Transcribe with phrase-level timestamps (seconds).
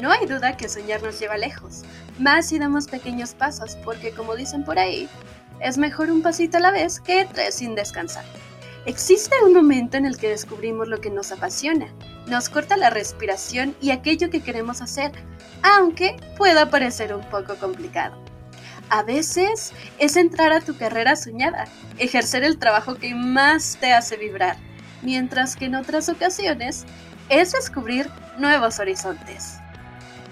[0.00, 1.82] No hay duda que soñar nos lleva lejos,
[2.18, 5.08] más si damos pequeños pasos, porque como dicen por ahí,
[5.60, 8.24] es mejor un pasito a la vez que tres sin descansar.
[8.86, 11.88] Existe un momento en el que descubrimos lo que nos apasiona,
[12.26, 15.10] nos corta la respiración y aquello que queremos hacer,
[15.62, 18.16] aunque pueda parecer un poco complicado.
[18.90, 21.66] A veces es entrar a tu carrera soñada,
[21.98, 24.56] ejercer el trabajo que más te hace vibrar,
[25.02, 26.86] mientras que en otras ocasiones
[27.28, 29.58] es descubrir nuevos horizontes.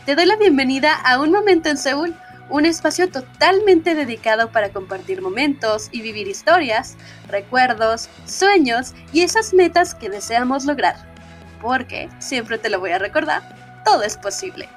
[0.06, 2.14] Te doy la bienvenida a Un Momento en Seúl,
[2.48, 9.96] un espacio totalmente dedicado para compartir momentos y vivir historias, recuerdos, sueños y esas metas
[9.96, 10.94] que deseamos lograr.
[11.60, 14.68] Porque, siempre te lo voy a recordar, todo es posible.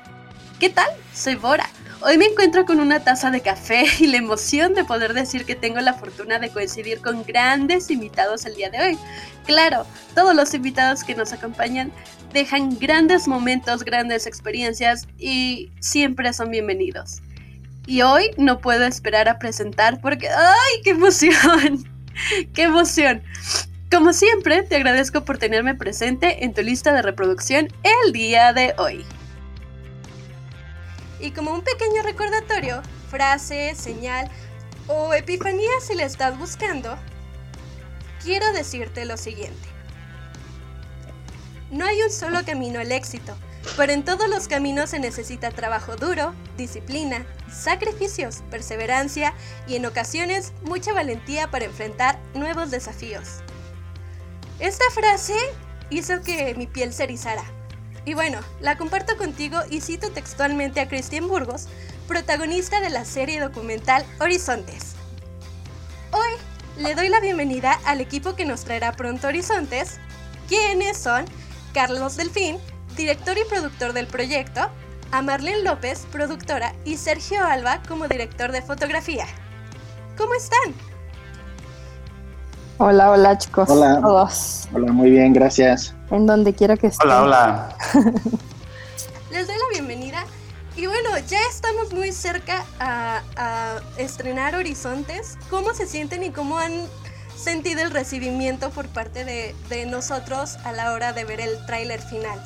[0.59, 0.89] ¿Qué tal?
[1.13, 1.69] Soy Bora.
[2.01, 5.53] Hoy me encuentro con una taza de café y la emoción de poder decir que
[5.53, 8.97] tengo la fortuna de coincidir con grandes invitados el día de hoy.
[9.45, 11.91] Claro, todos los invitados que nos acompañan
[12.33, 17.21] dejan grandes momentos, grandes experiencias y siempre son bienvenidos.
[17.85, 21.83] Y hoy no puedo esperar a presentar porque ¡ay, qué emoción!
[22.53, 23.23] ¡Qué emoción!
[23.91, 28.75] Como siempre, te agradezco por tenerme presente en tu lista de reproducción el día de
[28.77, 29.03] hoy.
[31.19, 34.29] Y como un pequeño recordatorio, frase, señal
[34.87, 36.97] o epifanía si la estás buscando,
[38.23, 39.78] quiero decirte lo siguiente.
[41.71, 43.35] No hay un solo camino al éxito,
[43.77, 49.35] pero en todos los caminos se necesita trabajo duro, disciplina, sacrificios, perseverancia
[49.67, 53.41] y en ocasiones mucha valentía para enfrentar nuevos desafíos.
[54.59, 55.35] Esta frase
[55.91, 57.43] hizo que mi piel se erizara.
[58.03, 61.67] Y bueno, la comparto contigo y cito textualmente a Cristian Burgos,
[62.07, 64.95] protagonista de la serie documental Horizontes.
[66.11, 66.31] Hoy
[66.81, 69.99] le doy la bienvenida al equipo que nos traerá pronto Horizontes,
[70.47, 71.25] quienes son
[71.73, 72.57] Carlos Delfín,
[72.95, 74.69] director y productor del proyecto,
[75.11, 79.25] a Marlene López, productora, y Sergio Alba como director de fotografía.
[80.17, 80.73] ¿Cómo están?
[82.77, 83.69] Hola, hola chicos.
[83.69, 83.99] Hola.
[84.01, 84.67] Todos.
[84.73, 85.93] Hola, muy bien, gracias.
[86.11, 87.09] En donde quiera que estén.
[87.09, 87.77] Hola, hola.
[89.31, 90.25] Les doy la bienvenida.
[90.75, 95.37] Y bueno, ya estamos muy cerca a, a estrenar Horizontes.
[95.49, 96.87] ¿Cómo se sienten y cómo han
[97.39, 102.01] sentido el recibimiento por parte de, de nosotros a la hora de ver el tráiler
[102.01, 102.39] final?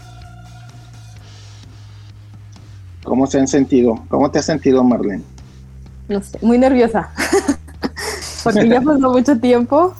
[3.03, 4.03] ¿Cómo se han sentido?
[4.07, 5.23] ¿Cómo te has sentido, Marlene?
[6.07, 7.11] No sé, muy nerviosa.
[8.43, 9.93] Porque ya pasó mucho tiempo.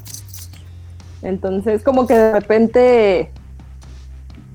[1.21, 3.31] Entonces, como que de repente,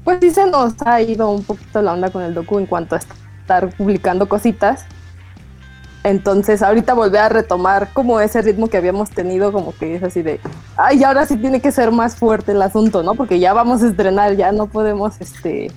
[0.05, 2.95] pues sí se nos ha ido un poquito la onda con el docu en cuanto
[2.95, 4.85] a estar publicando cositas.
[6.09, 10.23] Entonces, ahorita volver a retomar como ese ritmo que habíamos tenido, como que es así
[10.23, 10.41] de,
[10.75, 13.15] ay, ahora sí tiene que ser más fuerte el asunto, ¿no?
[13.15, 15.71] Porque ya vamos a estrenar, ya no podemos, este,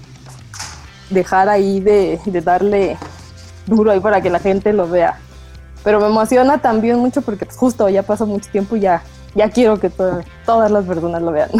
[1.09, 2.97] dejar ahí de, darle
[3.67, 5.19] duro ahí para que la gente lo vea.
[5.83, 9.03] Pero me emociona también mucho porque pues, justo ya pasó mucho tiempo y ya,
[9.35, 11.49] ya quiero que to- todas las personas lo vean.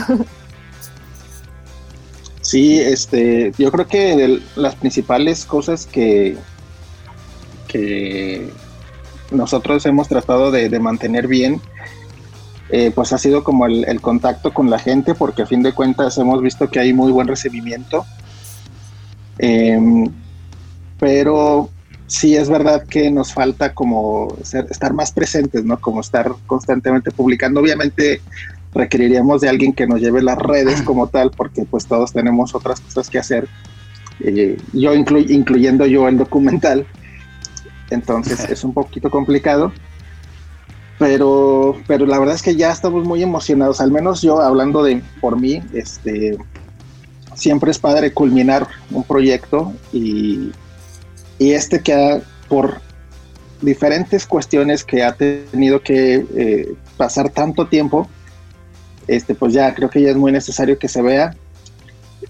[2.41, 6.38] Sí, este, yo creo que las principales cosas que,
[7.71, 8.49] que
[9.31, 11.61] nosotros hemos tratado de, de mantener bien,
[12.69, 15.73] eh, pues ha sido como el, el contacto con la gente, porque a fin de
[15.73, 18.05] cuentas hemos visto que hay muy buen recibimiento.
[19.37, 20.09] Em,
[20.99, 21.69] pero
[22.07, 25.79] sí es verdad que nos falta como ser- estar más presentes, ¿no?
[25.79, 27.61] Como estar constantemente publicando.
[27.61, 28.21] Obviamente
[28.73, 32.81] requeriríamos de alguien que nos lleve las redes como tal, porque pues todos tenemos otras
[32.81, 33.47] cosas que hacer.
[34.19, 36.85] Eh, yo inclu- incluyendo yo el documental.
[37.91, 39.72] Entonces es un poquito complicado.
[40.97, 45.02] Pero, pero la verdad es que ya estamos muy emocionados, al menos yo hablando de
[45.19, 46.38] por mí, este,
[47.34, 50.51] siempre es padre culminar un proyecto y,
[51.40, 52.81] y este que ha, por
[53.62, 58.07] diferentes cuestiones que ha tenido que eh, pasar tanto tiempo,
[59.07, 61.35] este, pues ya creo que ya es muy necesario que se vea.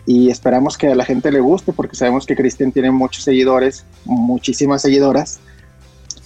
[0.06, 3.86] Y esperamos que a la gente le guste porque sabemos que Cristian tiene muchos seguidores,
[4.06, 5.40] muchísimas seguidoras,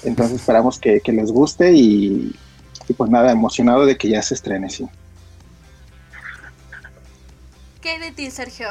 [0.05, 2.35] entonces esperamos que, que les guste y,
[2.87, 4.87] y pues nada, emocionado de que ya se estrene, sí.
[7.81, 8.69] ¿Qué hay de ti, Sergio?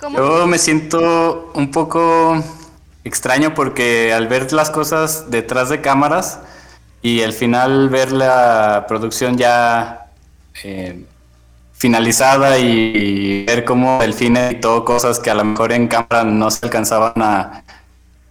[0.00, 2.42] ¿Cómo Yo me siento un poco
[3.04, 6.40] extraño porque al ver las cosas detrás de cámaras
[7.02, 10.06] y al final ver la producción ya
[10.64, 11.04] eh,
[11.72, 16.64] finalizada y ver cómo Delfín editó cosas que a lo mejor en cámara no se
[16.66, 17.64] alcanzaban a,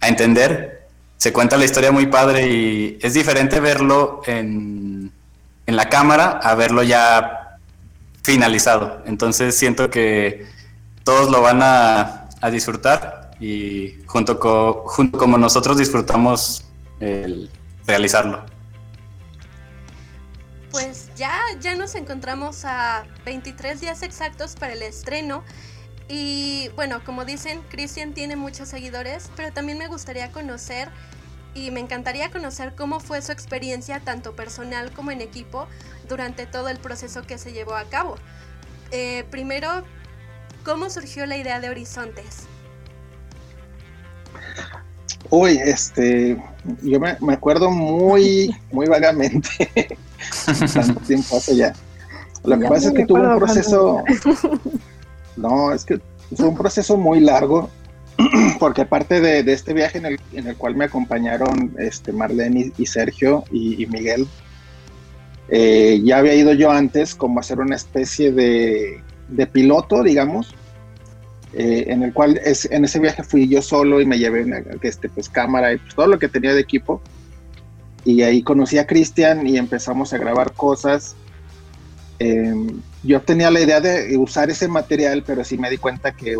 [0.00, 0.79] a entender,
[1.20, 5.12] se cuenta la historia muy padre y es diferente verlo en,
[5.66, 7.58] en la cámara a verlo ya
[8.22, 9.02] finalizado.
[9.04, 10.46] Entonces siento que
[11.04, 16.64] todos lo van a, a disfrutar y junto, con junto como nosotros disfrutamos
[17.00, 17.50] el
[17.86, 18.42] realizarlo.
[20.70, 25.44] Pues ya, ya nos encontramos a 23 días exactos para el estreno.
[26.12, 30.88] Y bueno, como dicen, Christian tiene muchos seguidores, pero también me gustaría conocer
[31.54, 35.68] y me encantaría conocer cómo fue su experiencia tanto personal como en equipo
[36.08, 38.16] durante todo el proceso que se llevó a cabo.
[38.90, 39.68] Eh, primero,
[40.64, 42.48] ¿cómo surgió la idea de Horizontes?
[45.30, 46.42] Uy, este,
[46.82, 49.96] yo me, acuerdo muy, muy vagamente,
[50.74, 51.72] tanto tiempo hace ya.
[52.42, 54.02] Lo que pasa es que tuvo un proceso,
[55.40, 56.00] no, es que
[56.36, 57.70] fue un proceso muy largo,
[58.60, 62.86] porque aparte de, este viaje en el, en el, cual me acompañaron este, Marlene y,
[62.86, 64.26] Sergio y, Miguel,
[65.48, 69.02] eh, ya había ido yo antes como a hacer una especie de,
[69.52, 70.54] piloto, digamos,
[71.52, 74.62] eh, en el cual es, en ese viaje fui yo solo y me llevé una
[74.82, 77.00] este, pues, cámara y pues, todo lo que tenía de equipo.
[78.04, 81.16] Y ahí conocí a Cristian y empezamos a grabar cosas.
[82.18, 86.36] Em, yo tenía la idea de usar ese material, pero sí me di cuenta que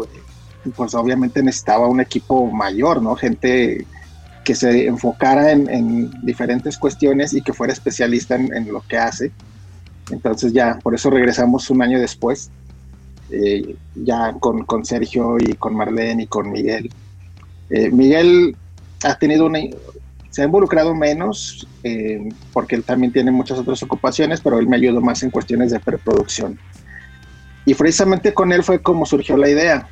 [0.77, 3.17] pues obviamente necesitaba un equipo mayor, ¿no?
[3.17, 3.87] Gente
[4.45, 9.31] que se enfocara en, diferentes cuestiones y que fuera especialista en, en, lo que hace.
[10.11, 12.51] Entonces ya, por eso regresamos un año después
[13.33, 16.91] eh, ya con, con, Sergio y con Marlene y con Miguel.
[17.71, 18.57] Eh, Miguel
[19.05, 19.61] ha tenido una,
[20.31, 24.77] se ha involucrado menos eh, porque él también tiene muchas otras ocupaciones, pero él me
[24.77, 26.59] ayudó más en cuestiones de preproducción.
[27.65, 29.89] Y precisamente con él fue como surgió la idea.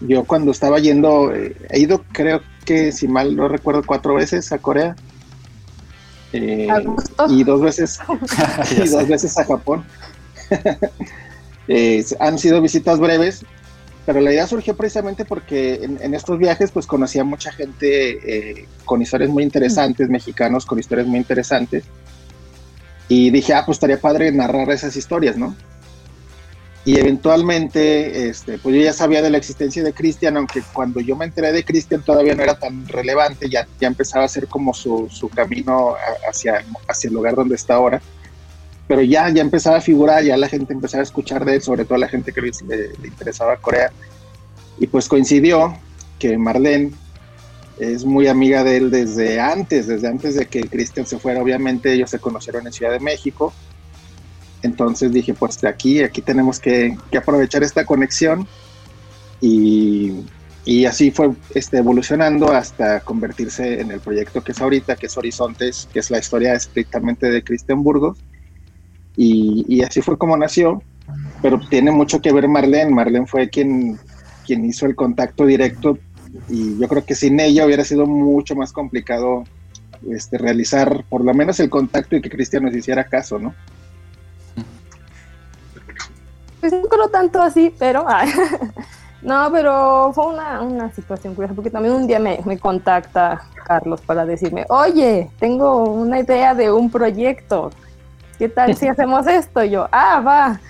[0.00, 4.58] yo cuando estaba yendo, he ido creo que si mal no recuerdo cuatro veces a
[4.58, 4.94] Corea.
[6.32, 7.98] y dos veces
[8.70, 9.84] y dos veces a Japón.
[11.72, 13.44] Eh, han sido visitas breves,
[14.12, 18.66] pero la idea surgió precisamente porque en, estos viajes pues conocí a mucha gente eh,
[18.84, 21.84] con historias muy interesantes, mexicanos con historias muy interesantes,
[23.06, 25.54] y dije, ah, pues estaría padre narrar esas historias, ¿no?
[26.84, 31.14] Y eventualmente, este, pues yo ya sabía de la existencia de Cristian, aunque cuando yo
[31.14, 34.74] me enteré de Cristian todavía no era tan relevante, ya, ya empezaba a ser como
[34.74, 35.94] su, su camino
[36.28, 38.02] hacia, hacia el lugar donde está ahora
[38.90, 41.84] pero ya, ya empezaba a figurar, ya la gente empezaba a escuchar de él, sobre
[41.84, 42.50] todo la gente que le,
[43.04, 43.92] interesaba Corea.
[44.80, 45.76] Y pues coincidió
[46.18, 46.90] que Marlene
[47.78, 51.40] es muy amiga de él desde antes, desde antes de que Cristian se fuera.
[51.40, 53.52] Obviamente ellos se conocieron en Ciudad de México.
[54.62, 58.48] Entonces dije, pues de aquí, aquí tenemos que, aprovechar esta conexión.
[59.40, 60.14] Y,
[60.64, 65.16] y, así fue este, evolucionando hasta convertirse en el proyecto que es ahorita, que es
[65.16, 68.18] Horizontes, que es la historia estrictamente de Cristian Burgos
[69.16, 70.82] y, así fue como nació,
[71.42, 72.90] pero tiene mucho que ver Marlene.
[72.90, 73.98] Marlene fue quien,
[74.46, 75.98] quien hizo el contacto directo
[76.48, 79.44] y yo creo que sin ella hubiera sido mucho más complicado
[80.08, 83.54] este, realizar por lo menos el contacto y que Cristian nos hiciera caso, ¿no?
[86.60, 88.06] Pues no creo tanto así, pero...
[89.22, 94.00] no, pero fue una, una, situación curiosa, porque también un día me, me contacta Carlos
[94.02, 97.70] para decirme, oye, tengo una idea de un proyecto,
[98.40, 99.62] ¿qué tal si hacemos esto?
[99.62, 100.60] Y yo, ah, va.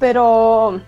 [0.00, 0.80] Pero,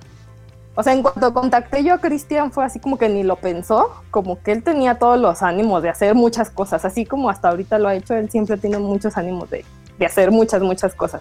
[0.75, 3.93] o sea, en cuanto contacté yo a Cristian fue así como que ni lo pensó,
[4.11, 7.79] como que él tenía todos los ánimos de hacer muchas cosas, así como hasta ahorita
[7.79, 9.63] lo ha hecho, él siempre tiene muchos ánimos de,
[9.99, 11.21] de hacer muchas, muchas cosas.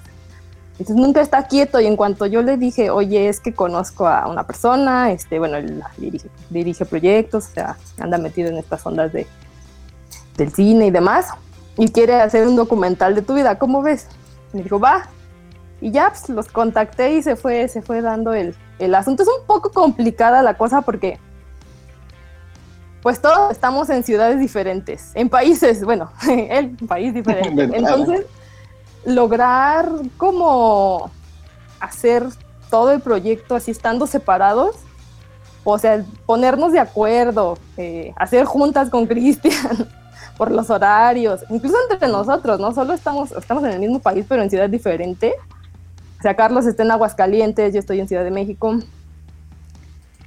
[0.74, 4.30] Entonces nunca está quieto y en cuanto yo le dije, oye, es que conozco a
[4.30, 9.12] una persona, este, bueno, él dirige, dirige proyectos, o sea, anda metido en estas ondas
[9.12, 9.28] de,
[10.38, 11.28] del cine y demás,
[11.78, 14.08] y quiere hacer un documental de tu vida, ¿cómo ves?
[14.54, 15.08] Me dijo, va.
[15.82, 19.24] Y ya pues, los contacté y se fue, se fue dando el, el asunto.
[19.24, 21.20] Es un poco complicada la cosa porque
[23.02, 27.64] pues todos estamos en ciudades diferentes, en países, bueno, el país diferente.
[27.74, 28.26] Entonces,
[29.06, 31.10] lograr como
[31.80, 32.26] hacer
[32.70, 34.76] todo el proyecto así estando separados,
[35.64, 39.90] o sea, ponernos de acuerdo, eh, hacer juntas con Cristian,
[40.40, 42.74] por los horarios, incluso entre nosotros, ¿no?
[42.74, 45.34] Solo estamos, estamos en el mismo país, pero en ciudad diferente.
[46.18, 48.80] O sea, Carlos está en Aguascalientes, yo estoy en Ciudad de México.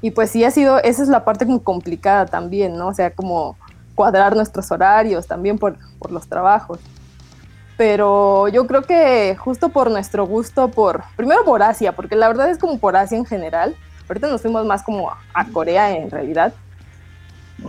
[0.02, 2.88] Y pues sí ha sido, esa es la parte muy complicada también, ¿no?
[2.88, 3.56] O sea, como
[3.94, 6.78] cuadrar nuestros horarios también por, por los trabajos.
[7.78, 12.50] Pero yo creo que justo por nuestro gusto, por, primero por Asia, porque la verdad
[12.50, 13.74] es como por Asia en general.
[14.10, 16.52] Ahorita nos fuimos más como a Corea en realidad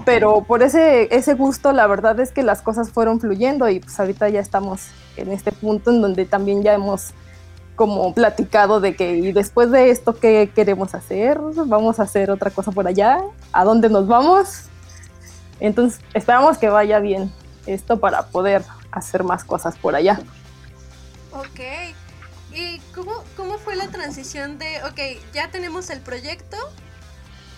[0.05, 3.99] pero por ese, ese gusto, la verdad es que las cosas fueron fluyendo y pues
[3.99, 7.13] ahorita ya estamos en este punto en donde también ya hemos
[7.75, 12.51] como platicado de que y después de esto qué queremos hacer, vamos a hacer otra
[12.51, 13.19] cosa por allá,
[13.51, 14.65] a dónde nos vamos.
[15.59, 17.31] Entonces esperamos que vaya bien
[17.65, 20.19] esto para poder hacer más cosas por allá.
[21.31, 21.59] Ok.
[22.53, 26.57] ¿Y cómo, cómo fue la transición de, ok, ya tenemos el proyecto,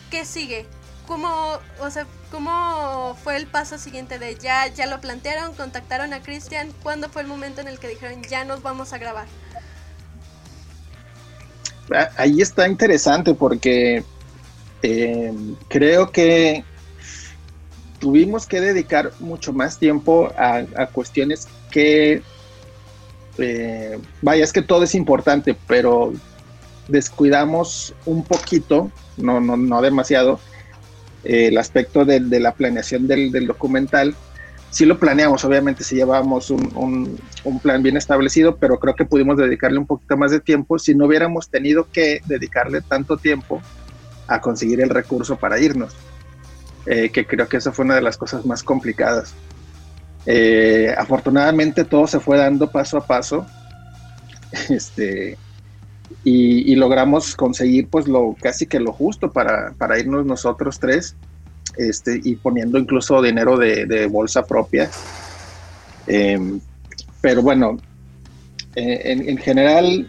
[0.10, 0.66] ¿qué sigue?
[1.08, 6.22] ¿Cómo, o sea, ¿Cómo fue el paso siguiente de ya, ya lo plantearon, contactaron a
[6.22, 6.68] Cristian?
[6.84, 9.26] ¿Cuándo fue el momento en el que dijeron ya nos vamos a grabar?
[11.94, 14.04] Ah, ahí está interesante porque
[14.82, 15.34] eh,
[15.70, 16.66] creo que
[18.00, 22.22] tuvimos que dedicar mucho más tiempo a, cuestiones que,
[23.38, 26.12] eh, vaya, es que todo es importante, pero
[26.90, 30.42] descuidamos un poquito, no, no, no demasiado,
[31.26, 34.16] eh, el aspecto de, la planeación del, documental.
[34.70, 37.20] Sí lo planeamos, obviamente, si llevábamos un,
[37.62, 41.06] plan bien establecido, pero creo que pudimos dedicarle un poquito más de tiempo si no
[41.06, 43.62] hubiéramos tenido que dedicarle tanto tiempo
[44.28, 45.96] a conseguir el recurso para irnos,
[46.86, 49.34] eh, que creo que esa fue una de las cosas más complicadas.
[50.26, 53.46] Eh, afortunadamente todo se fue dando paso a paso.
[54.70, 55.38] Este,
[56.24, 61.16] y, logramos conseguir pues lo casi que lo justo para, para irnos nosotros tres
[61.78, 64.90] este, y poniendo incluso dinero de, bolsa propia.
[66.08, 66.60] Em,
[67.22, 67.78] pero bueno,
[68.76, 70.08] eh, en, general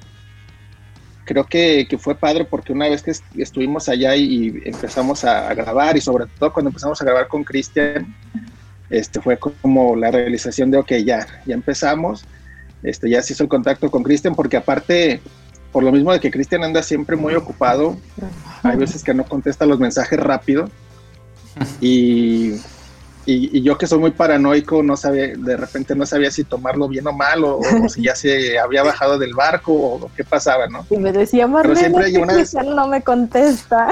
[1.24, 5.96] creo que, que, fue padre porque una vez que estuvimos allá y, empezamos a, grabar
[5.96, 8.14] y sobre todo cuando empezamos a grabar con Cristian,
[8.90, 12.24] este, fue como la realización de, ok, ya, ya empezamos,
[12.82, 15.20] este, ya se hizo el contacto con Cristian porque aparte
[15.76, 17.98] por lo mismo de que Cristian anda siempre muy ocupado,
[18.62, 20.70] hay veces que no contesta los mensajes rápido.
[21.82, 22.54] Y,
[23.26, 27.06] y, yo que soy muy paranoico, no sabía, de repente no sabía si tomarlo bien
[27.06, 30.86] o mal o, si ya se había bajado del barco o qué pasaba, ¿no?
[30.88, 33.88] Y me decía, Marlene, siempre que Cristian no me contesta.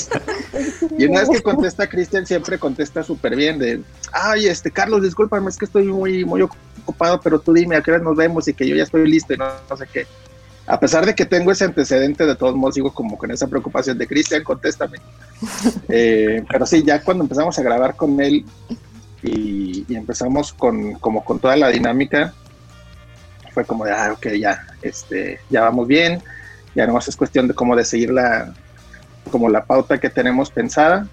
[0.98, 3.80] y una vez que contesta Cristian siempre contesta súper bien de,
[4.12, 7.90] ay, este, Carlos, discúlpame, es que estoy muy, muy ocupado, pero tú dime a qué
[7.90, 9.46] hora nos vemos y que yo ya estoy listo y no
[9.78, 10.06] sé qué
[10.70, 13.98] a pesar de que tengo ese antecedente, de todos modos sigo como con esa preocupación
[13.98, 14.98] de Cristian, contéstame.
[15.88, 18.44] Eh, pero sí, ya cuando empezamos a grabar con él
[19.22, 22.34] y, empezamos con como con toda la dinámica,
[23.52, 26.22] fue como de, ah, ok, ya, este, ya vamos bien,
[26.74, 28.54] ya nomás es cuestión de como de seguir la,
[29.30, 31.08] como la pauta que tenemos pensada.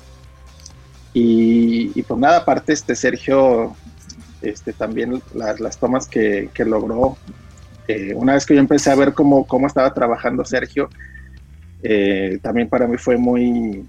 [1.14, 3.76] Y, pues nada, aparte este Sergio,
[4.42, 7.18] este, también las tomas que, que logró
[7.88, 10.90] eh, una vez que yo empecé a ver cómo, cómo estaba trabajando Sergio,
[11.84, 13.86] eh, también para mí fue muy,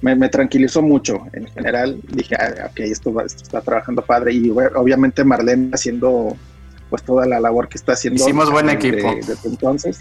[0.00, 2.00] me, tranquilizó mucho en general.
[2.08, 4.32] Dije, ah, ok, esto, está trabajando padre.
[4.32, 6.36] Y obviamente Marlene haciendo
[6.90, 8.22] pues toda la labor que está haciendo.
[8.22, 9.14] Hicimos buen equipo.
[9.14, 10.00] Desde entonces.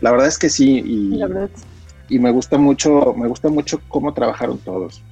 [0.00, 0.82] La verdad es que sí.
[0.84, 1.20] Y,
[2.08, 5.02] y me gusta mucho, me gusta mucho cómo trabajaron todos.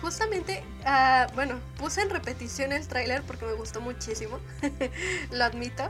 [0.00, 4.38] Justamente Ah, bueno, puse en repetición el tráiler porque me gustó muchísimo,
[5.32, 5.82] lo admito.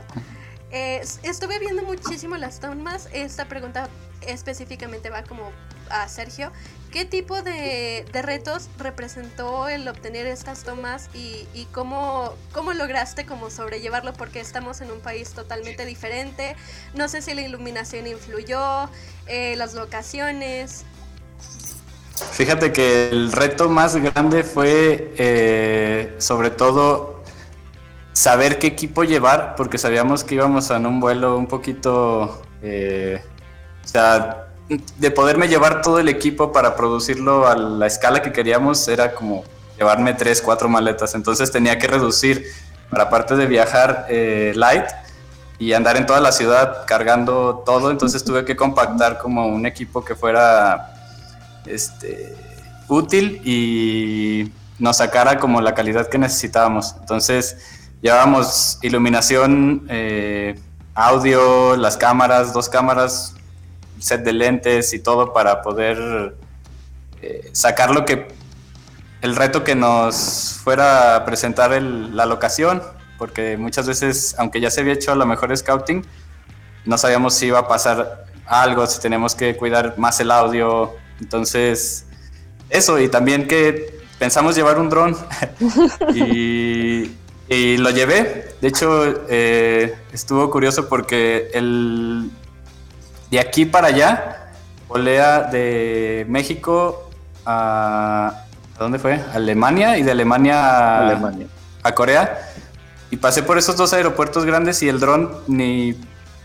[0.71, 3.07] Eh, estuve viendo muchísimo las tomas.
[3.13, 3.89] Esta pregunta
[4.21, 5.51] específicamente va como
[5.91, 6.51] a Sergio.
[6.91, 14.13] ¿Qué tipo de, retos representó el obtener estas tomas y, cómo, cómo, lograste como sobrellevarlo?
[14.13, 16.55] Porque estamos en un país totalmente diferente.
[16.95, 18.89] No sé si la iluminación influyó,
[19.27, 20.85] eh, las locaciones.
[22.31, 27.21] Fíjate que el reto más grande fue eh, sobre todo
[28.13, 33.21] saber qué equipo llevar, porque sabíamos que íbamos en un vuelo un poquito, eh,
[33.85, 38.87] o sea, de poderme llevar todo el equipo para producirlo a la escala que queríamos
[38.87, 39.43] era como
[39.77, 42.45] llevarme tres, cuatro maletas, entonces tenía que reducir
[42.89, 44.85] para parte de viajar eh, light
[45.59, 50.03] y andar en toda la ciudad cargando todo, entonces tuve que compactar como un equipo
[50.03, 50.96] que fuera
[51.69, 52.35] este,
[52.87, 56.95] útil y nos sacara como la calidad que necesitábamos.
[56.99, 57.57] Entonces
[58.01, 60.59] llevábamos iluminación, eh,
[60.93, 63.35] audio, las cámaras, dos cámaras,
[63.99, 66.35] set de lentes y todo para poder
[67.21, 68.27] eh, sacar lo que
[69.21, 72.83] el reto que nos fuera a presentar la locación,
[73.17, 76.05] porque muchas veces, aunque ya se había hecho a lo mejor scouting,
[76.85, 82.05] no sabíamos si iba a pasar algo, si tenemos que cuidar más el audio, entonces,
[82.69, 85.15] eso, y también que pensamos llevar un dron
[86.13, 88.55] y, lo llevé.
[88.61, 92.29] De hecho, eh, estuvo curioso porque el,
[93.31, 94.51] de aquí para allá,
[94.87, 97.09] volea de México
[97.45, 98.43] a...
[98.75, 99.19] ¿A dónde fue?
[99.33, 101.47] Alemania y de Alemania a, Alemania.
[101.81, 102.51] a Corea.
[103.09, 105.95] Y pasé por esos dos aeropuertos grandes y el dron ni,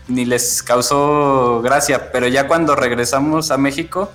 [0.07, 2.11] ni les causó gracia.
[2.11, 4.11] Pero ya cuando regresamos a México,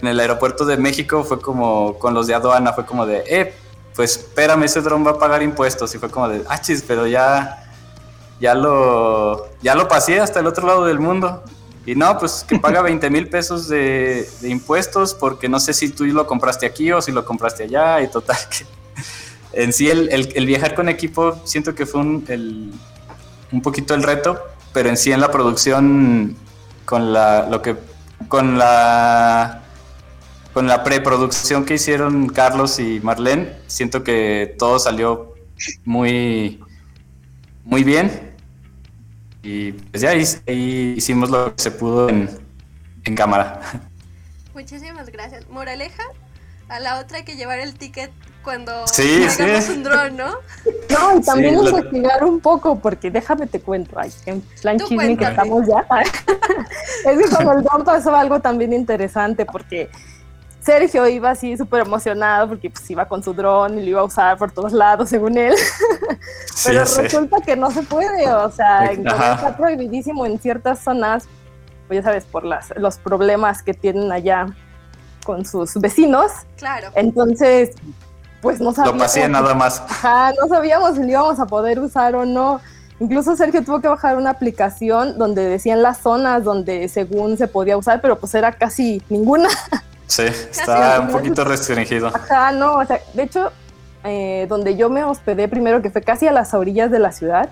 [0.00, 3.54] en el aeropuerto de México fue como con los de aduana, fue como de, eh,
[3.94, 5.94] pues espérame, ese dron va a pagar impuestos.
[5.94, 7.68] Y fue como de, ah, chis, pero ya,
[8.40, 11.42] ya lo, ya lo pasé hasta el otro lado del mundo.
[11.84, 15.88] Y no, pues que paga 20 mil pesos de, de, impuestos porque no sé si
[15.90, 18.66] tú lo compraste aquí o si lo compraste allá y total que
[19.64, 22.72] en sí el, el, el viajar con equipo siento que fue un, el,
[23.52, 24.38] un poquito el reto,
[24.72, 26.36] pero en sí en la producción
[26.84, 27.76] con la, lo que,
[28.28, 29.62] con la,
[30.52, 35.34] con la preproducción que hicieron Carlos y Marlene, siento que todo salió
[35.84, 36.60] muy,
[37.64, 38.34] muy bien
[39.42, 42.28] y pues ya ahí, ahí, hicimos lo que se pudo en,
[43.04, 43.60] en, cámara.
[44.54, 45.48] Muchísimas gracias.
[45.48, 46.02] Moraleja,
[46.68, 48.10] a la otra hay que llevar el ticket
[48.42, 49.26] cuando sí,
[49.70, 50.34] un dron, ¿no?
[50.90, 54.78] No, y también Sí, lo- investigar un poco, porque déjame te cuento, ay, en plan
[54.78, 55.86] chisme que estamos ya.
[57.10, 59.90] es que con el dron pasó algo también interesante, porque
[60.68, 64.04] Sergio iba así súper emocionado, porque pues iba con su dron y lo iba a
[64.04, 65.54] usar por todos lados, según él.
[66.66, 67.00] Pero sí.
[67.00, 71.24] resulta que no se puede, o sea, está prohibidísimo en ciertas zonas,
[71.86, 74.44] pues ya sabes, por las, los problemas que tienen allá
[75.24, 76.32] con sus vecinos.
[76.58, 76.88] Claro.
[76.94, 77.70] Entonces,
[78.42, 79.02] pues no Lo sabíamos.
[79.02, 79.80] pasé nada más.
[79.80, 82.60] Ajá, no sabíamos si lo íbamos a poder usar o no.
[83.00, 87.78] Incluso Sergio tuvo que bajar una aplicación donde decían las zonas donde según se podía
[87.78, 89.48] usar, pero pues era casi ninguna.
[90.08, 92.08] Sí, está un poquito restringido.
[92.08, 93.52] Ajá, no, o sea, de hecho,
[94.04, 97.50] eh, donde yo me hospedé primero, que fue casi a las orillas de la ciudad,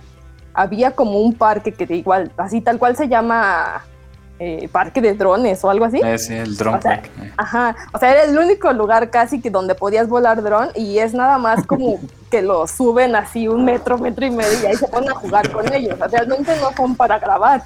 [0.54, 3.84] había como un parque que de igual, así tal cual se llama
[4.38, 6.00] eh, parque de drones o algo así.
[6.02, 7.10] Eh, sí, el drone O sea, park.
[7.22, 7.32] eh.
[7.36, 11.14] Ajá, o sea, era el único lugar casi que donde podías volar dron y es
[11.14, 14.88] nada más como que lo suben así un metro, metro y medio y ahí se
[14.88, 15.94] ponen a jugar con ellos.
[15.94, 17.62] O sea, realmente no son para grabar.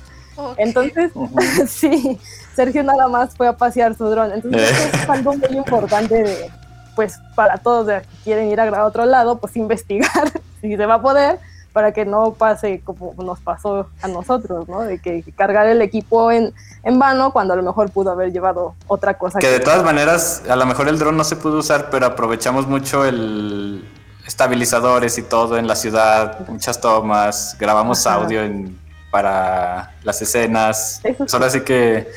[0.56, 1.12] Entonces,
[1.68, 2.18] sí,
[2.54, 4.32] Sergio nada más fue a pasear su dron.
[4.32, 4.90] Entonces, Eh.
[5.02, 6.50] es algo muy importante de,
[6.96, 10.10] pues, para todos de que quieren ir a grabar a otro lado, pues investigar
[10.60, 11.38] si se va a poder
[11.72, 14.80] para que no pase como nos pasó a nosotros, ¿no?
[14.80, 18.74] De que cargar el equipo en, en vano cuando a lo mejor pudo haber llevado
[18.88, 19.38] otra cosa.
[19.38, 22.66] Que de todas maneras, a lo mejor el dron no se pudo usar, pero aprovechamos
[22.66, 23.88] mucho el
[24.26, 28.16] estabilizadores y todo en la ciudad, muchas tomas, grabamos Ajá.
[28.16, 28.78] audio en-
[29.10, 31.00] para las escenas.
[31.02, 32.08] Eso Pues ahora sí que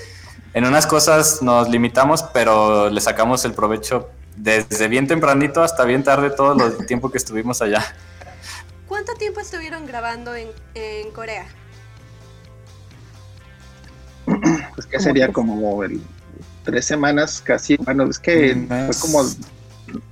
[0.53, 6.03] en unas cosas nos limitamos, pero le sacamos el provecho desde bien tempranito hasta bien
[6.03, 7.83] tarde todo el tiempo que estuvimos allá.
[8.87, 11.45] ¿Cuánto tiempo estuvieron grabando en, en Corea?
[14.75, 16.01] Pues que sería como el,
[16.63, 17.77] tres semanas casi.
[17.77, 19.23] Bueno, es que fue como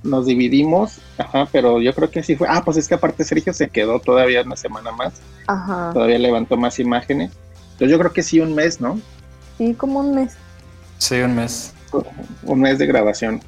[0.02, 2.46] nos dividimos, ajá, pero yo creo que sí fue.
[2.48, 5.14] Ah, pues es que aparte Sergio se quedó todavía una semana más,
[5.46, 7.32] Ajá, todavía levantó más imágenes.
[7.72, 9.00] Entonces yo creo que sí un mes, ¿no?
[9.58, 10.34] Sí, como un mes.
[10.98, 11.72] Sí, un mes.
[12.44, 13.40] Un mes de grabación.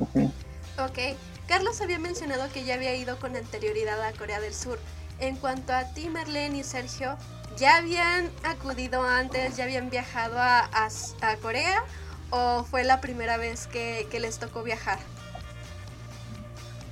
[0.79, 0.99] Ok.
[1.47, 4.79] Carlos había mencionado que ya había ido con anterioridad a Corea del Sur.
[5.21, 7.17] En cuanto a ti, Marlene y Sergio,
[7.57, 10.89] ¿ya habían acudido antes, ya habían viajado a, a-
[11.23, 11.85] a Corea
[12.31, 14.99] o fue la primera vez que, que les tocó viajar?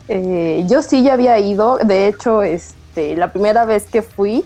[0.09, 4.45] Eh, yo sí ya había ido, de hecho, este, la primera vez que fui,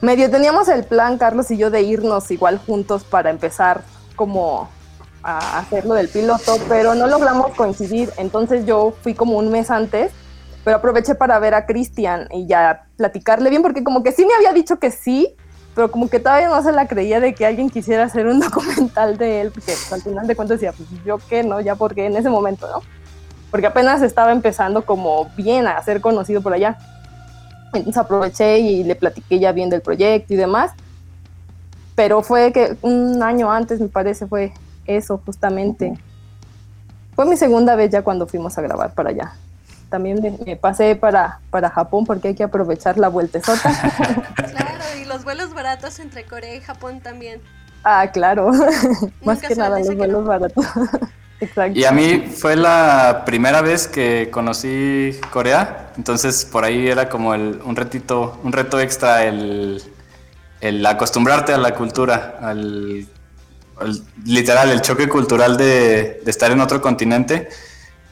[0.00, 3.82] medio teníamos el plan, Carlos y yo, de irnos igual juntos para empezar
[4.16, 4.68] como
[5.22, 9.70] a hacer lo del piloto, pero no logramos coincidir, entonces yo fui como un mes
[9.70, 10.12] antes,
[10.64, 14.34] pero aproveché para ver a Cristian y ya platicarle bien, porque como que sí me
[14.34, 15.34] había dicho que sí,
[15.74, 19.18] pero como que todavía no se la creía de que alguien quisiera hacer un documental
[19.18, 21.60] de él, porque al final de cuentas decía, pues yo qué, ¿no?
[21.60, 22.80] Ya porque en ese momento, ¿no?
[23.50, 26.78] porque apenas estaba empezando como bien a ser conocido por allá.
[27.72, 30.72] Entonces aproveché y le platiqué ya bien del proyecto y demás.
[31.94, 34.52] Pero fue que un año antes, me parece, fue
[34.86, 35.98] eso justamente.
[37.14, 39.32] Fue mi segunda vez ya cuando fuimos a grabar para allá.
[39.88, 43.70] También me, me pasé para, para Japón porque hay que aprovechar la vueltezota.
[44.36, 47.40] Claro, y los vuelos baratos entre Corea y Japón también.
[47.84, 48.50] ah, claro.
[49.22, 50.64] Más Nunca que se nada los vuelos baratos.
[51.74, 57.34] Y a mí fue la primera vez que conocí Corea, entonces por ahí era como
[57.34, 59.82] el, un retito, un reto extra el,
[60.60, 63.06] el acostumbrarte a la cultura, al,
[63.78, 67.48] al- literal el choque cultural de, de estar en otro continente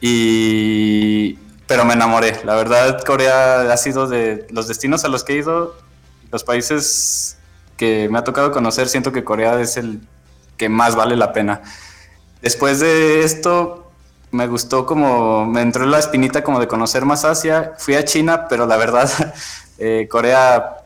[0.01, 1.35] y
[1.67, 2.41] pero me enamoré.
[2.45, 5.77] La verdad Corea ha sido de los destinos a los que he ido,
[6.33, 7.37] los países
[7.77, 10.01] que me ha tocado conocer, siento que Corea es el
[10.57, 11.61] que más vale la pena.
[12.43, 13.91] Después de esto,
[14.31, 17.75] me gustó como, me entró la espinita como de conocer más Asia.
[17.79, 19.11] Fui a China, pero la verdad,
[19.79, 20.79] eh, Corea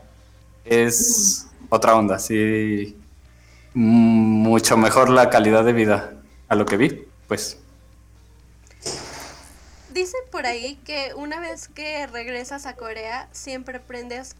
[0.65, 2.97] es otra onda, sí.
[3.73, 6.13] Mucho mejor la calidad de vida
[6.47, 7.57] a lo que vi, pues.
[9.91, 14.35] Dicen por ahí que una vez que regresas a Corea, siempre aprendes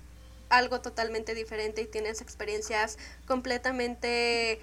[0.49, 4.59] algo totalmente diferente y tienes experiencias completamente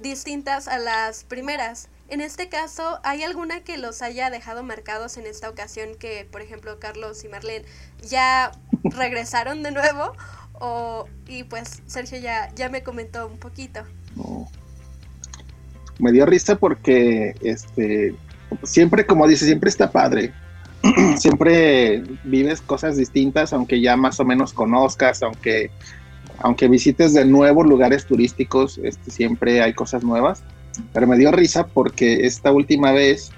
[0.00, 1.88] distintas a las primeras.
[2.08, 6.42] En este caso, ¿hay alguna que los haya dejado marcados en esta ocasión que, por
[6.42, 7.64] ejemplo, Carlos y Marlene
[8.02, 8.52] ya
[8.84, 10.12] regresaron de nuevo?
[10.54, 13.82] O, y pues Sergio ya, ya me comentó un poquito.
[15.98, 18.14] Me dio risa porque este
[18.62, 20.32] siempre, como dice, siempre está padre.
[21.16, 25.70] siempre vives cosas distintas, aunque ya más o menos conozcas, aunque,
[26.38, 30.42] aunque visites de nuevo lugares turísticos, este, siempre hay cosas nuevas.
[30.92, 33.30] Pero me dio risa porque esta última vez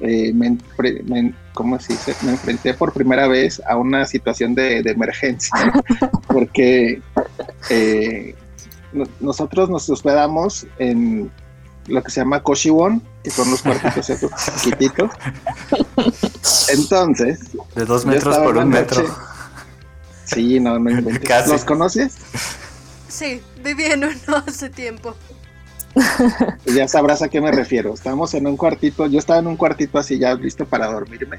[0.00, 0.56] eh, me,
[1.04, 2.14] me, ¿cómo se dice?
[2.24, 5.72] me enfrenté por primera vez a una situación de, emergencia,
[6.28, 7.00] porque
[7.70, 8.34] eh,
[9.20, 11.30] nosotros nos hospedamos en
[11.86, 14.30] lo que se llama Koshiwon, que son los cuartitos esos
[14.62, 15.10] chiquititos.
[16.68, 17.40] Entonces.
[17.74, 19.04] De dos metros por un metro.
[20.24, 20.90] Sí, no, no
[21.48, 22.16] ¿Los conoces?
[23.08, 25.14] Sí, viví en uno hace tiempo.
[26.64, 27.92] Ya sabrás a qué me refiero.
[27.92, 31.38] Estábamos en un cuartito, yo estaba en un cuartito así ya listo para dormirme.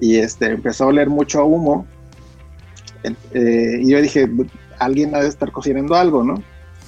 [0.00, 1.86] Y este empezó a oler mucho humo.
[3.04, 4.28] Eh, y yo dije,
[4.78, 6.42] alguien ha de estar cocinando algo, ¿no?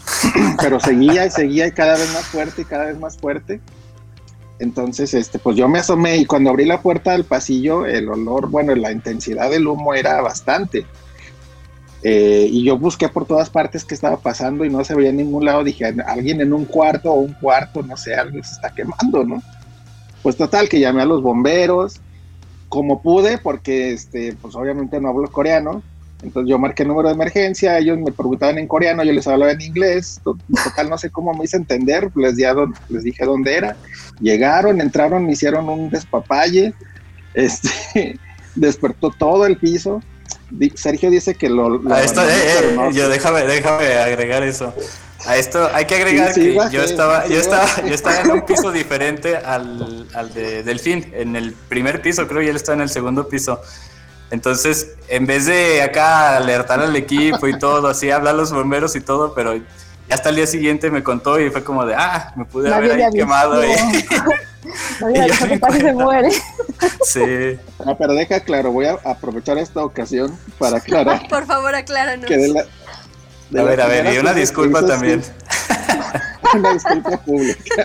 [0.61, 3.61] pero seguía y seguía y cada vez más fuerte y cada vez más fuerte.
[4.59, 8.49] Entonces, este, pues yo me asomé y cuando abrí la puerta del pasillo, el olor,
[8.49, 10.87] bueno, la intensidad del humo era bastante.
[12.05, 15.17] Eh, y yo busqué por todas partes qué estaba pasando y no se veía en
[15.17, 15.65] ningún lado.
[15.65, 19.43] Dije, alguien en un cuarto o un cuarto, no sé, alguien se está quemando, ¿no?
[20.23, 22.01] Pues total, que llamé a los bomberos,
[22.69, 25.83] como pude, porque este, pues obviamente no hablo coreano.
[26.23, 29.53] Entonces yo marqué el número de emergencia, ellos me preguntaban en coreano, yo les hablaba
[29.53, 30.21] en inglés,
[30.65, 32.45] total no sé cómo me hice entender, les, di
[32.89, 33.77] les dije dónde era,
[34.21, 36.75] llegaron, entraron, me hicieron un despapalle,
[37.35, 38.19] este,
[38.55, 40.01] despertó todo el piso,
[40.75, 41.81] Sergio dice que lo...
[41.93, 44.73] a esto, eh, eh, yo déjame, déjame agregar eso.
[45.25, 48.73] A esto hay que agregar que yo estaba, yo estaba, yo estaba en un piso
[48.73, 52.89] diferente al, al de Delfín, en el primer piso creo y él está en el
[52.89, 53.61] segundo piso.
[54.33, 58.97] Entonces, en vez de acá alertar al equipo y todo, así hablar a los bomberos
[58.97, 59.63] y todo, pero ya
[60.09, 63.11] hasta el día siguiente me contó y fue como de, ah, me pude haber ahí
[63.13, 63.63] quemado.
[63.63, 66.31] Y, y se muere.
[67.05, 67.59] Sí.
[67.85, 71.29] No, pero deja claro, voy a aprovechar esta ocasión para aclarar.
[71.29, 72.25] Por favor, acláranos.
[72.25, 72.65] Que de la,
[73.61, 75.23] a ver, a ver, y una disculpa también.
[76.55, 77.85] una disculpa pública.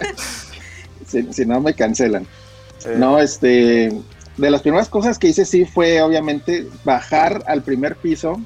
[1.05, 2.25] si, no, me cancelan.
[2.95, 3.91] No, este
[4.37, 8.39] de las primeras cosas que hice sí fue obviamente bajar al primer piso,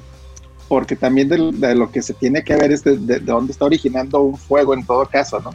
[0.68, 4.38] porque también de, lo que se tiene que ver es de, dónde está originando un
[4.38, 5.50] fuego en todo caso, ¿no?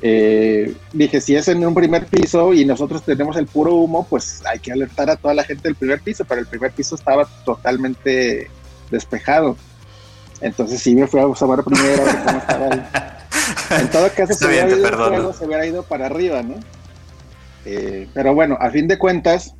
[0.00, 4.42] Eh, dije, si es en un primer piso y nosotros tenemos el puro humo, pues
[4.46, 7.26] hay que alertar a toda la gente del primer piso, pero el primer piso estaba
[7.44, 8.50] totalmente
[8.90, 9.56] despejado.
[10.40, 12.82] Entonces sí me fui a observar primero a ver cómo estaba ahí.
[13.70, 16.54] En todo caso, si hubiera habido fuego, se hubiera ido para arriba, ¿no?
[17.64, 19.54] Eh, pero bueno, a fin de cuentas,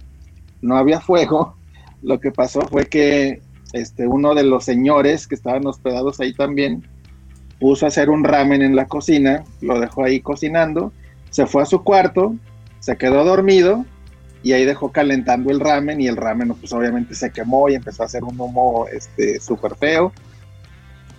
[0.61, 1.57] no había fuego.
[2.03, 3.41] Lo que pasó fue que
[3.73, 6.87] este, uno de los señores que estaban hospedados ahí también
[7.59, 10.93] puso a hacer un ramen en la cocina, lo dejó ahí cocinando,
[11.31, 12.37] se fue a su cuarto,
[12.81, 13.85] se quedó dormido
[14.43, 18.03] y ahí dejó calentando el ramen y el ramen pues obviamente se quemó y empezó
[18.03, 20.13] a hacer un humo este súper feo.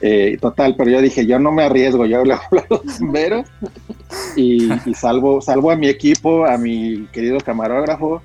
[0.02, 3.48] Eh, total, pero yo dije, yo no me arriesgo, yo le hablo a los bomberos
[4.36, 8.22] y, salvo, salvo a mi equipo, a mi querido camarógrafo.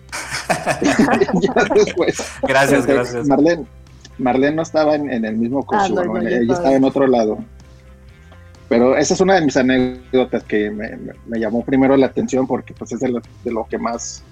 [2.42, 3.28] Gracias, gracias.
[3.28, 3.64] Marlene,
[4.18, 7.38] Marlene no estaba en, el mismo ah, curso, ella estaba en otro lado.
[8.68, 10.96] Pero esa es una de mis anécdotas que me,
[11.38, 14.22] llamó primero la atención porque pues es de lo, que más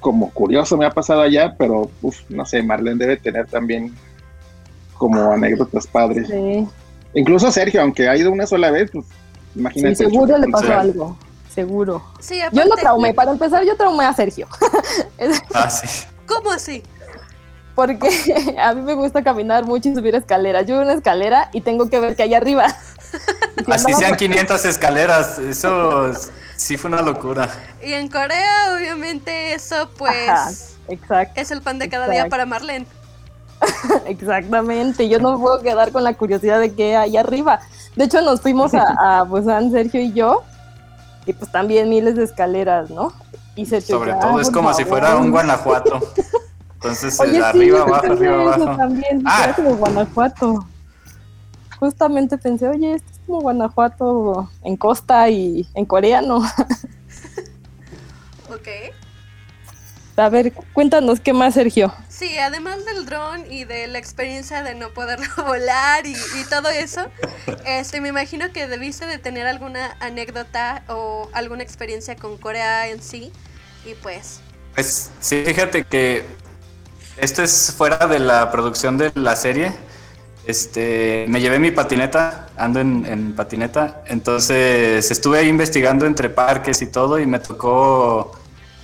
[0.00, 1.90] como curioso me ha pasado allá, pero
[2.28, 3.92] no sé, Marlene debe tener también
[4.98, 6.28] como anécdotas padres.
[7.14, 9.06] Incluso Sergio, aunque ha ido una sola vez, pues
[9.54, 9.96] imagínate.
[9.96, 11.16] seguro le pasó algo,
[11.54, 12.02] seguro.
[12.52, 14.46] yo lo traumé, para empezar yo traumé a Sergio.
[15.54, 16.06] ah, sí.
[16.26, 16.82] ¿Cómo así?
[17.74, 18.08] Porque
[18.60, 20.66] a mí me gusta caminar mucho y subir escaleras.
[20.66, 22.66] Yo una escalera y tengo que ver que hay arriba.
[23.68, 26.12] Así sean 500 escaleras, eso
[26.56, 27.48] sí fue una locura.
[27.82, 32.86] Y en Corea, obviamente, eso pues exacto, es el pan de cada día para Marlene.
[34.06, 37.60] Exactamente, yo no me puedo quedar con la curiosidad de qué hay arriba.
[37.96, 40.42] De hecho, nos fuimos a, a Busan, Sergio y yo,
[41.26, 43.12] y pues también miles de escaleras, ¿no?
[43.56, 45.98] Y se Sobre todo es como si fuera un Guanajuato.
[46.74, 48.76] Entonces, Oye, eh, sí, arriba, yo abajo, arriba, eso abajo.
[48.76, 49.40] También, Ah.
[49.44, 50.66] era como Guanajuato.
[51.80, 56.38] Justamente pensé, oye, esto es como Guanajuato en costa y en coreano.
[58.50, 58.68] Ok.
[60.16, 61.92] A ver, cuéntanos qué más, Sergio.
[62.18, 66.16] Sí, además del dron y de la experiencia de no poderlo volar y,
[66.50, 67.06] todo eso,
[67.64, 73.00] este, me imagino que debiste de tener alguna anécdota o alguna experiencia con Corea en
[73.00, 73.30] sí.
[73.86, 74.40] Y pues,
[74.74, 76.24] Pues sí, fíjate que
[77.18, 79.72] esto es fuera de la producción de la serie.
[80.44, 87.20] Este, me llevé mi patineta, ando en, patineta, entonces estuve investigando entre parques y todo
[87.20, 88.32] y me tocó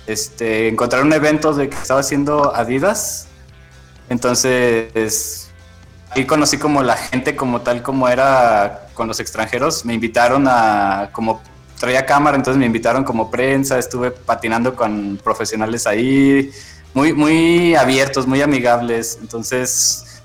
[0.07, 3.27] este, encontrar un evento de que estaba haciendo Adidas.
[4.09, 5.49] Entonces
[6.11, 9.85] ahí conocí como la gente como tal como era con los extranjeros.
[9.85, 11.41] Me invitaron a como
[11.79, 16.51] traía cámara, entonces me invitaron como prensa, estuve patinando con profesionales ahí,
[16.93, 19.17] muy, muy abiertos, muy amigables.
[19.21, 20.21] Entonces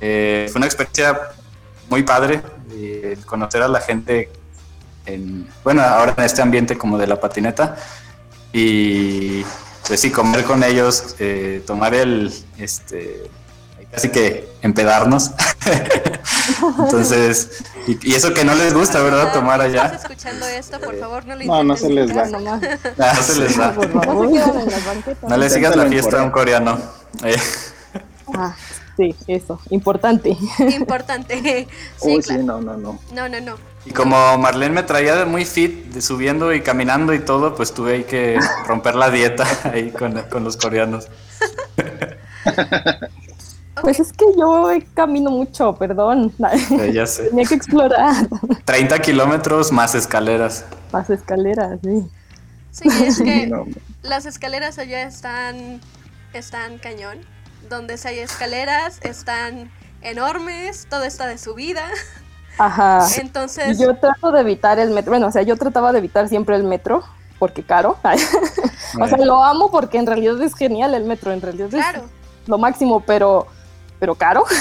[0.00, 1.18] eh, fue una experiencia
[1.90, 2.40] muy padre
[2.72, 4.30] eh, conocer a la gente
[5.06, 7.76] en, bueno, ahora en este ambiente como de la patineta
[8.54, 9.44] y
[9.86, 13.28] pues sí, comer con ellos, eh, tomar el, este,
[13.90, 15.32] casi que empedarnos.
[16.78, 19.26] Entonces, y, y eso que no les gusta, ¿verdad?
[19.30, 19.86] ah, Tomar allá.
[19.86, 20.80] ¿Estás escuchando esto?
[20.80, 22.38] Por favor, no lo No, no se les casa.
[22.38, 22.62] Nomás.
[22.98, 23.74] Ah, no se les da.
[23.74, 24.30] Por favor.
[24.30, 25.28] No.
[25.28, 26.78] No le sigas la fiesta a un coreano.
[27.22, 27.36] Eh,
[28.36, 28.54] Ah,
[28.96, 30.36] sí, eso, importante.
[30.58, 31.68] Importante.
[32.00, 32.98] Sí, Uy, sí, no, no, no.
[33.12, 33.56] No, no, no.
[33.86, 37.74] Y como Marlene me traía de muy fit, de subiendo y caminando y todo, pues
[37.74, 41.08] tuve ahí que romper la dieta ahí con, con los coreanos.
[43.80, 46.32] Pues es que yo camino mucho, perdón.
[46.92, 47.24] Ya sé.
[47.24, 48.28] Tenía que explorar
[48.64, 50.64] 30 kilómetros más escaleras.
[50.92, 52.08] las escaleras, sí.
[52.70, 53.66] Sí, es Sí, que no.
[54.02, 55.80] las escaleras allá están,
[56.32, 57.18] están cañón.
[57.68, 59.70] Donde hay escaleras, están
[60.02, 61.88] enormes, todo está de subida.
[62.58, 63.06] Ajá.
[63.18, 65.10] Entonces, yo trato de evitar el metro.
[65.12, 67.02] Bueno, o sea, yo trataba de evitar siempre el metro,
[67.38, 67.98] porque caro.
[69.00, 72.04] o sea, lo amo porque en realidad es genial el metro, en realidad claro.
[72.42, 73.46] es lo máximo, pero,
[73.98, 74.44] pero caro.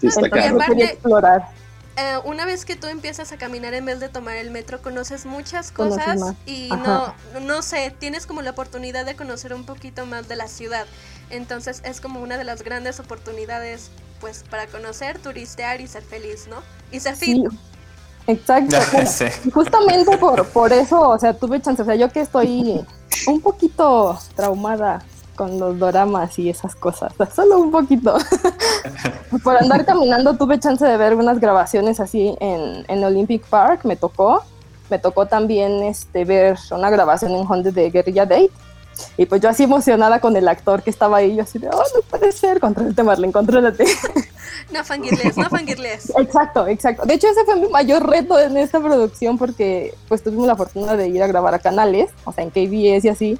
[0.00, 0.62] Sí está Y Entonces caro.
[0.62, 1.48] aparte- explorar.
[1.96, 5.26] eh, una vez que tú empiezas a caminar en vez de tomar el metro, conoces
[5.26, 10.28] muchas cosas y no, no sé, tienes como la oportunidad de conocer un poquito más
[10.28, 10.86] de la ciudad.
[11.30, 16.46] Entonces es como una de las grandes oportunidades pues para conocer, turistear y ser feliz,
[16.48, 16.58] ¿no?
[16.90, 17.48] Y ser fit.
[17.48, 17.58] Sí,
[18.26, 18.76] exacto.
[19.52, 22.84] Justamente por, por eso, o sea, tuve chance, o sea, yo que estoy
[23.26, 25.02] un poquito traumada
[25.38, 28.16] con los doramas y esas cosas, solo un poquito.
[29.44, 33.96] por andar caminando tuve chance de ver unas grabaciones así en, en Olympic Park, me
[33.96, 34.42] tocó.
[34.90, 38.50] Me tocó también este, ver una grabación en Honda de Guerrilla Date.
[39.16, 41.82] Y pues yo así emocionada con el actor que estaba ahí, yo así de, oh,
[41.94, 43.84] no puede ser, contrólate Marlene, contrólate.
[44.70, 46.12] No fangirles, no fangirles.
[46.18, 47.06] Exacto, exacto.
[47.06, 50.96] De hecho, ese fue mi mayor reto en esta producción porque pues tuvimos la fortuna
[50.96, 53.38] de ir a grabar a canales, o sea, en KBS y así.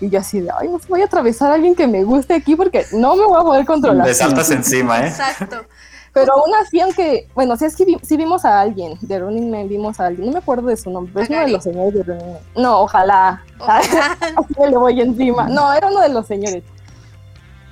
[0.00, 2.86] Y yo así de, ay, voy a atravesar a alguien que me guste aquí porque
[2.92, 4.06] no me voy a poder controlar.
[4.06, 5.08] Le saltas encima, ¿eh?
[5.08, 5.64] Exacto.
[6.12, 9.50] Pero aún así, aunque, bueno, sí es que vi- sí vimos a alguien, de Running
[9.50, 11.62] Man vimos a alguien, no me acuerdo de su nombre, pero es uno de los
[11.64, 12.38] señores de Running Man.
[12.56, 13.42] No, ojalá.
[13.60, 13.80] Ojalá.
[14.36, 15.48] Así me le voy encima.
[15.48, 16.64] No, era uno de los señores.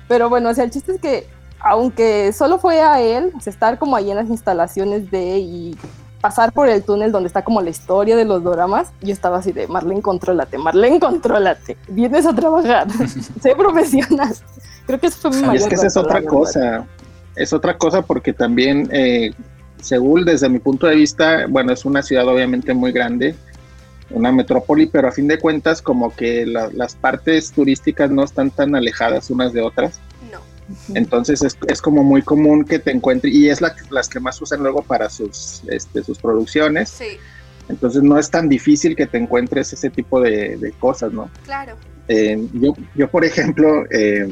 [0.07, 1.27] Pero bueno, o sea, el chiste es que,
[1.59, 5.77] aunque solo fue a él, o sea, estar como ahí en las instalaciones de y
[6.21, 9.51] pasar por el túnel donde está como la historia de los doramas, yo estaba así
[9.51, 12.87] de, Marlene, contrólate, Marlene, contrólate, vienes a trabajar,
[13.41, 14.33] sé profesional.
[14.85, 16.29] Creo que eso fue mi Y mayor es que esa es reto, la otra verdad.
[16.37, 16.87] cosa.
[17.35, 19.31] Es otra cosa porque también eh,
[19.81, 23.35] Seúl, desde mi punto de vista, bueno, es una ciudad obviamente muy grande,
[24.09, 28.51] una metrópoli, pero a fin de cuentas como que la- las partes turísticas no están
[28.51, 29.99] tan alejadas unas de otras.
[30.31, 30.39] No.
[30.95, 34.41] Entonces es, es como muy común que te encuentres, y es la, las que más
[34.41, 36.89] usan luego para sus, este, sus producciones.
[36.89, 37.17] Sí,
[37.69, 41.29] Entonces no es tan difícil que te encuentres ese tipo de, de cosas, ¿no?
[41.45, 41.75] claro.
[42.11, 44.27] Eh, yo, yo, por ejemplo, eh,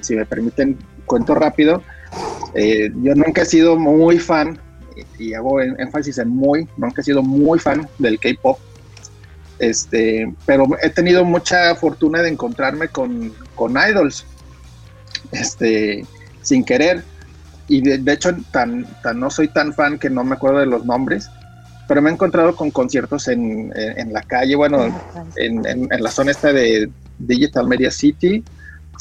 [0.00, 1.82] si me permiten, cuento rápido.
[2.54, 4.58] Eh, yo nunca he sido muy fan,
[5.18, 8.58] y hago énfasis en muy, nunca he sido muy fan del K-pop.
[9.58, 14.26] Este, pero he tenido mucha fortuna de encontrarme con, con idols,
[15.30, 16.04] este,
[16.42, 17.04] sin querer.
[17.68, 20.66] Y de, de hecho, tan, tan no soy tan fan que no me acuerdo de
[20.66, 21.30] los nombres,
[21.86, 24.84] pero me he encontrado con conciertos en, en, en la calle, bueno,
[25.36, 28.42] en, en, en, la zona esta de Digital Media City.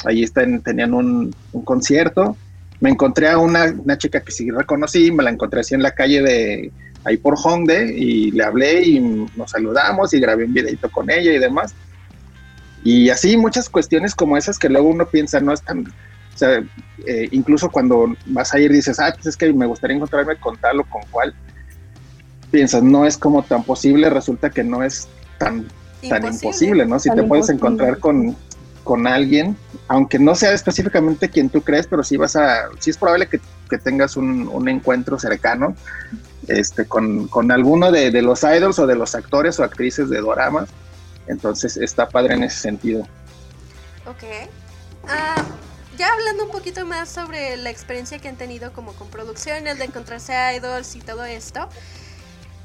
[0.05, 2.37] Ahí están, tenían un, un, concierto.
[2.81, 5.91] Me encontré a una, una, chica que sí reconocí, me la encontré así en la
[5.91, 6.71] calle de
[7.03, 11.31] ahí por Hongdae y le hablé y nos saludamos y grabé un videito con ella
[11.31, 11.73] y demás.
[12.83, 15.85] Y así muchas cuestiones como esas que luego uno piensa no están,
[16.33, 16.63] o sea,
[17.05, 20.57] eh, incluso cuando vas a ir dices, ah, pues es que me gustaría encontrarme con
[20.57, 21.33] tal o con cual,
[22.49, 25.67] piensas, no es como tan posible, resulta que no es tan,
[26.09, 26.99] tan imposible, ¿no?
[26.99, 28.35] Si te puedes encontrar con,
[28.91, 29.55] con alguien,
[29.87, 33.39] aunque no sea específicamente quien tú crees, pero sí vas a, sí es probable que,
[33.69, 35.77] que tengas un, un, encuentro cercano
[36.49, 40.19] este, con, con alguno de, de, los idols o de los actores o actrices de
[40.19, 40.67] doramas.
[41.27, 43.07] Entonces está padre en ese sentido.
[44.05, 44.23] Ok.
[45.05, 45.41] Uh,
[45.97, 49.85] ya hablando un poquito más sobre la experiencia que han tenido como con producciones, de
[49.85, 51.69] encontrarse idols y todo esto,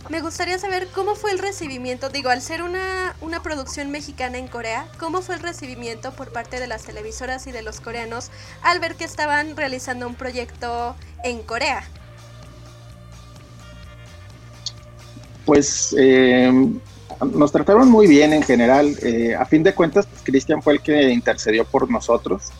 [0.08, 4.48] me gustaría saber cómo fue el recibimiento, digo, al ser una, una producción mexicana en
[4.48, 8.30] Corea, cómo fue el recibimiento por parte de las televisoras y de los coreanos
[8.62, 11.82] al ver que estaban realizando un proyecto en Corea.
[15.44, 16.52] Pues eh,
[17.32, 18.96] nos trataron muy bien en general.
[19.02, 22.50] Eh, a fin de cuentas, pues, Cristian fue el que intercedió por nosotros.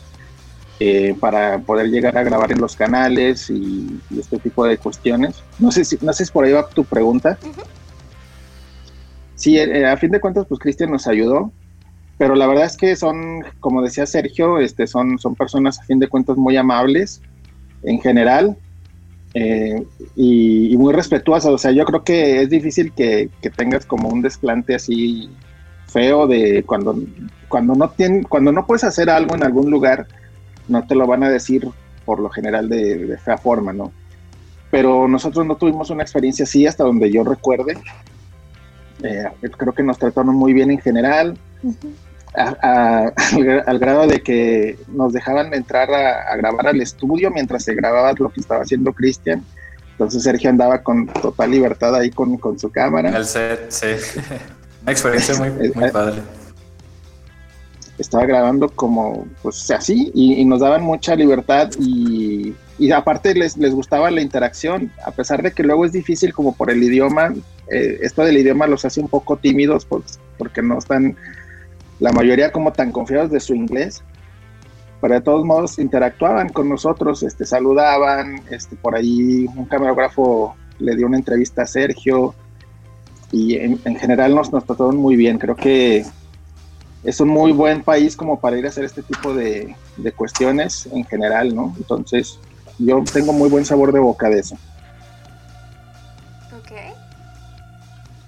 [0.79, 5.41] Eh, para poder llegar a grabar en los canales y, y, este tipo de cuestiones.
[5.57, 7.35] No sé si, no sé si por ahí va tu pregunta.
[7.41, 7.65] Uh -huh.
[9.33, 11.51] Sí, eh, a fin de cuentas, pues Cristian nos ayudó,
[12.19, 15.99] pero la verdad es que son, como decía Sergio, este, son, son personas a fin
[15.99, 17.21] de cuentas muy amables
[17.83, 18.55] en general
[19.33, 19.83] eh,
[20.15, 21.51] y, y, muy respetuosas.
[21.51, 25.29] O sea, yo creo que es difícil que, que tengas como un desplante así
[25.87, 26.99] feo de cuando,
[27.47, 30.07] cuando, no tienen, cuando no puedes hacer algo en algún lugar
[30.67, 31.67] no te lo van a decir
[32.05, 33.91] por lo general de, de, fea forma, ¿no?
[34.71, 37.77] Pero nosotros no tuvimos una experiencia así hasta donde yo recuerde.
[39.03, 39.25] Eh,
[39.57, 41.93] creo que nos trataron muy bien en general, uh -huh.
[42.35, 43.13] a, a,
[43.69, 48.13] al, grado de que nos dejaban entrar a, a, grabar al estudio mientras se grababa
[48.17, 49.43] lo que estaba haciendo Cristian.
[49.91, 53.09] Entonces Sergio andaba con total libertad ahí con, con su cámara.
[53.09, 53.87] En el set, sí.
[54.83, 56.21] Una experiencia muy, muy padre
[57.97, 62.53] estaba grabando como, pues así, y, nos daban mucha libertad y,
[62.93, 66.69] aparte les, les gustaba la interacción, a pesar de que luego es difícil como por
[66.69, 67.33] el idioma,
[67.71, 71.17] eh, esto del idioma los hace un poco tímidos pues, porque no están,
[71.99, 74.03] la mayoría como tan confiados de su inglés,
[75.01, 80.95] pero de todos modos interactuaban con nosotros, este, saludaban, este, por ahí un camarógrafo le
[80.95, 82.35] dio una entrevista a Sergio
[83.31, 86.05] y en, en general nos, nos trataron muy bien, creo que
[87.07, 90.87] es un muy buen país como para ir a hacer este tipo de, de, cuestiones
[90.87, 91.73] en general, ¿no?
[91.77, 92.37] Entonces,
[92.77, 94.55] yo tengo muy buen sabor de boca de eso.
[96.59, 96.73] Ok.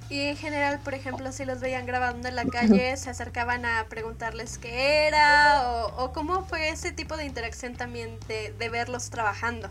[0.10, 3.86] Y en general, por ejemplo, si los veían grabando en la calle, ¿se acercaban a
[3.90, 5.70] preguntarles qué era?
[5.70, 9.68] ¿O, o cómo fue ese tipo de interacción también de, de verlos trabajando?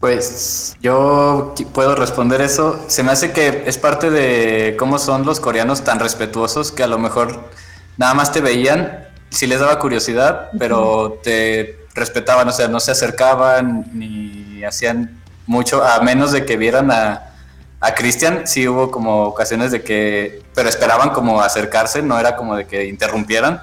[0.00, 2.84] Pues yo puedo responder eso.
[2.88, 6.88] Se me hace que es parte de cómo son los coreanos tan respetuosos que a
[6.88, 7.48] lo mejor
[7.96, 12.92] nada más te veían, sí les daba curiosidad, pero te respetaban, o sea, no se
[12.92, 17.32] acercaban ni hacían mucho, a menos de que vieran a,
[17.80, 22.56] a Cristian, sí hubo como ocasiones de que, pero esperaban como acercarse, no era como
[22.56, 23.62] de que interrumpieran.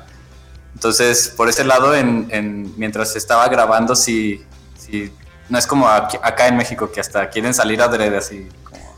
[0.74, 4.46] Entonces, por ese lado, en, en mientras estaba grabando, sí,
[4.78, 5.12] sí,
[5.50, 8.48] no es como aquí, acá en México que hasta quieren salir adrede así.
[8.64, 8.96] Como,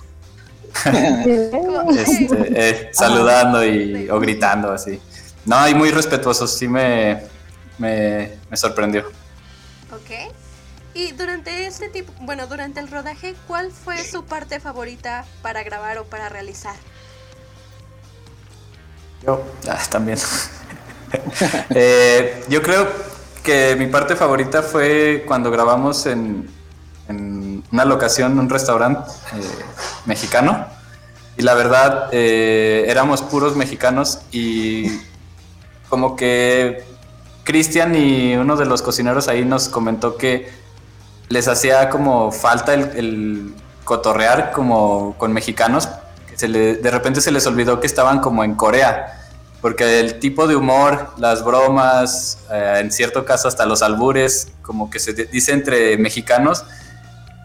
[1.92, 5.00] este, eh, saludando y, o gritando así.
[5.46, 7.24] No, y muy respetuosos, sí me,
[7.78, 9.06] me, me, sorprendió.
[9.92, 10.34] Ok.
[10.94, 15.98] Y durante este tipo, bueno, durante el rodaje, ¿cuál fue su parte favorita para grabar
[15.98, 16.76] o para realizar?
[19.26, 20.18] Yo, ah, también.
[21.70, 22.88] eh, yo creo
[23.44, 26.50] que mi parte favorita fue cuando grabamos en,
[27.08, 29.42] en una locación, un restaurante eh,
[30.06, 30.68] mexicano.
[31.38, 34.92] Y la verdad, eh, éramos puros mexicanos y
[35.92, 36.86] como que
[37.44, 40.50] Cristian y uno de los cocineros ahí nos comentó que
[41.28, 45.90] les hacía como falta el, cotorrear como con mexicanos,
[46.28, 49.20] que de repente se les olvidó que estaban como en Corea,
[49.60, 54.90] porque el tipo de humor, las bromas, eh, en cierto caso hasta los albures, como
[54.90, 56.64] que se dice entre mexicanos,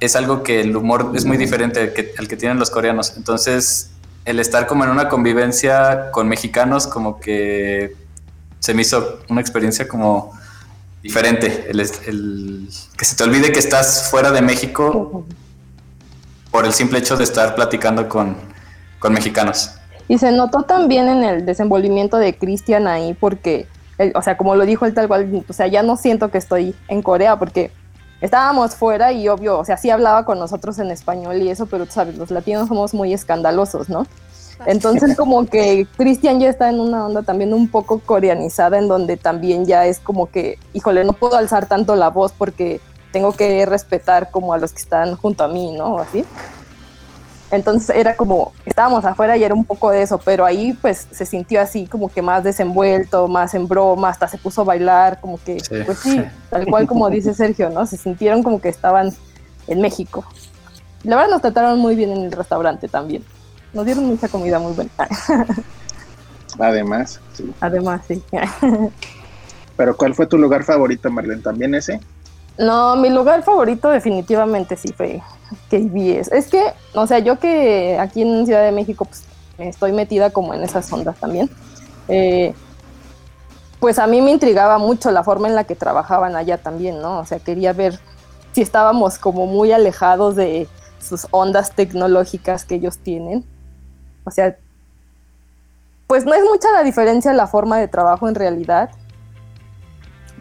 [0.00, 3.14] es algo que el humor es muy diferente al que tienen los coreanos.
[3.16, 3.90] Entonces,
[4.24, 8.05] el estar como en una convivencia con mexicanos, como que
[8.66, 10.32] se me hizo una experiencia como
[11.00, 11.66] diferente.
[11.68, 15.24] El, el, que se te olvide que estás fuera de México
[16.50, 18.36] por el simple hecho de estar platicando con,
[18.98, 19.70] con mexicanos.
[20.08, 24.56] Y se notó también en el desenvolvimiento de Cristian ahí, porque, él, o sea, como
[24.56, 27.70] lo dijo él tal cual, o sea, ya no siento que estoy en Corea, porque
[28.20, 31.86] estábamos fuera y obvio, o sea, sí hablaba con nosotros en español y eso, pero
[31.86, 34.08] sabes, los latinos somos muy escandalosos, ¿no?
[34.64, 39.16] Entonces como que Cristian ya está en una onda también un poco coreanizada en donde
[39.16, 42.80] también ya es como que, híjole, no puedo alzar tanto la voz porque
[43.12, 45.98] tengo que respetar como a los que están junto a mí, ¿no?
[45.98, 46.24] Así.
[47.50, 51.24] Entonces era como, estábamos afuera y era un poco de eso, pero ahí pues se
[51.24, 55.38] sintió así como que más desenvuelto, más en broma, hasta se puso a bailar, como
[55.38, 57.86] que, pues sí, tal cual como dice Sergio, ¿no?
[57.86, 59.12] Se sintieron como que estaban
[59.68, 60.24] en México.
[61.04, 63.24] La verdad nos trataron muy bien en el restaurante también.
[63.76, 64.90] Nos dieron mucha comida muy buena.
[66.58, 67.52] Además, sí.
[67.60, 68.22] Además, sí.
[69.76, 71.42] Pero ¿cuál fue tu lugar favorito, Marlene?
[71.42, 72.00] ¿También ese?
[72.56, 75.20] No, mi lugar favorito definitivamente sí fue
[75.68, 76.32] KBS.
[76.32, 79.24] Es que, o sea, yo que aquí en Ciudad de México pues,
[79.58, 81.50] estoy metida como en esas ondas también,
[82.08, 82.54] eh,
[83.78, 87.18] pues a mí me intrigaba mucho la forma en la que trabajaban allá también, ¿no?
[87.18, 88.00] O sea, quería ver
[88.52, 90.66] si estábamos como muy alejados de
[90.98, 93.44] sus ondas tecnológicas que ellos tienen.
[94.26, 94.56] O sea,
[96.06, 98.90] pues no es mucha la diferencia en la forma de trabajo en realidad,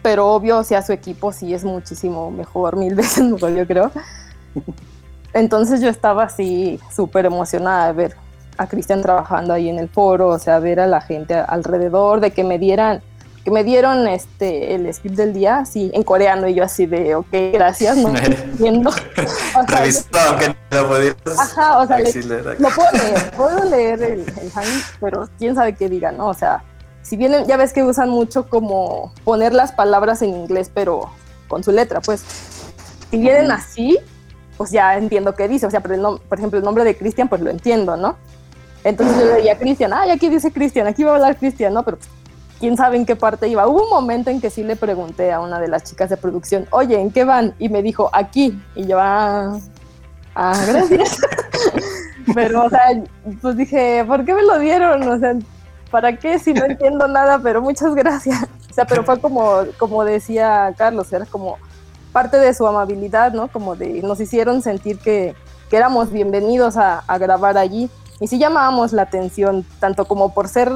[0.01, 3.91] pero obvio, o sea, su equipo sí es muchísimo mejor, mil veces mejor, yo creo.
[5.33, 8.15] Entonces yo estaba así súper emocionada de ver
[8.57, 12.31] a Cristian trabajando ahí en el foro, o sea, ver a la gente alrededor, de
[12.31, 13.01] que me dieran
[13.45, 17.13] que me dieron este el script del día así en coreano y yo así de
[17.13, 18.89] ok gracias no entiendo
[19.55, 24.51] o sea, que no podías ajá o sea lo puedo leer puedo leer el, el
[24.99, 26.63] pero quién sabe qué diga no o sea
[27.03, 31.11] si bien ya ves que usan mucho como poner las palabras en inglés pero
[31.47, 32.23] con su letra pues
[33.11, 33.99] si vienen así
[34.57, 37.41] pues ya entiendo qué dice o sea por, por ejemplo el nombre de Cristian pues
[37.41, 38.17] lo entiendo no
[38.83, 41.83] entonces yo le decía Cristian ay aquí dice Cristian aquí va a hablar Cristian no
[41.83, 41.99] pero
[42.59, 43.67] quién sabe en qué parte iba.
[43.67, 46.67] Hubo un momento en que sí le pregunté a una de las chicas de producción,
[46.71, 47.53] oye, ¿en qué van?
[47.59, 48.59] Y me dijo, aquí.
[48.75, 49.57] Y yo, ah,
[50.35, 51.19] ah gracias.
[52.33, 53.03] pero, o sea,
[53.41, 55.07] pues dije, ¿por qué me lo dieron?
[55.07, 55.35] O sea,
[55.91, 57.39] ¿para qué si no entiendo nada?
[57.39, 58.43] Pero muchas gracias.
[58.69, 61.57] O sea, pero fue como, como decía Carlos, era como
[62.11, 63.47] parte de su amabilidad, ¿no?
[63.47, 65.35] Como de, nos hicieron sentir que,
[65.69, 67.89] que éramos bienvenidos a, a grabar allí
[68.19, 70.71] y sí llamábamos la atención, tanto como por ser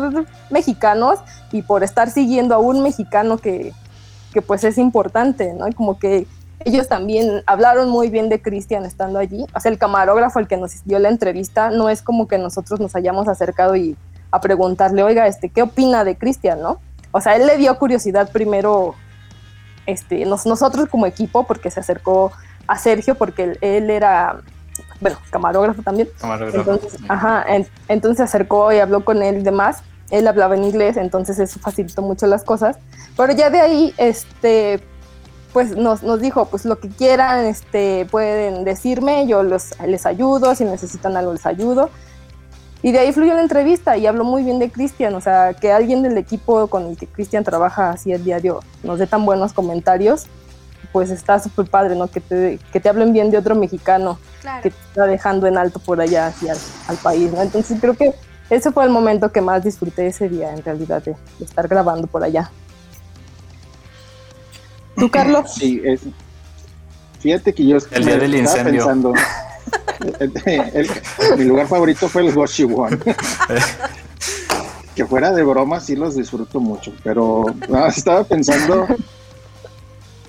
[0.49, 1.19] mexicanos
[1.51, 3.73] y por estar siguiendo a un mexicano que,
[4.33, 5.67] que pues es importante, ¿no?
[5.67, 6.27] Y como que
[6.65, 9.45] ellos también hablaron muy bien de Cristian estando allí.
[9.55, 12.79] O sea, el camarógrafo, el que nos dio la entrevista, no es como que nosotros
[12.79, 13.95] nos hayamos acercado y
[14.31, 16.79] a preguntarle, oiga, este, ¿qué opina de Cristian, no?
[17.11, 18.93] O sea, él le dio curiosidad primero,
[19.85, 22.31] este, nosotros como equipo, porque se acercó
[22.67, 24.41] a Sergio, porque él era
[25.01, 26.09] bueno, camarógrafo también.
[26.19, 26.71] Camarógrafo.
[26.71, 27.45] Entonces, ajá,
[27.87, 29.83] entonces se acercó y habló con él y demás.
[30.11, 32.77] Él hablaba en inglés, entonces eso facilitó mucho las cosas.
[33.15, 34.81] Pero ya de ahí, este,
[35.53, 40.55] pues nos, nos dijo, pues lo que quieran, este, pueden decirme, yo los, les ayudo,
[40.55, 41.89] si necesitan algo les ayudo.
[42.81, 45.71] Y de ahí fluyó la entrevista y habló muy bien de Cristian, o sea, que
[45.71, 49.51] alguien del equipo con el que Cristian trabaja así el diario nos dé tan buenos
[49.51, 50.27] comentarios,
[50.91, 52.07] pues está súper padre, ¿no?
[52.07, 54.19] Que te, que te hablen bien de otro mexicano
[54.63, 56.55] que te está dejando en alto por allá hacia
[56.87, 57.41] al, país, ¿no?
[57.41, 58.13] Entonces creo que
[58.49, 62.23] ese fue el momento que más disfruté ese día, en realidad, de, estar grabando por
[62.23, 62.49] allá.
[64.95, 65.53] ¿Tú, Carlos?
[65.53, 66.01] Sí, es,
[67.19, 68.85] fíjate que yo el día del incendio.
[68.85, 69.13] pensando,
[71.37, 72.97] mi lugar favorito fue el Goshi One.
[74.95, 77.45] que fuera de broma sí los disfruto mucho, pero
[77.87, 78.87] estaba pensando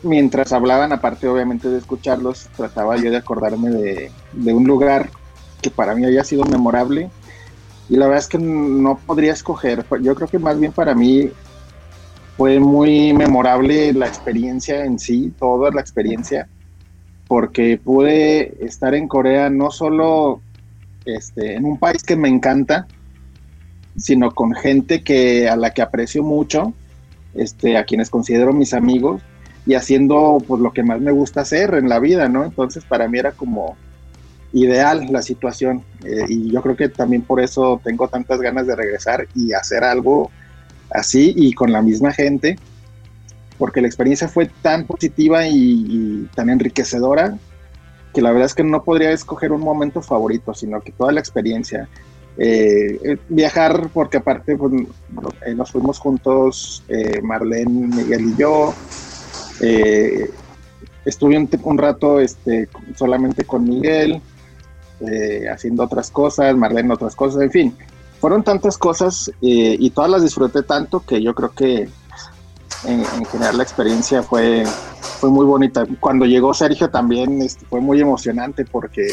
[0.03, 5.11] mientras hablaban, aparte obviamente de escucharlos, trataba yo de acordarme de, un lugar
[5.63, 7.11] que para mí haya sido memorable.
[7.89, 9.85] Y la verdad es que no podría escoger.
[10.03, 11.31] Yo creo que más bien para mí
[12.37, 16.49] fue muy memorable la experiencia en sí, toda la experiencia,
[17.27, 20.41] porque pude estar en Corea no solo
[21.05, 22.87] este, en un país que me encanta,
[23.97, 26.73] sino con gente que a la que aprecio mucho,
[27.35, 29.21] este, a quienes considero mis amigos
[29.67, 32.45] y haciendo pues lo que más me gusta hacer en la vida, ¿no?
[32.45, 33.77] Entonces para mí era como
[34.53, 38.75] ideal la situación eh, y yo creo que también por eso tengo tantas ganas de
[38.75, 40.31] regresar y hacer algo
[40.91, 42.59] así y con la misma gente,
[43.59, 47.39] porque la experiencia fue tan positiva y, tan enriquecedora
[48.13, 51.21] que la verdad es que no podría escoger un momento favorito, sino que toda la
[51.21, 51.89] experiencia.
[52.39, 54.73] Eh, eh, viajar, porque aparte pues,
[55.55, 56.83] nos fuimos juntos,
[57.23, 58.75] Marlene, Miguel y yo,
[59.61, 60.31] eh,
[61.05, 64.21] estuve un, rato este, solamente con Miguel,
[65.01, 67.77] eh, haciendo otras cosas, Marlene otras cosas, en fin,
[68.21, 71.89] fueron tantas cosas eh, y todas las disfruté tanto que yo creo que
[72.85, 74.65] en, general la experiencia fue,
[75.19, 75.87] fue muy bonita.
[75.99, 79.07] Cuando llegó Sergio también este, fue muy emocionante porque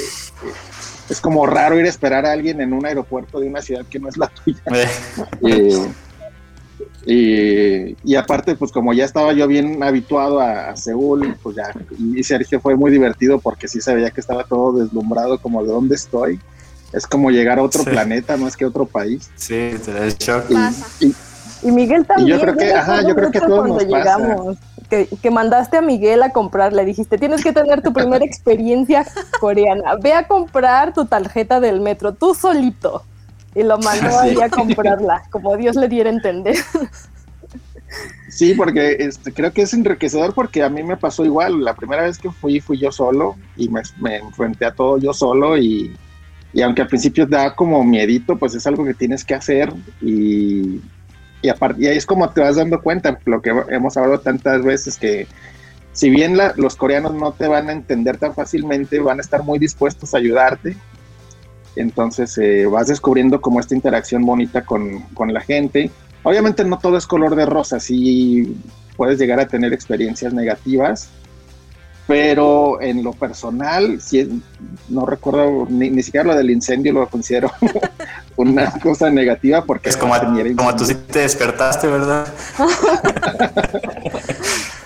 [1.09, 3.99] es como raro ir a esperar a alguien en un aeropuerto de una ciudad que
[3.99, 4.61] no es la tuya.
[7.09, 11.71] Y, y aparte, pues como ya estaba yo bien habituado a, a Seúl, pues ya,
[11.97, 15.69] y Sergio fue muy divertido porque sí se veía que estaba todo deslumbrado como de
[15.69, 16.39] dónde estoy.
[16.91, 17.89] Es como llegar a otro Sí.
[17.89, 19.29] planeta más que a otro país.
[19.35, 20.45] sí, te da el shock.
[20.49, 20.85] Y, Pasa.
[20.99, 21.13] y-
[21.63, 22.27] Y Miguel también.
[22.27, 23.97] Y yo creo que- ajá, yo creo que todos cuando nos pasa.
[24.19, 24.57] llegamos,
[24.89, 29.05] que, que mandaste a Miguel a comprar, le dijiste, tienes que tener tu primera experiencia
[29.39, 33.03] coreana, ve a comprar tu tarjeta del metro, tú solito.
[33.57, 34.27] Y lo mandó Sí.
[34.29, 36.55] ahí a comprarla, como Dios le diera a entender.
[38.29, 41.63] Sí, porque este, creo que es enriquecedor porque a mí me pasó igual.
[41.63, 45.13] La primera vez que fui, fui yo solo y me, me enfrenté a todo yo
[45.13, 45.95] solo y,
[46.53, 50.81] y aunque al principio da como miedito, pues es algo que tienes que hacer y,
[51.41, 54.61] y, aparte, y ahí es como te vas dando cuenta, lo que hemos hablado tantas
[54.63, 55.25] veces, que
[55.93, 59.43] si bien la- los coreanos no te van a entender tan fácilmente, van a estar
[59.43, 60.75] muy dispuestos a ayudarte.
[61.77, 65.91] Entonces eh, vas descubriendo como esta interacción bonita con, con la gente.
[66.23, 68.57] Obviamente no todo es color de rosa, sí
[68.97, 71.09] puedes llegar a tener experiencias negativas,
[72.07, 74.41] pero en lo personal, sí,
[74.89, 77.51] no recuerdo ni, ni siquiera lo del incendio, lo considero
[78.37, 80.15] una cosa negativa porque Es como,
[80.55, 82.27] como tú sí te despertaste, ¿verdad?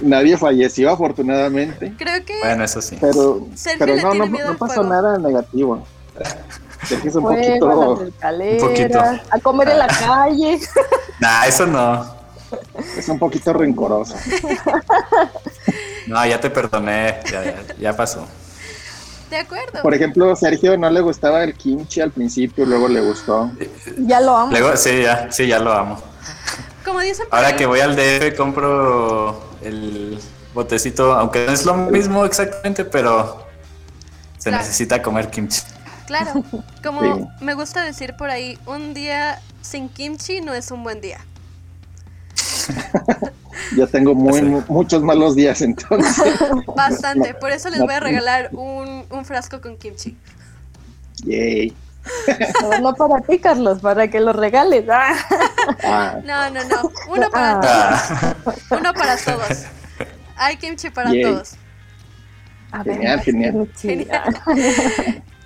[0.02, 2.98] nadie falleció afortunadamente, Creo que Bueno, eso sí.
[3.00, 3.48] pero,
[3.80, 5.86] pero no, no, no pasó nada negativo.
[6.86, 9.00] Sergio es un poquito, Un poquito.
[9.30, 10.60] a comer en la calle.
[11.20, 12.04] Nah, eso no.
[12.98, 14.16] es un poquito rencoroso.
[16.08, 17.20] No, ya te perdoné.
[17.32, 18.26] Ya, ya, ya pasó.
[19.30, 19.82] de acuerdo.
[19.84, 23.52] Por ejemplo, Sergio no le gustaba el kimchi al principio, luego le gustó.
[24.00, 24.52] Ya lo amo.
[24.52, 26.02] Luego, sí, ya, sí, ya lo amo.
[26.84, 30.20] Como dicen por Ahora ahí, que voy al DF compro el
[30.56, 33.46] botecito, aunque no es lo mismo exactamente, pero
[34.40, 34.64] se Claro.
[34.64, 35.62] necesita comer kimchi.
[36.12, 36.44] Claro,
[36.84, 37.26] como Sí.
[37.40, 41.20] me gusta decir por ahí, un día sin kimchi no es un buen día.
[43.78, 44.46] Yo tengo muy, Sí.
[44.46, 46.22] mu- muchos malos días entonces.
[46.76, 50.18] Bastante, por eso les voy a regalar un, un frasco con kimchi.
[51.24, 51.74] Yay.
[52.62, 54.86] No, no para ti, Carlos, para que lo regales.
[54.92, 55.14] Ah.
[55.84, 58.36] Ah, No, no, no, uno para Ah,
[58.72, 59.64] uno para todos.
[60.36, 61.22] Hay kimchi para Yay.
[61.24, 61.52] todos.
[62.72, 64.42] A ver, Genial, genial.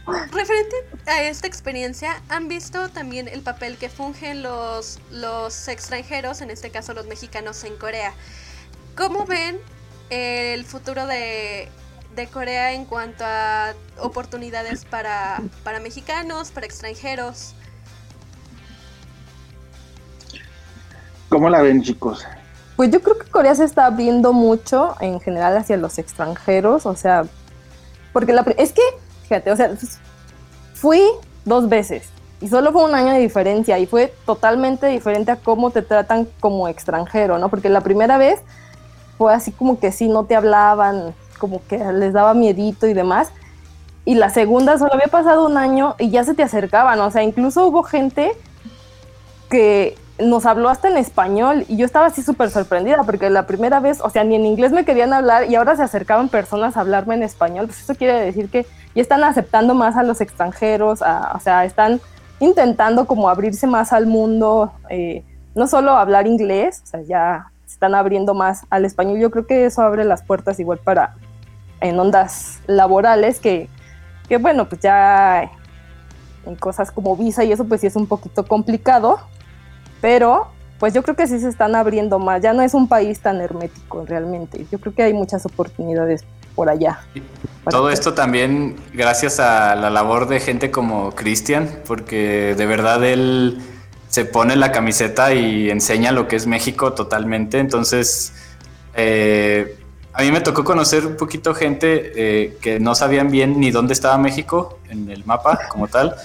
[0.08, 0.76] Referente
[1.08, 6.70] a esta experiencia, ¿han visto también el papel que fungen los, los extranjeros, en este
[6.70, 8.14] caso los mexicanos en Corea?
[8.96, 9.60] ¿Cómo ven
[10.12, 11.70] el futuro de,
[12.16, 17.56] de Corea en cuanto a oportunidades para, para mexicanos, para extranjeros?
[21.30, 22.26] ¿Cómo la ven, chicos?
[22.76, 26.96] Pues yo creo que Corea se está abriendo mucho en general hacia los extranjeros, o
[26.96, 27.26] sea,
[28.14, 28.82] porque la, es que,
[29.28, 29.72] fíjate, o sea,
[30.74, 31.02] fui
[31.44, 32.10] dos veces
[32.42, 36.28] y solo fue un año de diferencia y fue totalmente diferente a cómo te tratan
[36.40, 37.50] como extranjero, ¿no?
[37.50, 38.42] Porque la primera vez
[39.18, 43.30] fue así como que sí, no te hablaban, como que les daba miedito y demás.
[44.04, 47.24] Y la segunda solo había pasado un año y ya se te acercaban, o sea,
[47.24, 48.34] incluso hubo gente
[49.50, 53.80] que nos habló hasta en español y yo estaba así súper sorprendida porque la primera
[53.82, 56.82] vez, o sea, ni en inglés me querían hablar y ahora se acercaban personas a
[56.82, 61.02] hablarme en español, pues eso quiere decir que ya están aceptando más a los extranjeros,
[61.02, 62.00] a- o sea, están
[62.40, 67.74] intentando como abrirse más al mundo, eh, no solo hablar inglés, o sea, ya se
[67.74, 71.16] están abriendo más al español, yo creo que eso abre las puertas igual para
[71.82, 73.70] en ondas laborales que,
[74.30, 75.52] que bueno, pues ya
[76.46, 79.20] en cosas como visa y eso pues sí es un poquito complicado,
[80.06, 83.22] pero pues yo creo que sí se están abriendo más, ya no es un país
[83.22, 87.00] tan hermético realmente, yo creo que hay muchas oportunidades por allá.
[87.72, 93.58] Todo esto también gracias a la labor de gente como Cristian, porque de verdad él
[94.08, 97.58] se pone la camiseta y enseña lo que es México totalmente.
[97.58, 98.32] Entonces,
[98.94, 99.76] eh,
[100.14, 103.94] a mí me tocó conocer un poquito gente eh, que no sabían bien ni dónde
[103.94, 106.16] estaba México en el mapa como tal,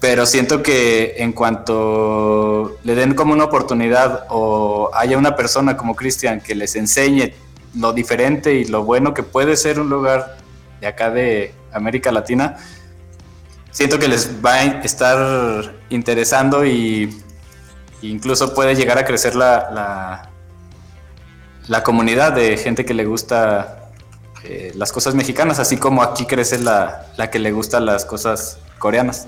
[0.00, 5.96] pero siento que en cuanto le den como una oportunidad o haya una persona como
[5.96, 7.32] Cristian que les enseñe
[7.74, 10.36] lo diferente y lo bueno que puede ser un lugar
[10.80, 12.56] de acá de América Latina,
[13.72, 17.22] siento que les va a estar interesando y
[18.02, 20.30] incluso puede llegar a crecer la,
[21.66, 23.90] la, comunidad de gente que le gusta
[24.44, 28.58] eh, las cosas mexicanas, así como aquí crece la, la que le gusta las cosas
[28.78, 29.26] coreanas.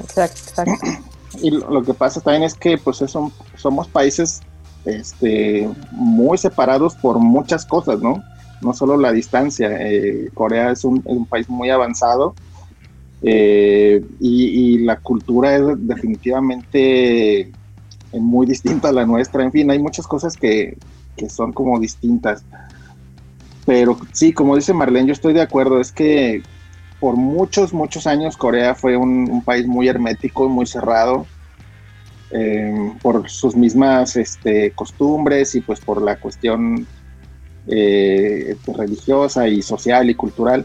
[0.00, 0.86] Exacto, exacto.
[1.42, 4.40] Y lo, que pasa también es que pues eso- somos países
[4.86, 8.22] este, muy separados por muchas cosas, ¿no?
[8.62, 9.68] No solo la distancia.
[9.78, 12.34] eh, Corea es un, país muy avanzado
[13.22, 17.50] Eh, y, la cultura es definitivamente
[18.12, 19.42] muy distinta a la nuestra.
[19.42, 20.78] En fin, hay muchas cosas que,
[21.16, 22.44] que son como distintas.
[23.64, 26.42] Pero sí, como dice Marlene, yo estoy de acuerdo, es que
[27.00, 31.26] por muchos, muchos años Corea fue un, país muy hermético, muy cerrado,
[32.30, 36.86] eh, por sus mismas este, costumbres y pues por la cuestión
[37.68, 40.64] eh, religiosa y social y cultural.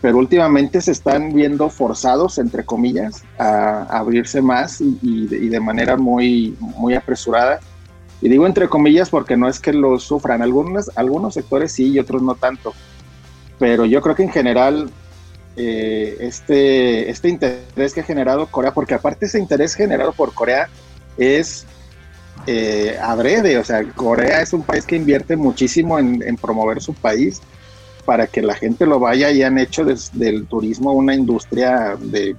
[0.00, 5.96] Pero últimamente se están viendo forzados, entre comillas, a, abrirse más y, y, de manera
[5.96, 7.60] muy, muy apresurada
[8.22, 11.98] y digo entre comillas porque no es que lo sufran, algunos, algunos sectores sí y
[11.98, 12.74] otros no tanto.
[13.58, 14.90] Pero yo creo que en general
[15.56, 20.68] eh, este, este interés que ha generado Corea, porque aparte ese interés generado por Corea
[21.16, 21.66] es
[22.46, 26.94] eh, adrede, o sea, Corea es un país que invierte muchísimo en, en promover su
[26.94, 27.40] país
[28.04, 32.34] para que la gente lo vaya y han hecho del turismo una industria de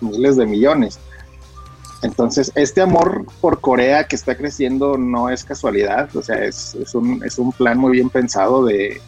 [0.00, 0.98] miles de millones.
[2.02, 7.52] Entonces, este amor por Corea que está creciendo no es casualidad, o sea, es, un,
[7.56, 9.00] plan muy bien pensado de,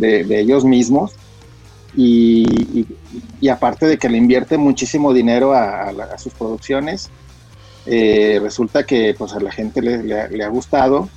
[0.00, 1.12] ellos mismos.
[1.96, 2.86] Y,
[3.50, 7.10] aparte de que le invierte muchísimo dinero a, sus producciones,
[7.86, 11.08] eh, resulta que pues a la gente le, ha gustado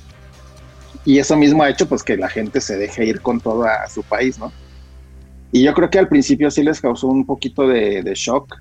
[1.04, 3.86] y eso mismo ha hecho pues que la gente se deje ir con todo a,
[3.88, 4.52] su país, ¿no?
[5.50, 8.56] Y yo creo que al principio sí les causó un poquito de, de shock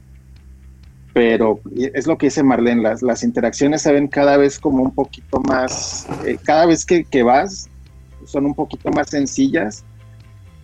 [1.13, 4.91] pero es lo que dice Marlene, las, las interacciones se ven cada vez como un
[4.91, 7.69] poquito más, eh, cada vez que, que, vas,
[8.25, 9.83] son un poquito más sencillas.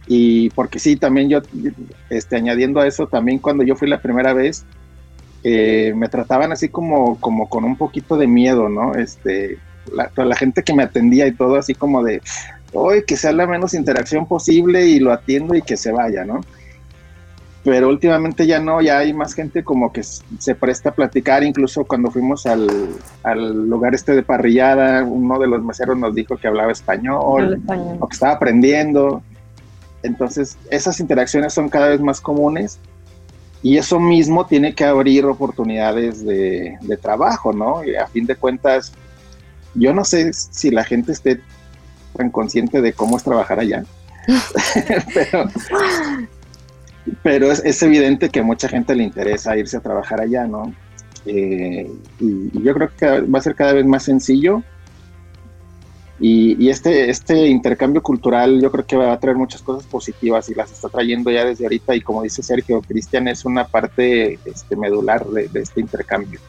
[0.07, 1.41] Y porque sí, también yo,
[2.09, 4.65] este, añadiendo a eso, también cuando yo fui la primera vez,
[5.43, 8.95] eh, me trataban así como, como con un poquito de miedo, ¿no?
[8.95, 9.57] Este,
[9.93, 12.21] la, la gente que me atendía y todo así como de,
[12.73, 16.41] hoy que sea la menos interacción posible y lo atiendo y que se vaya, ¿no?
[17.67, 21.83] pero últimamente ya no, ya hay más gente como que se presta a platicar, incluso
[21.83, 22.65] cuando fuimos al,
[23.69, 27.61] lugar este de parrillada, uno de los meseros nos dijo que hablaba español,
[27.99, 29.21] o que estaba aprendiendo,
[30.07, 32.79] entonces esas interacciones son cada vez más comunes
[33.63, 37.83] y eso mismo tiene que abrir oportunidades de, trabajo, ¿no?
[37.83, 38.93] Y a fin de cuentas,
[39.73, 41.41] yo no sé si la gente esté
[42.15, 43.83] tan consciente de cómo es trabajar allá.
[45.13, 45.49] pero,
[47.23, 50.73] pero es, evidente que a mucha gente le interesa irse a trabajar allá, ¿no?
[51.25, 54.63] Eh, y, yo creo que va a ser cada vez más sencillo.
[56.19, 60.55] Y, este, este intercambio cultural yo creo que va a traer muchas cosas positivas y
[60.55, 61.95] las está trayendo ya desde ahorita.
[61.95, 66.39] Y como dice Sergio, Cristian es una parte este, medular de, de este intercambio.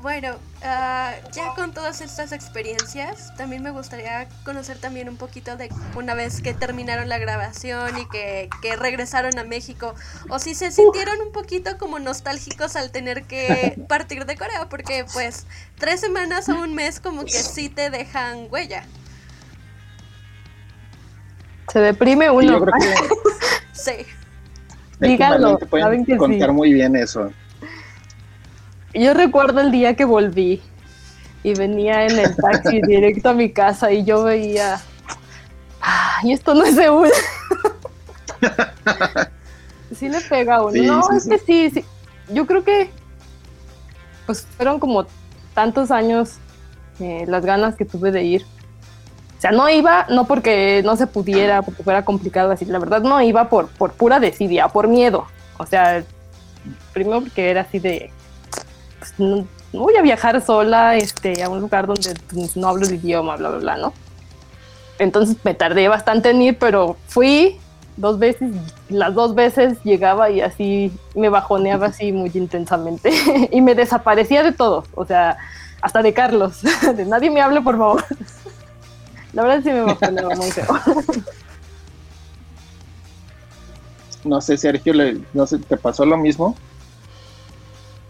[0.00, 5.70] Bueno, ah, ya con todas estas experiencias, también me gustaría conocer también un poquito de
[5.96, 9.94] una vez que terminaron la grabación y que, regresaron a México,
[10.28, 15.04] o si se sintieron un poquito como nostálgicos al tener que partir de Corea, porque
[15.12, 15.46] pues
[15.78, 18.84] tres semanas o un mes como que sí te dejan huella.
[21.72, 22.52] Se deprime uno.
[22.52, 22.94] Yo creo que...
[23.72, 24.06] sí.
[25.00, 27.32] Díganlo, saben que contar muy bien eso.
[28.94, 30.62] Yo recuerdo el día que volví
[31.42, 34.80] y venía en el taxi directo a mi casa y yo veía,
[36.22, 37.10] y esto no es Seúl.
[39.94, 40.82] sí le pega a uno.
[40.82, 41.84] no, es que sí, sí.
[42.30, 42.90] Yo creo que
[44.26, 45.06] pues fueron como
[45.54, 46.34] tantos años
[47.00, 48.46] eh, las ganas que tuve de ir.
[49.38, 53.02] O sea, no iba, no porque no se pudiera, porque fuera complicado decir, la verdad
[53.02, 55.26] no iba por, por pura desidia, por miedo.
[55.58, 56.04] O sea,
[56.92, 58.10] primero porque era así de,
[59.18, 63.36] no, voy a viajar sola este, a un lugar donde pues, no hablo el idioma,
[63.36, 63.92] bla, bla, bla, ¿no?
[64.98, 67.58] Entonces me tardé bastante en ir, pero fui
[67.96, 68.50] dos veces,
[68.88, 73.10] las dos veces llegaba y así me bajoneaba así muy intensamente
[73.50, 75.36] y me desaparecía de todos, o sea,
[75.80, 76.62] hasta de Carlos,
[76.96, 78.04] de nadie me hable por favor.
[79.32, 80.66] La verdad sí me bajoneaba muy feo.
[84.24, 84.94] No sé, Sergio,
[85.34, 86.56] no sé, ¿te pasó lo mismo?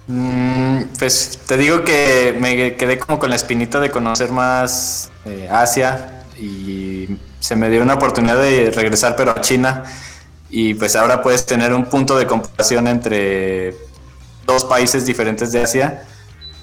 [0.08, 5.48] Mm, pues te digo que me quedé como con la espinita de conocer más eh,
[5.52, 9.84] Asia y se me dio una oportunidad de regresar pero a China.
[10.50, 13.76] Y pues ahora puedes tener un punto de comparación entre
[14.46, 16.02] dos países diferentes de Asia.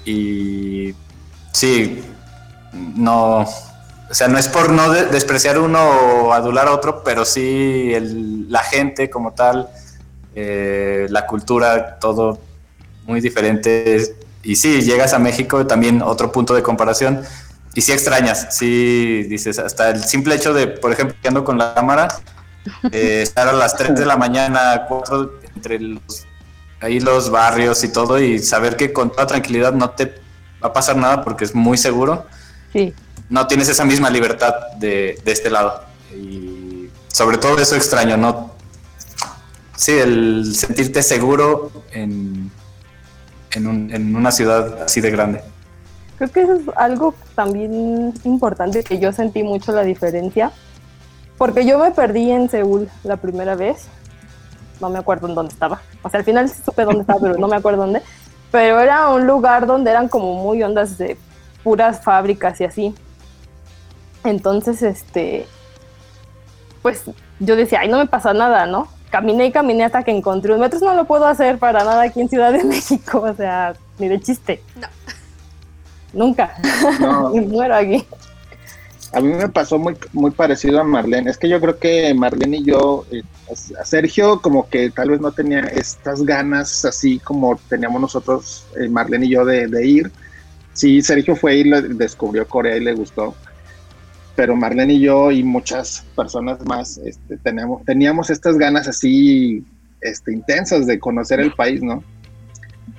[0.04, 0.92] Y
[1.52, 2.02] sí,
[2.72, 7.92] no, o sea, no es por no despreciar uno o adular a otro, pero sí
[8.48, 9.68] la gente como tal,
[10.34, 12.40] eh, la cultura, todo
[13.06, 14.12] muy diferentes.
[14.42, 17.22] Y sí, llegas a México, también otro punto de comparación.
[17.74, 21.58] Y sí extrañas, sí dices, hasta el simple hecho de, por ejemplo, que ando con
[21.58, 22.08] la cámara,
[22.90, 26.26] eh, estar a las 3 de la mañana, 4 entre los,
[26.80, 30.06] ahí los barrios y todo y saber que con toda tranquilidad no te
[30.62, 32.26] va a pasar nada porque es muy seguro.
[32.72, 32.94] Sí.
[33.28, 35.84] No tienes esa misma libertad de, de este lado.
[36.14, 38.54] Y sobre todo eso extraño, ¿no?
[39.76, 42.50] Sí, el sentirte seguro en,
[43.56, 45.40] en, un, en una ciudad así de grande.
[46.18, 50.52] Creo que eso es algo también importante que yo sentí mucho la diferencia.
[51.36, 53.88] Porque yo me perdí en Seúl la primera vez.
[54.80, 55.80] No me acuerdo en dónde estaba.
[56.02, 58.02] O sea, al final supe dónde estaba, pero no me acuerdo dónde.
[58.50, 61.18] Pero era un lugar donde eran como muy ondas de
[61.62, 62.94] puras fábricas y así.
[64.24, 65.46] Entonces, este.
[66.80, 67.04] Pues
[67.40, 68.88] yo decía, ay, no me pasa nada, ¿no?
[69.16, 70.76] Caminé y caminé hasta que encontré un metro.
[70.76, 73.20] Eso no lo puedo hacer para nada aquí en Ciudad de México.
[73.22, 74.62] O sea, ni de chiste.
[74.78, 74.88] No.
[76.12, 76.54] Nunca.
[77.00, 77.30] No.
[77.34, 78.04] Me muero aquí.
[79.14, 81.30] A mí me pasó muy, muy parecido a Marlene.
[81.30, 83.22] Es que yo creo que Marlene y yo, eh,
[83.80, 88.88] a Sergio como que tal vez no tenía estas ganas así como teníamos nosotros, eh,
[88.90, 90.12] Marlene y yo, de, de ir.
[90.74, 93.34] Sí, Sergio fue y le- descubrió Corea y le gustó.
[94.36, 99.64] Pero Marlene y yo y muchas personas más este, teníamos, teníamos estas ganas así
[100.02, 102.04] este, intensas de conocer el país, ¿no?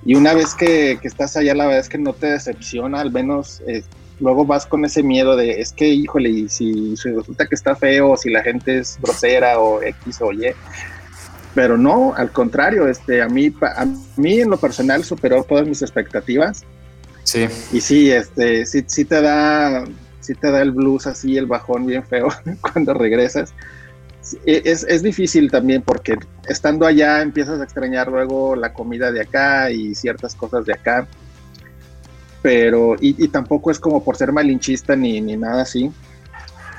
[0.04, 3.12] Y una vez que, que estás allá, la verdad es que no te decepciona, al
[3.12, 3.84] menos eh,
[4.20, 7.76] luego vas con ese miedo de, es que, híjole, y si, si resulta que está
[7.76, 10.54] feo, o si la gente es grosera o X o Y.
[11.54, 13.86] Pero no, al contrario, este, a, mí, a
[14.16, 16.64] mí en lo personal superó todas mis expectativas.
[17.24, 19.84] Sí, Y sí, este, sí, sí te da,
[20.28, 22.28] sí te da el blues así, el bajón bien feo
[22.62, 23.54] cuando regresas.
[24.46, 26.18] E, Es, es difícil también porque
[26.48, 31.08] estando allá empiezas a extrañar luego la comida de acá y ciertas cosas de acá.
[32.42, 35.92] Pero, y, y tampoco es como por ser malinchista ni, ni nada así.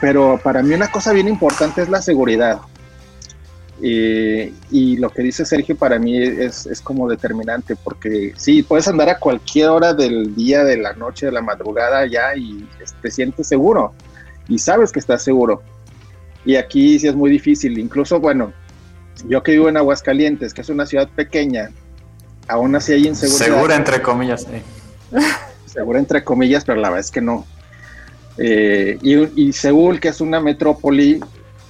[0.01, 2.61] Pero para mí una cosa bien importante es la seguridad.
[3.81, 8.89] Eh, y lo que dice Sergio para mí es, es como determinante, porque sí, puedes
[8.89, 12.69] andar a cualquier hora del día, de la noche, de la madrugada ya y
[13.01, 13.95] te sientes seguro
[14.49, 15.63] y sabes que estás seguro.
[16.45, 18.53] Y aquí sí es muy difícil, incluso, bueno,
[19.27, 21.71] yo que vivo en Aguascalientes, que es una ciudad pequeña,
[22.49, 23.47] aún así hay inseguridad.
[23.47, 24.43] segura entre comillas.
[24.43, 25.17] sí.
[25.67, 27.47] segura entre comillas, pero la verdad es que no.
[28.39, 31.21] Eh, y, y Seúl, que es una metrópoli,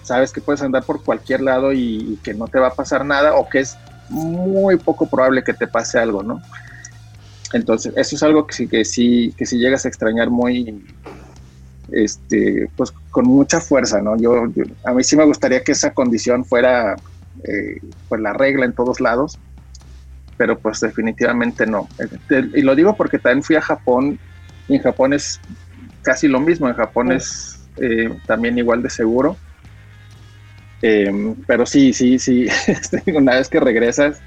[0.08, 3.04] sabes que puedes andar por cualquier lado y, y que no te va a pasar
[3.06, 6.42] nada o que es muy poco probable que te pase algo, ¿no?
[7.52, 10.86] Entonces, eso es algo que sí, que sí, que sí llegas a extrañar muy,
[11.88, 14.16] este, pues con mucha fuerza, ¿no?
[14.18, 16.94] Yo, yo- a mí sí me gustaría que esa condición fuera,
[17.44, 19.40] eh, pues la regla en todos lados,
[20.36, 21.88] pero pues definitivamente no.
[22.30, 24.18] Eh, Y lo digo porque también fui a Japón
[24.68, 25.40] y en Japón es
[26.02, 29.36] casi lo mismo, en Japón es eh, también igual de seguro.
[30.82, 34.18] Eh, pero sí, sí, sí, este, una vez que regresas,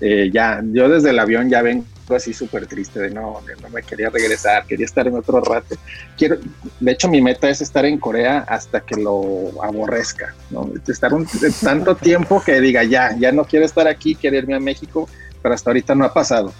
[0.00, 3.68] eh, ya, yo desde el avión ya vengo así súper triste de no, de no
[3.70, 5.76] me quería regresar, quería estar en otro rato.
[6.16, 6.38] Quiero,
[6.80, 10.70] de hecho, mi meta es estar en Corea hasta que lo aborrezca, ¿no?
[10.86, 11.26] Estar un,
[11.62, 15.08] tanto tiempo que diga ya, ya no quiero estar aquí, quiero irme a México,
[15.40, 16.52] pero hasta ahorita no ha pasado.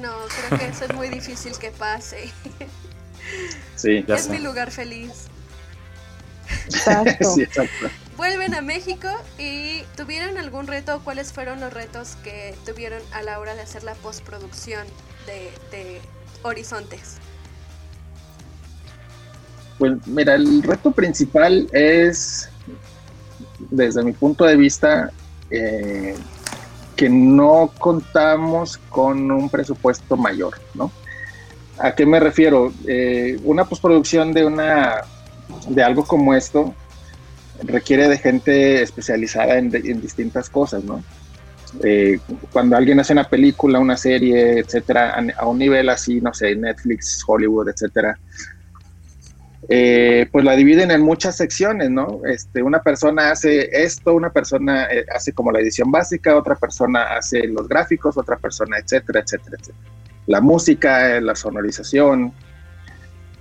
[0.00, 0.12] No,
[0.48, 2.30] creo que eso es muy difícil que pase.
[3.76, 4.30] Sí, Ya es sé.
[4.30, 5.28] mi lugar feliz.
[6.66, 7.30] Exacto.
[7.34, 7.88] sí, exacto.
[8.16, 11.00] Vuelven a México y tuvieron algún reto.
[11.02, 14.86] ¿Cuáles fueron los retos que tuvieron a la hora de hacer la postproducción
[15.26, 16.00] de, de
[16.42, 17.16] Horizontes?
[19.78, 22.48] Pues mira, el reto principal es,
[23.70, 25.10] desde mi punto de vista,
[25.50, 26.14] eh,
[26.94, 30.92] que no contamos con un presupuesto mayor, ¿no?
[31.78, 32.72] ¿A qué me refiero?
[32.86, 35.02] Eh, una postproducción de una
[35.68, 36.74] de algo como esto
[37.62, 41.02] requiere de gente especializada en, distintas cosas, ¿no?
[41.82, 42.20] Eh,
[42.52, 46.54] cuando alguien hace una película, una serie, etcétera, a, a un nivel así, no sé,
[46.54, 48.18] Netflix, Hollywood, etcétera,
[49.68, 52.20] eh, pues la dividen en muchas secciones, ¿no?
[52.26, 57.16] Este, una persona hace esto, una persona eh, hace como la edición básica, otra persona
[57.16, 59.88] hace los gráficos, otra persona, etcétera, etcétera, etcétera.
[60.26, 62.32] La música, eh, la sonorización,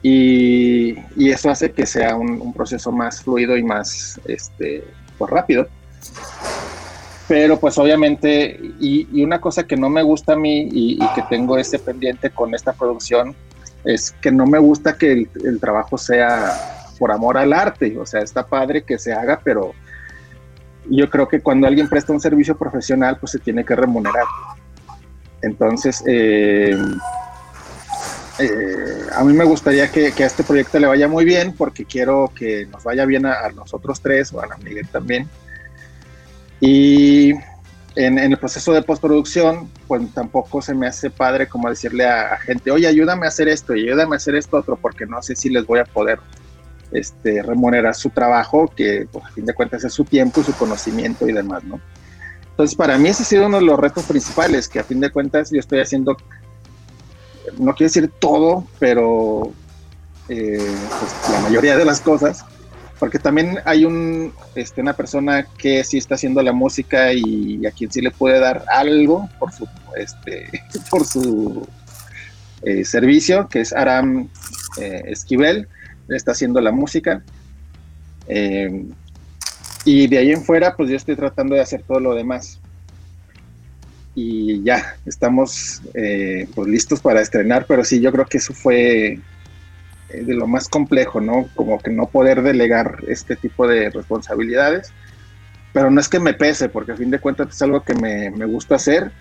[0.04, 4.84] y, y eso hace que sea un, un proceso más fluido y más este,
[5.18, 5.68] pues rápido.
[7.30, 11.14] Pero pues obviamente, y, y una cosa que no me gusta a mí y, y
[11.16, 13.34] que tengo este pendiente con esta producción,
[13.86, 16.52] es que no me gusta que el, el, trabajo sea
[17.00, 19.74] por amor al arte, o sea, está padre que se haga, pero
[20.90, 24.26] yo creo que cuando alguien presta un servicio profesional, pues se tiene que remunerar.
[25.42, 26.78] Entonces, eh,
[28.40, 31.86] eh, a mí me gustaría que, que, a este proyecto le vaya muy bien, porque
[31.86, 35.30] quiero que nos vaya bien a, a nosotros tres, o a la Miguel también,
[36.60, 37.34] Y
[37.96, 42.72] en, el proceso de postproducción, pues tampoco se me hace padre como decirle a, gente,
[42.72, 45.50] oye, ayúdame a hacer esto y ayúdame a hacer esto otro, porque no sé si
[45.50, 46.20] les voy a poder
[46.92, 51.28] este, remunerar su trabajo, que pues, a fin de cuentas es su tiempo, su conocimiento
[51.28, 51.80] y demás, ¿no?
[52.50, 55.12] Entonces, para mí ese ha sido uno de los retos principales, que a fin de
[55.12, 56.16] cuentas yo estoy haciendo,
[57.58, 59.52] no quiero decir todo, pero
[60.30, 62.46] eh, pues, la mayoría de las cosas,
[63.00, 67.72] porque también hay un, este, una persona que sí está haciendo la música y a
[67.72, 69.68] quien sí le puede dar algo por su,
[69.98, 70.48] este,
[70.90, 71.68] por su
[72.62, 74.30] eh, servicio, que es Aram
[74.80, 75.68] eh, Esquivel,
[76.10, 77.24] está haciendo la música.
[79.86, 82.60] Y de ahí en fuera, pues yo estoy tratando de hacer todo lo demás.
[84.16, 89.14] Y ya, estamos eh, pues listos para estrenar, pero sí, yo creo que eso fue
[89.14, 89.20] eh,
[90.10, 91.50] de lo más complejo, ¿no?
[91.56, 94.92] Como que no poder delegar este tipo de responsabilidades.
[95.74, 98.30] Pero no es que me pese, porque a fin de cuentas es algo que me,
[98.30, 99.12] me gusta hacer.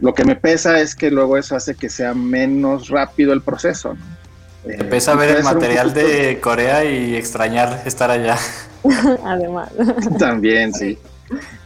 [0.00, 3.92] Lo que me pesa es que luego eso hace que sea menos rápido el proceso,
[3.92, 4.22] ¿no?
[4.64, 8.38] Empieza a ver el material de Corea y extrañar estar allá.
[9.24, 9.70] Además.
[10.18, 10.98] También, sí.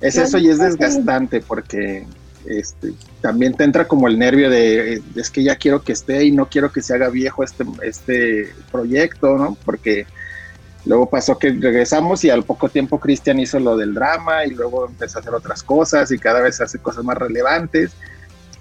[0.00, 2.06] Es eso y es desgastante porque
[2.46, 6.30] este, también te entra como el nervio de es que ya quiero que esté y
[6.30, 9.56] no quiero que se haga viejo este, este proyecto, ¿no?
[9.64, 10.06] Porque
[10.84, 14.86] luego pasó que regresamos y al poco tiempo Cristian hizo lo del drama y luego
[14.86, 17.92] empezó a hacer otras cosas y cada vez hace cosas más relevantes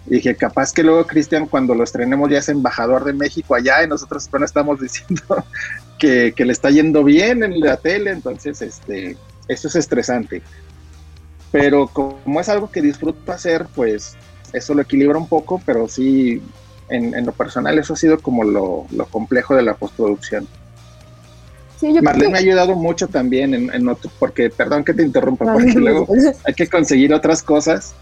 [0.10, 3.88] dije, capaz que luego Cristian cuando lo estrenemos ya es embajador de México allá y
[3.88, 5.24] nosotros no estamos diciendo
[6.00, 9.18] que, le está yendo bien en la tele, entonces este,
[9.48, 10.42] eso es estresante.
[11.52, 14.16] Pero como es algo que disfruto hacer, pues
[14.54, 16.42] eso lo equilibra un poco, pero sí,
[16.90, 20.48] en, lo personal eso ha sido como lo, complejo de la postproducción.
[21.80, 25.46] Sí, Marlene me ha ayudado mucho también en, en otro, porque, perdón que te interrumpa,
[25.54, 26.08] porque luego
[26.44, 27.94] hay que conseguir otras cosas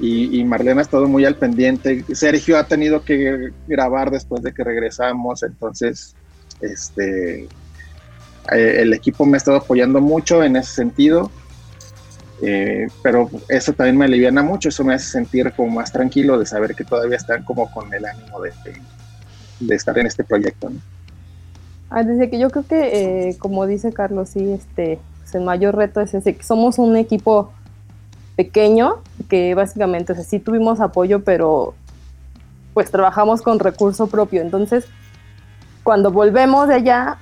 [0.00, 2.04] y, Marlene ha estado muy al pendiente.
[2.14, 6.14] Sergio ha tenido que grabar después de que regresamos, entonces
[6.60, 7.44] este,
[8.52, 11.30] eh, el equipo me ha estado apoyando mucho en ese sentido,
[12.42, 16.46] eh, pero eso también me aliviana mucho, eso me hace sentir como más tranquilo de
[16.46, 20.70] saber que todavía están como con el ánimo de, estar en este proyecto.
[21.90, 25.76] Ah, desde que yo creo que, eh, como dice Carlos, sí, este, pues el mayor
[25.76, 27.52] reto es ese, que somos un equipo
[28.36, 28.96] pequeño,
[29.28, 31.74] que básicamente, sí tuvimos apoyo, pero
[32.74, 34.42] pues trabajamos con recurso propio.
[34.42, 34.86] Entonces,
[35.84, 37.18] cuando volvemos de allá,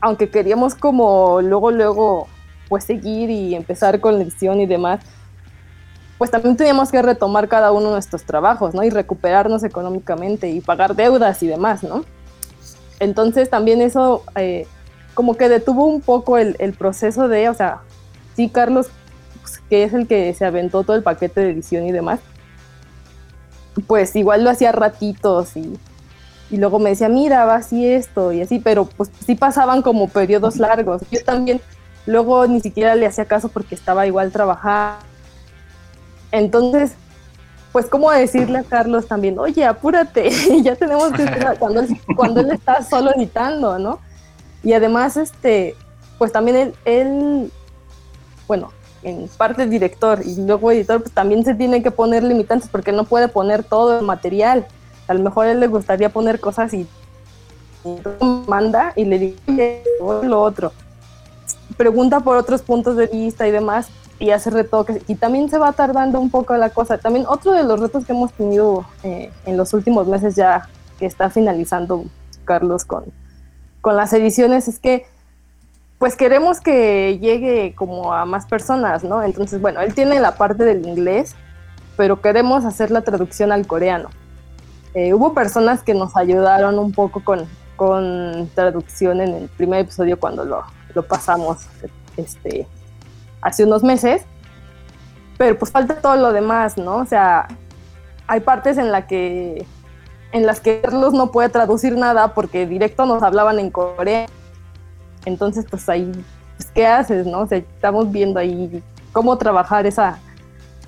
[0.00, 2.28] aunque queríamos como luego, luego,
[2.72, 5.00] pues seguir y empezar con la edición y demás,
[6.16, 8.82] pues también teníamos que retomar cada uno de nuestros trabajos, ¿no?
[8.82, 12.06] Y recuperarnos económicamente y pagar deudas y demás, ¿no?
[12.98, 14.66] Entonces también eso eh,
[15.12, 17.82] como que detuvo un poco el, proceso de, o sea,
[18.36, 18.88] sí, Carlos
[19.68, 22.20] que es el que se aventó todo el paquete de edición y demás,
[23.86, 25.78] pues igual lo hacía ratitos y,
[26.50, 30.08] y luego me decía, mira, va así esto y así, pero pues sí pasaban como
[30.08, 31.02] periodos largos.
[31.10, 31.60] Yo también
[32.06, 35.04] luego ni siquiera le hacía caso porque estaba igual trabajando.
[36.30, 36.94] Entonces,
[37.72, 40.30] pues como decirle a Carlos también, oye, apúrate,
[40.62, 41.84] ya tenemos que esperar cuando,
[42.16, 43.98] cuando él está solo editando, ¿no?
[44.62, 45.74] Y además, este,
[46.18, 47.52] pues también él, él
[48.46, 48.70] bueno,
[49.02, 53.04] en parte director y luego editor, pues también se tiene que poner limitantes porque no
[53.04, 54.66] puede poner todo el material.
[55.08, 56.86] A lo mejor a él le gustaría poner cosas y,
[58.46, 59.82] manda y le dice
[60.22, 60.72] lo otro.
[61.76, 65.02] Pregunta por otros puntos de vista y demás y hace retoques.
[65.08, 66.98] Y también se va tardando un poco la cosa.
[66.98, 70.68] También otro de los retos que hemos tenido eh, en los últimos meses ya
[70.98, 72.04] que está finalizando
[72.44, 73.04] Carlos con,
[73.80, 75.06] con las ediciones es que
[75.98, 79.22] pues queremos que llegue como a más personas, ¿no?
[79.22, 81.36] Entonces, bueno, él tiene la parte del inglés,
[81.96, 84.08] pero queremos hacer la traducción al coreano.
[84.94, 87.46] Eh, hubo personas que nos ayudaron un poco con,
[87.76, 90.64] con traducción en el primer episodio cuando lo,
[90.94, 91.58] lo pasamos
[92.16, 92.66] este,
[93.40, 94.22] hace unos meses,
[95.38, 96.96] pero pues falta todo lo demás, ¿no?
[96.96, 97.48] O sea,
[98.26, 99.66] hay partes en, la que,
[100.32, 104.32] en las que Carlos no puede traducir nada porque directo nos hablaban en coreano
[105.24, 106.10] entonces, pues ahí,
[106.56, 107.44] pues, ¿qué haces, no?
[107.44, 108.82] Estamos viendo ahí
[109.12, 110.18] cómo trabajar esa,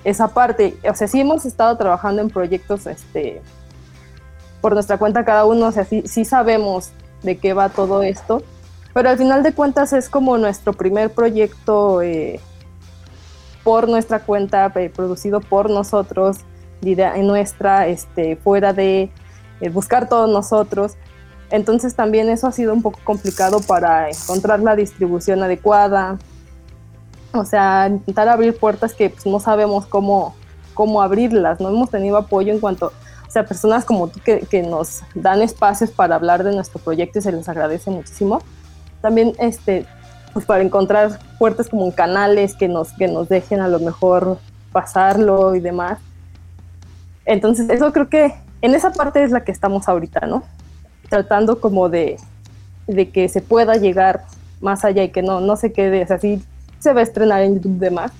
[0.03, 0.77] esa parte.
[0.89, 3.41] O sea, sí hemos estado trabajando en proyectos este,
[4.61, 6.91] por nuestra cuenta cada uno, o sea, sí, sí sabemos
[7.23, 8.43] de qué va todo esto,
[8.95, 12.39] pero al final de cuentas es como nuestro primer proyecto eh,
[13.61, 16.37] por nuestra cuenta, eh, producido por nosotros,
[16.81, 19.11] en nuestra, este, fuera de
[19.59, 20.93] eh, buscar todos nosotros.
[21.51, 26.17] Entonces también eso ha sido un poco complicado para encontrar la distribución adecuada.
[27.33, 30.35] O sea, intentar abrir puertas que pues, no sabemos cómo,
[30.73, 32.93] cómo abrirlas, no hemos tenido apoyo en cuanto,
[33.27, 37.19] o sea, personas como tú que, que nos dan espacios para hablar de nuestro proyecto
[37.19, 38.39] y se les agradece muchísimo.
[39.05, 39.85] También, este,
[40.33, 44.39] pues para encontrar puertas como canales que nos, que nos dejen a lo mejor
[44.71, 45.99] pasarlo y demás.
[47.23, 48.33] Entonces, eso creo que
[48.63, 50.41] en esa parte es la que estamos ahorita, ¿no?
[51.07, 52.17] Tratando como de,
[52.87, 54.25] de que se pueda llegar
[54.59, 57.57] más allá y que no, no se quede, o sea, se va a estrenar en
[57.57, 58.11] YouTube de más,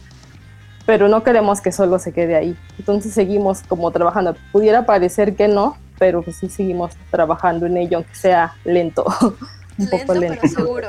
[0.85, 2.55] pero no queremos que solo se quede ahí.
[2.77, 4.35] Entonces seguimos como trabajando.
[4.51, 9.03] Pudiera parecer que no, pero pues sí seguimos trabajando en ello, aunque sea lento,
[9.77, 10.39] un poco lento.
[10.41, 10.87] Pero seguro.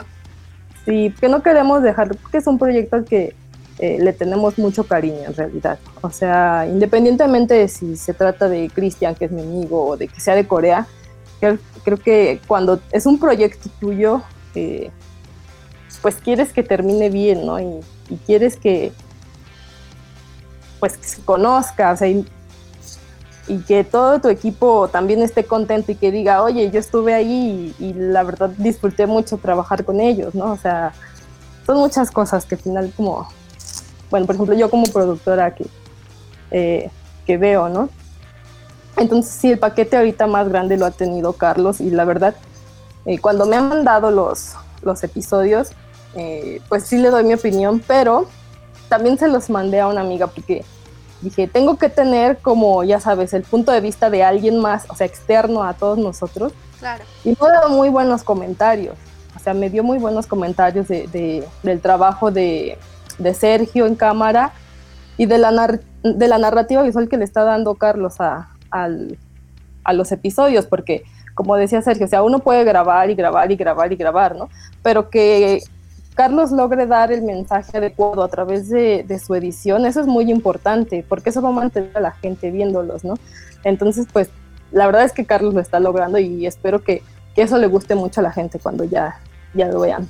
[0.84, 3.34] Sí, que no queremos dejar, porque es un proyecto que
[3.78, 5.78] eh, le tenemos mucho cariño en realidad.
[6.00, 10.08] O sea, independientemente de si se trata de Cristian, que es mi amigo, o de
[10.08, 10.86] que sea de Corea,
[11.40, 14.22] creo, creo que cuando es un proyecto tuyo,
[14.54, 14.90] eh,
[16.00, 17.58] pues quieres que termine bien, ¿no?
[17.58, 18.92] Y, y quieres que,
[20.78, 22.24] pues que se conozca, o sea, y,
[23.48, 27.74] y, que todo tu equipo también esté contento y que diga, oye, yo estuve ahí
[27.78, 30.52] y, la verdad disfruté mucho trabajar con ellos, ¿no?
[30.52, 30.92] O sea,
[31.66, 33.28] son muchas cosas que al final como,
[34.10, 35.66] bueno, por ejemplo, yo como productora que,
[36.50, 36.90] eh,
[37.26, 37.88] que veo, ¿no?
[38.96, 42.34] Entonces sí, el paquete ahorita más grande lo ha tenido Carlos y la verdad,
[43.04, 45.70] eh, cuando me han mandado los, los episodios,
[46.14, 48.26] eh, pues sí le doy mi opinión, pero
[48.88, 50.64] también se los mandé a una amiga porque
[51.20, 54.94] dije, tengo que tener como, ya sabes, el punto de vista de alguien más, o
[54.94, 56.52] sea, externo a todos nosotros.
[56.78, 57.04] Claro.
[57.24, 58.96] Y me dio muy buenos comentarios,
[59.34, 62.78] o sea, me dio muy buenos comentarios de, de, del trabajo de,
[63.18, 64.52] de, Sergio en cámara
[65.16, 69.18] y de la, de la narrativa visual que le está dando Carlos a, al,
[69.84, 71.04] a los episodios, porque
[71.34, 74.48] como decía Sergio, o sea, uno puede grabar y grabar y grabar y grabar, ¿no?
[74.82, 75.62] Pero que
[76.16, 80.30] Carlos logre dar el mensaje adecuado a través de, de, su edición, eso es muy
[80.30, 83.18] importante, porque eso va a mantener a la gente viéndolos, ¿no?
[83.64, 84.30] Entonces, pues,
[84.72, 87.02] la verdad es que Carlos lo está logrando y espero que,
[87.34, 89.20] que eso le guste mucho a la gente cuando ya,
[89.52, 90.08] ya lo vean.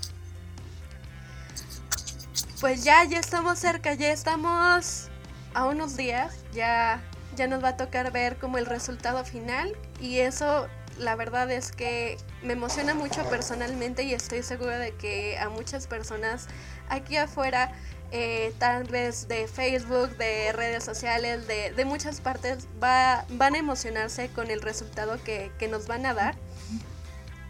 [2.60, 5.08] Pues ya, ya estamos cerca, ya estamos
[5.54, 7.02] a unos días, ya,
[7.34, 10.68] ya nos va a tocar ver como el resultado final y eso
[10.98, 15.86] la verdad es que me emociona mucho personalmente y estoy segura de que a muchas
[15.86, 16.46] personas
[16.88, 17.72] aquí afuera,
[18.12, 23.58] eh, tal vez de Facebook, de redes sociales, de, de muchas partes, va, van a
[23.58, 26.36] emocionarse con el resultado que, que, nos van a dar.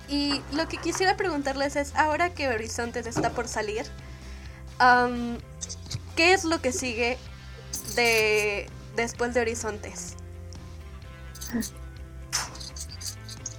[0.09, 3.87] Y lo que quisiera preguntarles es, ahora que Horizontes está por salir,
[6.15, 7.19] ¿qué es lo que sigue
[7.95, 10.15] de, después de Horizontes?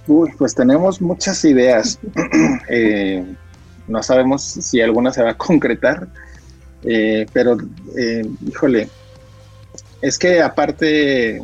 [0.08, 1.98] Uy, pues tenemos muchas ideas.
[2.68, 3.24] eh,
[3.86, 6.08] no sabemos si alguna se va a concretar,
[6.82, 7.58] eh, pero
[7.96, 8.88] eh, híjole,
[10.00, 11.42] es que aparte,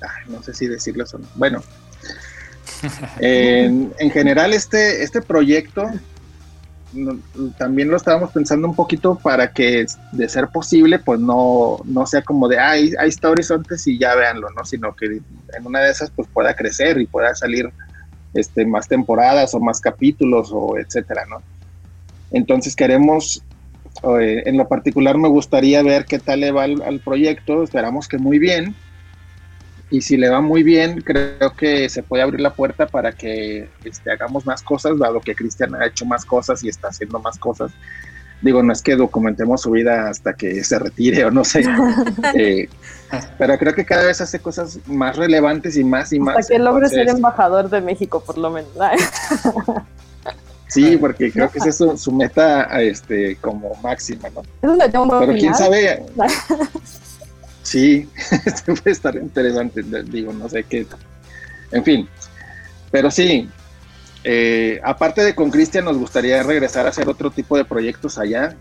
[0.00, 1.26] ay, no sé si decirlo o no.
[1.36, 1.62] Bueno,
[3.20, 5.88] en, en, general este, este proyecto
[7.56, 12.22] también lo estábamos pensando un poquito para que de ser posible pues no, no sea
[12.22, 14.64] como de ah, ahí, ahí está horizontes y ya véanlo, ¿no?
[14.64, 17.70] Sino que en una de esas pues pueda crecer y pueda salir
[18.34, 21.42] este, más temporadas o más capítulos o etcétera, ¿no?
[22.32, 23.42] Entonces queremos,
[24.18, 28.08] eh, en lo particular me gustaría ver qué tal le va al, al proyecto, esperamos
[28.08, 28.74] que muy bien,
[29.90, 33.68] y si le va muy bien, creo que se puede abrir la puerta para que
[33.84, 37.38] este, hagamos más cosas, dado que Cristian ha hecho más cosas y está haciendo más
[37.38, 37.72] cosas.
[38.40, 41.64] Digo, no es que documentemos su vida hasta que se retire o no sé,
[42.34, 42.68] eh,
[43.36, 46.38] pero creo que cada vez hace cosas más relevantes y más y más.
[46.38, 48.70] Hasta que logre ser embajador de México, por lo menos.
[50.68, 54.42] Sí, porque creo que esa es su, su, meta este, como máxima, ¿no?
[54.60, 56.06] Pero quién sabe.
[57.70, 58.08] Sí,
[58.66, 60.88] puede estar interesante, digo, no sé qué.
[61.70, 62.08] En fin,
[62.90, 63.48] pero sí,
[64.24, 68.56] eh, aparte de con Cristian, nos gustaría regresar a hacer otro tipo de proyectos allá,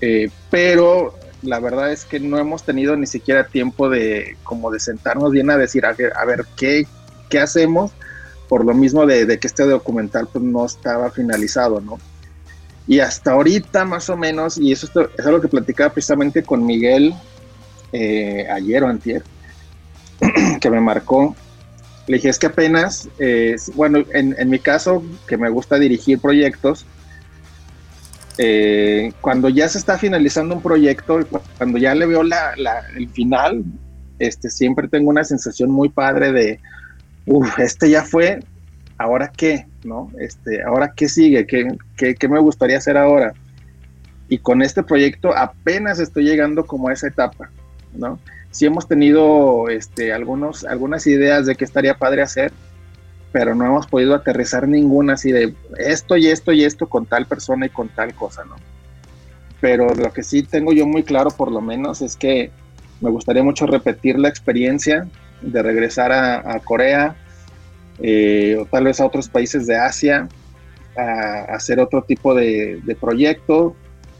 [0.00, 4.78] eh, pero la verdad es que no hemos tenido ni siquiera tiempo de como de
[4.78, 6.86] sentarnos bien a decir, a, a ver, ¿qué,
[7.30, 7.90] ¿qué hacemos?
[8.48, 11.98] Por lo mismo de, de, que este documental pues, no estaba finalizado, ¿no?
[12.86, 14.86] Y hasta ahorita más o menos, y eso
[15.18, 17.12] es algo que platicaba precisamente con Miguel
[17.92, 19.22] eh, ayer o antier,
[20.60, 21.34] que me marcó.
[22.06, 26.86] Le dije, es que apenas, eh, bueno, en, mi caso, que me gusta dirigir proyectos,
[28.38, 31.20] eh, cuando ya se está finalizando un proyecto,
[31.58, 33.64] cuando ya le veo la, la, el final,
[34.18, 36.60] este, siempre tengo una sensación muy padre de,
[37.26, 38.40] uff, este ya fue,
[38.98, 39.66] ¿ahora qué?
[39.84, 40.10] ¿No?
[40.18, 41.46] Este, ¿Ahora qué sigue?
[41.46, 41.66] ¿Qué,
[41.96, 43.32] qué, qué me gustaría hacer ahora?
[44.28, 47.50] Y con este proyecto apenas estoy llegando como a esa etapa,
[47.94, 48.18] ¿no?
[48.50, 52.52] Sí hemos tenido este, algunos, algunas ideas de qué estaría padre hacer,
[53.32, 57.26] pero no hemos podido aterrizar ninguna así de esto y esto y esto con tal
[57.26, 58.56] persona y con tal cosa, ¿no?
[59.60, 62.50] Pero lo que sí tengo yo muy claro, por lo menos, es que
[63.00, 65.06] me gustaría mucho repetir la experiencia
[65.42, 67.16] de regresar a, Corea
[67.98, 70.28] eh, o tal vez a otros países de Asia
[70.96, 73.74] a, hacer otro tipo de, proyecto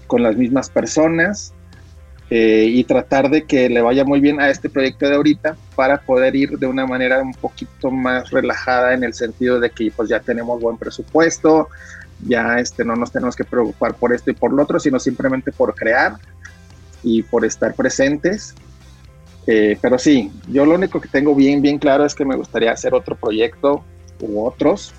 [0.06, 1.52] con las mismas personas
[2.30, 6.00] eh, y tratar de que le vaya muy bien a este proyecto de ahorita para
[6.00, 10.08] poder ir de una manera un poquito más relajada en el sentido de que pues
[10.08, 11.68] ya tenemos buen presupuesto,
[12.26, 15.52] ya este, no nos tenemos que preocupar por esto y por lo otro, sino simplemente
[15.52, 16.14] por crear
[17.02, 18.54] y por estar presentes
[19.46, 22.72] eh, pero sí, yo lo único que tengo bien, bien claro es que me gustaría
[22.72, 23.84] hacer otro proyecto
[24.20, 24.92] u otros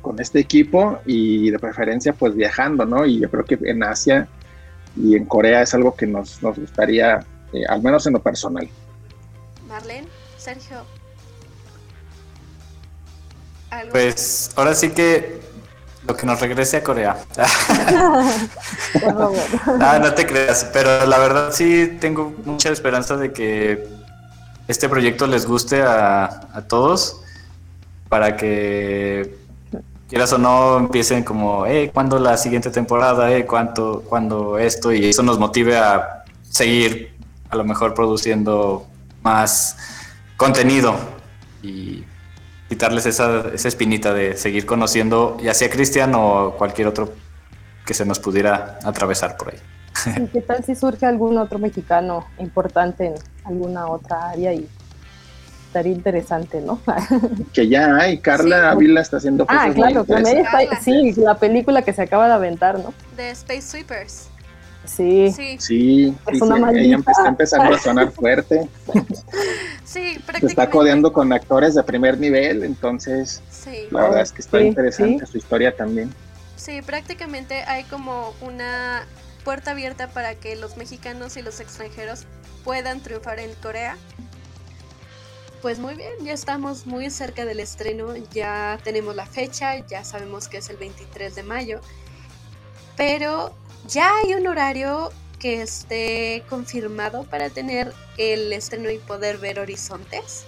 [0.00, 3.04] con este equipo y de preferencia pues viajando, ¿no?
[3.04, 4.28] Y yo creo que en Asia
[4.96, 8.68] y en Corea es algo que nos, nos gustaría, eh, al menos en lo personal.
[9.68, 10.84] Marlene, Sergio.
[13.90, 15.40] Pues ahora sí que
[16.06, 17.16] lo que nos regrese a Corea.
[19.06, 23.88] no, no te creas, pero la verdad sí tengo mucha esperanza de que
[24.66, 27.20] este proyecto les guste a, todos
[28.08, 29.36] para que
[30.10, 33.32] quieras o no empiecen como, eh, ¿cuándo la siguiente temporada?
[33.32, 34.92] Eh, ¿cuánto, ¿Cuándo esto?
[34.92, 37.14] Y eso nos motive a seguir
[37.48, 38.86] a lo mejor produciendo
[39.22, 39.76] más
[40.36, 40.96] contenido
[41.62, 42.04] y
[42.68, 47.12] quitarles esa, esa espinita de seguir conociendo ya sea Cristian o cualquier otro
[47.86, 50.28] que se nos pudiera atravesar por ahí.
[50.32, 54.68] ¿Qué tal si surge algún otro mexicano importante en alguna otra área y
[55.70, 56.80] estaría interesante, ¿no?
[57.52, 60.06] que ya hay, Carla Ávila está haciendo ah, cosas Ah, claro,
[60.82, 62.92] sí, la película que se acaba de aventar, ¿no?
[63.16, 64.26] De Space Sweepers.
[64.84, 65.32] Sí.
[65.32, 68.68] Sí, sí, es una ella está empezando a sonar fuerte.
[69.84, 73.40] sí, Se está codeando con actores de primer nivel, entonces
[73.92, 76.12] la verdad es que está interesante su historia también.
[76.56, 79.04] Sí, prácticamente hay como una
[79.44, 82.26] puerta abierta para que los mexicanos y los extranjeros
[82.64, 83.96] puedan triunfar en Corea.
[85.62, 90.48] Pues muy bien, ya estamos muy cerca del estreno, ya tenemos la fecha, ya sabemos
[90.48, 91.80] que es el 23 de mayo,
[92.96, 93.54] pero
[93.88, 100.44] ¿Ya hay un horario que esté confirmado para tener el estreno y poder ver horizontes?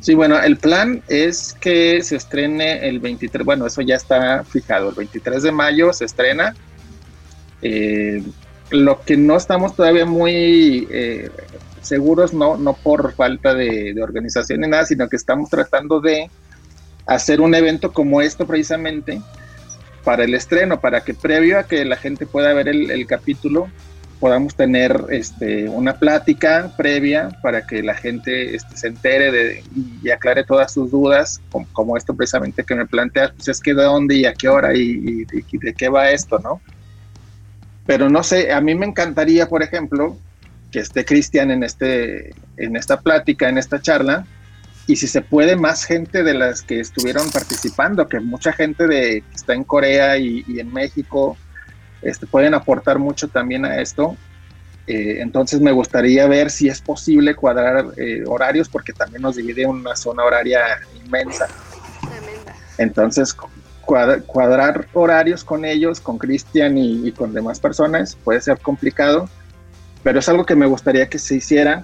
[0.00, 4.90] Sí, bueno, el plan es que se estrene el 23, bueno, eso ya está fijado,
[4.90, 6.54] el 23 de mayo se estrena.
[7.62, 8.22] Eh,
[8.70, 11.30] lo que no estamos todavía muy eh,
[11.86, 16.30] seguros, no, no por falta de, organización ni nada, sino que estamos tratando de
[17.06, 19.20] hacer un evento como esto precisamente,
[20.04, 23.68] para el estreno, para que previo a que la gente pueda ver el, capítulo,
[24.20, 29.64] podamos tener este, una plática previa para que la gente este, se entere de,
[30.02, 31.40] y aclare todas sus dudas,
[31.72, 34.74] como, esto precisamente que me planteas, pues es que de dónde y a qué hora
[34.74, 36.60] y, de qué va esto, ¿no?
[37.86, 40.16] Pero no sé, a mí me encantaría, por ejemplo,
[40.70, 44.26] que esté Cristian en, este, en esta plática, en esta charla,
[44.86, 49.22] y si se puede más gente de las que estuvieron participando, que mucha gente de,
[49.22, 51.36] que está en Corea y, en México
[52.02, 54.16] este, pueden aportar mucho también a esto.
[54.86, 59.66] Eh, entonces me gustaría ver si es posible cuadrar eh, horarios porque también nos divide
[59.66, 60.60] una zona horaria
[61.04, 61.48] inmensa.
[62.78, 63.34] Entonces
[63.84, 69.28] cuadrar, horarios con ellos, con Cristian y, y con demás personas puede ser complicado,
[70.06, 71.82] pero es algo que me gustaría que se hiciera.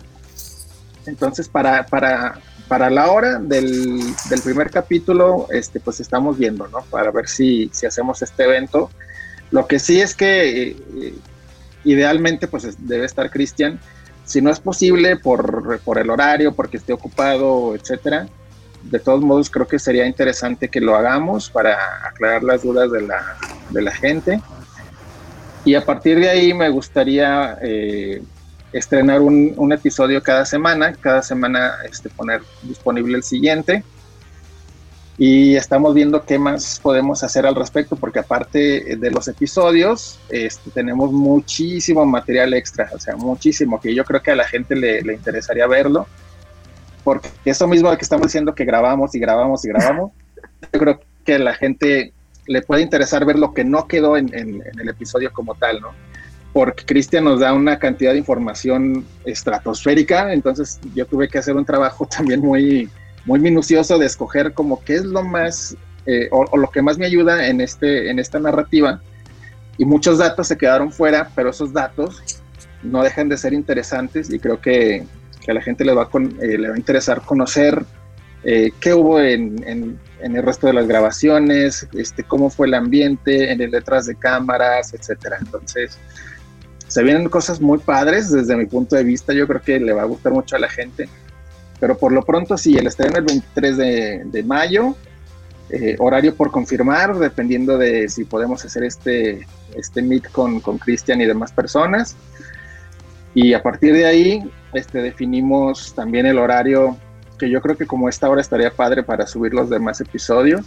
[1.06, 4.00] Entonces para, para para la hora del,
[4.44, 6.82] primer capítulo, este, pues estamos viendo, ¿no?
[6.82, 8.90] Para ver si, si hacemos este evento.
[9.50, 11.14] Lo que sí es que eh,
[11.82, 13.80] idealmente, pues debe estar Cristian.
[14.24, 18.28] Si no es posible por, por el horario, porque esté ocupado, etcétera,
[18.84, 23.02] de todos modos creo que sería interesante que lo hagamos para aclarar las dudas de
[23.02, 23.36] la,
[23.70, 24.40] de la gente.
[25.64, 28.22] Y a partir de ahí me gustaría eh,
[28.72, 33.84] estrenar un, episodio cada semana, cada semana este, poner disponible el siguiente.
[35.18, 40.70] Y estamos viendo qué más podemos hacer al respecto, porque aparte de los episodios, este,
[40.70, 45.00] tenemos muchísimo material extra, o sea, muchísimo, que yo creo que a la gente le,
[45.12, 46.08] interesaría verlo,
[47.04, 50.12] porque eso mismo que estamos diciendo que grabamos y grabamos y grabamos,
[50.72, 52.14] yo creo que la gente
[52.46, 55.90] le puede interesar ver lo que no quedó en, el episodio como tal, ¿no?
[56.52, 61.64] porque Cristian nos da una cantidad de información estratosférica, entonces yo tuve que hacer un
[61.64, 62.90] trabajo también muy,
[63.24, 67.06] muy minucioso de escoger como qué es lo más, eh, o, lo que más me
[67.06, 69.00] ayuda en, este, en esta narrativa,
[69.78, 72.22] y muchos datos se quedaron fuera, pero esos datos
[72.82, 75.04] no dejan de ser interesantes y creo que,
[75.48, 77.84] a la gente le va, con, eh, le va a interesar conocer
[78.44, 83.60] eh, qué hubo en, el resto de las grabaciones, este, cómo fue el ambiente, en
[83.60, 85.38] el detrás de cámaras, etcétera.
[85.40, 85.98] Entonces,
[86.86, 89.32] se vienen cosas muy padres desde mi punto de vista.
[89.32, 91.08] Yo creo que le va a gustar mucho a la gente.
[91.80, 94.96] Pero por lo pronto, sí, el estreno el 23 de, de mayo.
[95.70, 101.26] Eh, horario por confirmar, dependiendo de si podemos hacer este, este meet con Cristian y
[101.26, 102.14] demás personas.
[103.34, 106.96] Y a partir de ahí este, definimos también el horario,
[107.42, 110.64] que yo creo que como esta hora estaría padre para subir los demás episodios.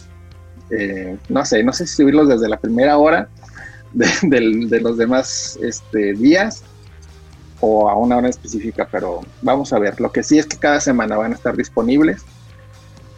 [0.70, 3.30] Eh, no sé, no sé si subirlos desde la primera hora
[3.94, 6.64] de, los demás este, días
[7.62, 10.02] o a una hora específica, pero vamos a ver.
[10.02, 12.24] Lo que sí es que cada semana van a estar disponibles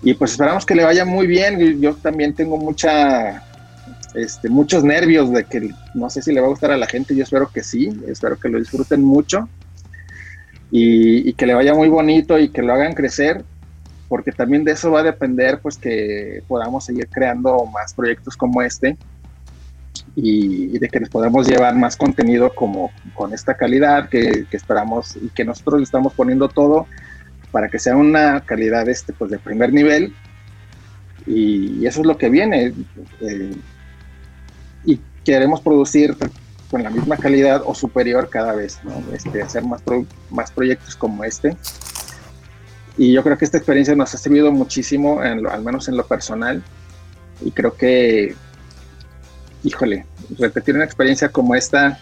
[0.03, 1.81] y pues esperamos que le vaya muy bien.
[1.81, 3.43] Yo también tengo mucha,
[4.13, 7.15] este, muchos nervios de que no sé si le va a gustar a la gente.
[7.15, 9.49] Yo espero que sí, espero que lo disfruten mucho
[10.71, 13.43] y, que le vaya muy bonito y que lo hagan crecer
[14.09, 18.61] porque también de eso va a depender pues que podamos seguir creando más proyectos como
[18.61, 18.97] este
[20.15, 25.29] y, de que les podamos llevar más contenido como con esta calidad que, esperamos y
[25.29, 26.87] que nosotros le estamos poniendo todo
[27.51, 30.13] para que sea una calidad este pues de primer nivel.
[31.25, 32.73] Y, eso es lo que viene
[33.21, 33.55] eh,
[34.85, 36.15] y queremos producir
[36.69, 38.79] con la misma calidad o superior cada vez,
[39.13, 39.81] este, hacer más,
[40.29, 41.55] más proyectos como este.
[42.97, 46.63] Y yo creo que esta experiencia nos ha servido muchísimo, al menos en lo personal.
[47.41, 48.35] Y creo que
[49.63, 50.05] híjole,
[50.37, 51.99] repetir una experiencia como esta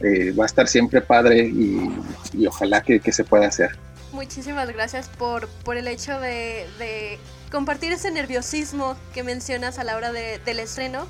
[0.00, 3.76] eh, va a estar siempre padre y, ojalá que, se pueda hacer.
[4.12, 7.18] Muchísimas gracias por, por el hecho de,
[7.50, 11.06] compartir ese nerviosismo que mencionas a la hora del estreno.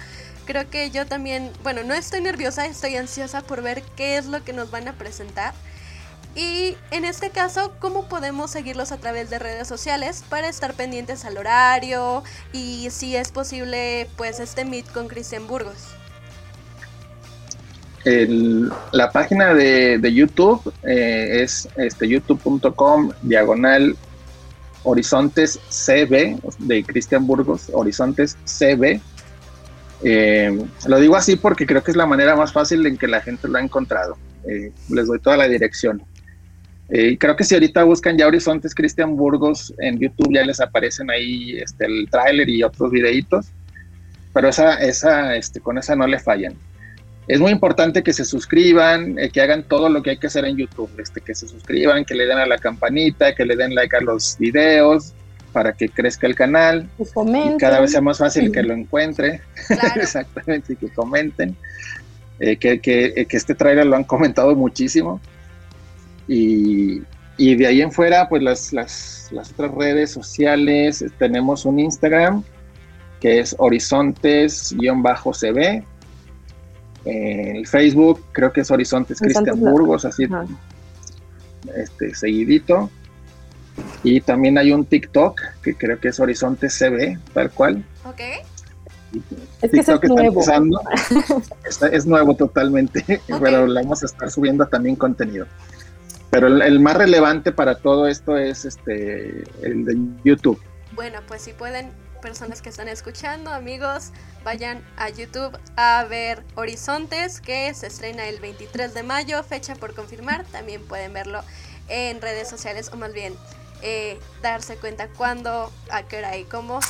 [0.46, 4.42] Creo que yo también, bueno, no estoy nerviosa, estoy ansiosa por ver qué es lo
[4.42, 5.54] que nos van a presentar.
[6.34, 11.24] Y en este caso, ¿cómo podemos seguirlos a través de redes sociales para estar pendientes
[11.24, 12.22] al horario
[12.52, 15.88] y si es posible, pues este meet con Cristian Burgos?
[18.92, 23.94] la página de, YouTube eh, es este, youtube.com diagonal
[24.84, 29.00] horizontes CB de Cristian Burgos, horizontes CB.
[30.02, 33.20] Eh, lo digo así porque creo que es la manera más fácil en que la
[33.20, 34.16] gente lo ha encontrado.
[34.48, 36.02] Eh, les doy toda la dirección.
[36.88, 41.08] Eh, creo que si ahorita buscan ya Horizontes Cristian Burgos en YouTube ya les aparecen
[41.08, 43.46] ahí este, el tráiler y otros videitos,
[44.32, 46.54] pero esa, esa, este, con esa no le fallan.
[47.28, 50.44] Es muy importante que se suscriban, eh, que hagan todo lo que hay que hacer
[50.44, 53.72] en YouTube, este, que se suscriban, que le den a la campanita, que le den
[53.74, 55.14] like a los videos
[55.52, 59.40] para que crezca el canal y cada vez sea más fácil que lo encuentre.
[59.96, 61.56] Exactamente, y que comenten.
[62.38, 65.20] Eh, que, que, que este tráiler lo han comentado muchísimo
[66.32, 67.02] y,
[67.36, 72.44] de ahí en fuera, pues las, las, otras redes sociales, tenemos un Instagram
[73.18, 75.84] que es horizontes-cb.
[77.04, 80.28] el Facebook creo que es Horizontes Cristian Burgos, así
[81.76, 82.90] este, seguidito.
[84.02, 87.84] Y también hay un TikTok que creo que es Horizontes CB, tal cual.
[88.04, 88.20] Ok.
[89.62, 90.42] Es que es nuevo.
[91.92, 95.46] es nuevo totalmente, pero le vamos a estar subiendo también contenido.
[96.30, 100.60] Pero el, más relevante para todo esto es este el de YouTube.
[100.92, 101.90] Bueno, pues si pueden,
[102.22, 104.12] personas que están escuchando, amigos,
[104.44, 109.94] vayan a YouTube a ver Horizontes, que se estrena el 23 de mayo, fecha por
[109.94, 110.44] confirmar.
[110.46, 111.42] También pueden verlo
[111.88, 113.34] en redes sociales, o más bien
[113.82, 116.80] eh, darse cuenta cuándo, a qué hora y cómo.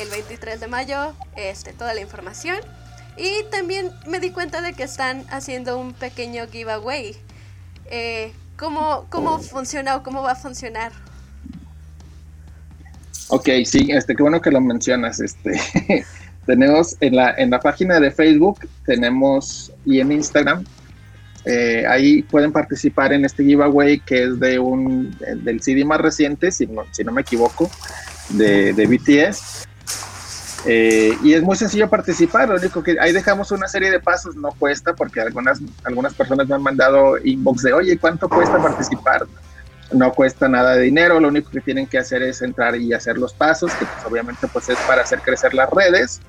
[0.00, 2.58] El 23 de mayo, este, toda la información.
[3.16, 7.16] Y también me di cuenta de que están haciendo un pequeño giveaway.
[7.86, 10.92] Eh, ¿Cómo, cómo funciona o cómo va a funcionar?
[13.28, 15.20] Ok, sí, este, qué bueno que lo mencionas.
[15.20, 15.60] Este,
[16.46, 20.64] tenemos en la, en la página de Facebook, tenemos y en Instagram,
[21.44, 26.50] eh, ahí pueden participar en este giveaway que es de un del CD más reciente,
[26.50, 27.70] si no, si no me equivoco,
[28.30, 29.66] de, de BTS.
[30.66, 34.34] Eh, y es muy sencillo participar, lo único que ahí dejamos una serie de pasos,
[34.34, 39.26] no cuesta, porque algunas, algunas personas me han mandado inbox de, oye, ¿cuánto cuesta participar?
[39.92, 43.18] No cuesta nada de dinero, lo único que tienen que hacer es entrar y hacer
[43.18, 46.22] los pasos, que pues, obviamente pues es para hacer crecer las redes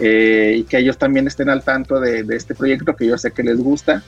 [0.00, 3.30] eh, y que ellos también estén al tanto de, de este proyecto que yo sé
[3.30, 4.02] que les gusta.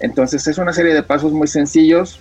[0.00, 2.20] Entonces es una serie de pasos muy sencillos,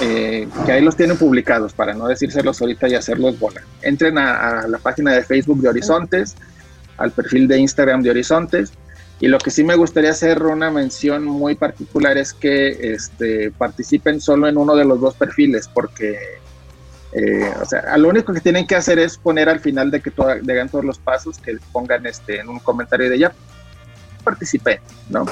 [0.00, 3.62] eh, que ahí los tienen publicados para no decírselos ahorita y hacerlos bola.
[3.82, 6.36] Entren a, la página de Facebook de Horizontes,
[6.96, 8.72] al perfil de Instagram de Horizontes
[9.20, 14.20] Y lo que sí me gustaría hacer una mención muy particular es que este, participen
[14.20, 16.18] solo en uno de los dos perfiles, porque
[17.14, 20.10] eh, o sea, lo único que tienen que hacer es poner al final de que
[20.10, 23.32] todo, hagan todos los pasos, que pongan este, en un comentario de ya
[24.24, 24.80] participé,
[25.10, 25.26] ¿no?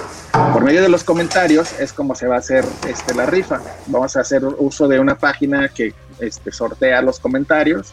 [0.53, 3.61] Por medio de los comentarios es como se va a hacer este, la rifa.
[3.87, 7.93] Vamos a hacer uso de una página que este, sortea los comentarios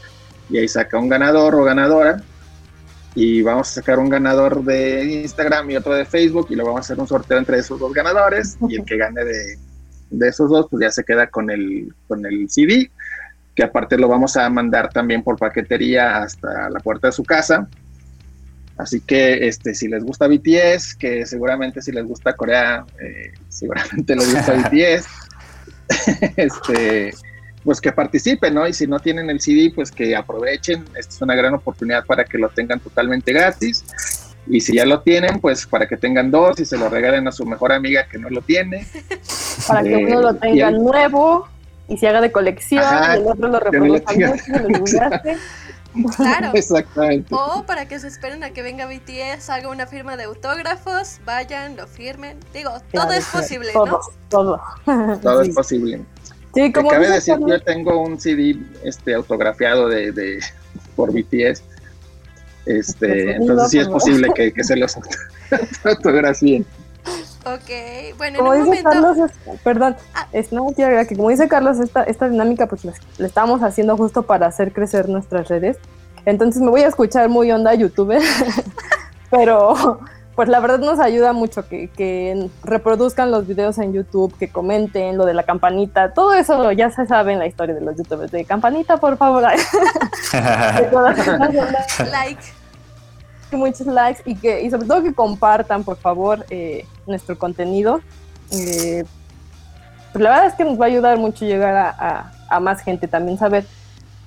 [0.50, 2.22] y ahí saca un ganador o ganadora
[3.16, 6.80] y vamos a sacar un ganador de Instagram y otro de Facebook y lo vamos
[6.80, 9.58] a hacer un sorteo entre esos dos ganadores y el que gane de,
[10.12, 12.92] de esos dos pues ya se queda con el, con el CD
[13.60, 17.68] que aparte lo vamos a mandar también por paquetería hasta la puerta de su casa.
[18.78, 24.16] Así que este, si les gusta BTS, que seguramente si les gusta Corea, eh, seguramente
[24.16, 25.08] les gusta BTS,
[26.38, 27.14] este,
[27.66, 28.66] pues que participen, ¿no?
[28.66, 30.86] Y si no tienen el CD, pues que aprovechen.
[30.96, 33.84] Esta es una gran oportunidad para que lo tengan totalmente gratis.
[34.48, 37.34] Y si ya lo tienen, pues para que tengan dos y se lo regalen a
[37.34, 38.88] su mejor amiga que no lo tiene.
[39.68, 41.59] Para que uno lo eh, tenga nuevo
[41.90, 44.14] y se haga de colección y el otro lo reproduzca
[46.16, 46.52] Claro.
[46.54, 47.28] Exactamente.
[47.32, 51.76] O para que se esperen a que venga BTS, haga una firma de autógrafos, vayan,
[51.76, 52.38] lo firmen.
[52.54, 54.00] Digo, todo es posible, todo, ¿no?
[54.30, 54.62] Todo,
[55.22, 55.42] todo.
[55.42, 56.02] es posible.
[56.54, 60.40] Sí, como cabe decir que yo tengo un CD este, autografiado de, de
[60.96, 61.64] por BTS.
[62.66, 64.96] Este, entonces sí es posible que, que se los
[65.84, 66.66] autografíen.
[67.46, 69.08] Ok, bueno, como en un dice momento...
[69.16, 69.32] Carlos,
[69.64, 70.28] perdón, Ah.
[70.34, 73.96] es, no, quiero agregar que como dice Carlos, esta, esta dinámica pues la, estamos haciendo
[73.96, 75.78] justo para hacer crecer nuestras redes.
[76.26, 78.22] Entonces me voy a escuchar muy onda youtuber,
[79.32, 80.00] pero
[80.36, 85.18] pues la verdad nos ayuda mucho que, que reproduzcan los videos en YouTube, que comenten
[85.18, 88.32] lo de la campanita, todo eso ya se sabe en la historia de los youtubers,
[88.32, 89.44] de campanita por favor.
[92.12, 92.42] Like.
[93.52, 98.00] muchos likes y que y sobre todo que compartan por favor eh, nuestro contenido
[98.52, 99.04] Eh,
[100.12, 103.08] pues la verdad es que nos va a ayudar mucho llegar a, a- más gente
[103.08, 103.64] también saber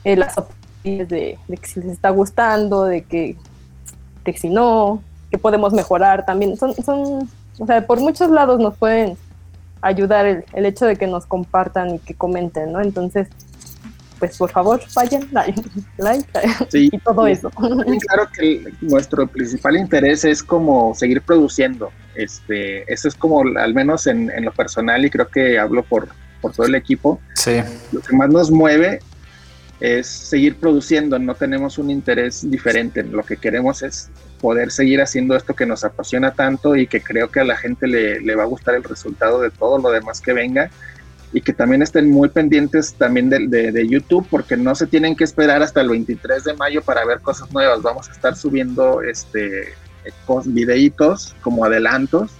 [0.04, 3.36] eh, las opiniones de, de que si les está gustando de que
[4.24, 6.56] de que si no que podemos mejorar también.
[6.56, 7.28] Son son
[7.58, 9.16] o sea por muchos lados nos pueden
[9.80, 13.26] ayudar el, el hecho de que nos compartan y que comenten no entonces
[14.22, 15.60] pues por favor vayan like,
[15.98, 16.26] like
[16.70, 16.88] Sí.
[16.92, 21.90] y todo eso claro que el- nuestro principal interés es como seguir produciendo.
[22.14, 26.06] Este, eso es como, al menos en, en lo personal, y creo que hablo por,
[26.40, 27.56] por todo el equipo, Sí,
[27.90, 29.00] lo que más nos mueve
[29.80, 34.08] es seguir produciendo, no tenemos un interés diferente, lo que queremos es
[34.40, 37.88] poder seguir haciendo esto que nos apasiona tanto y que creo que a la gente
[37.88, 40.70] le, le va a gustar el resultado de todo lo demás que venga
[41.32, 45.24] y que también estén muy pendientes también de, de- YouTube porque no se tienen que
[45.24, 49.74] esperar hasta el 23 de mayo para ver cosas nuevas, vamos a estar subiendo este
[50.46, 52.32] videitos como adelantos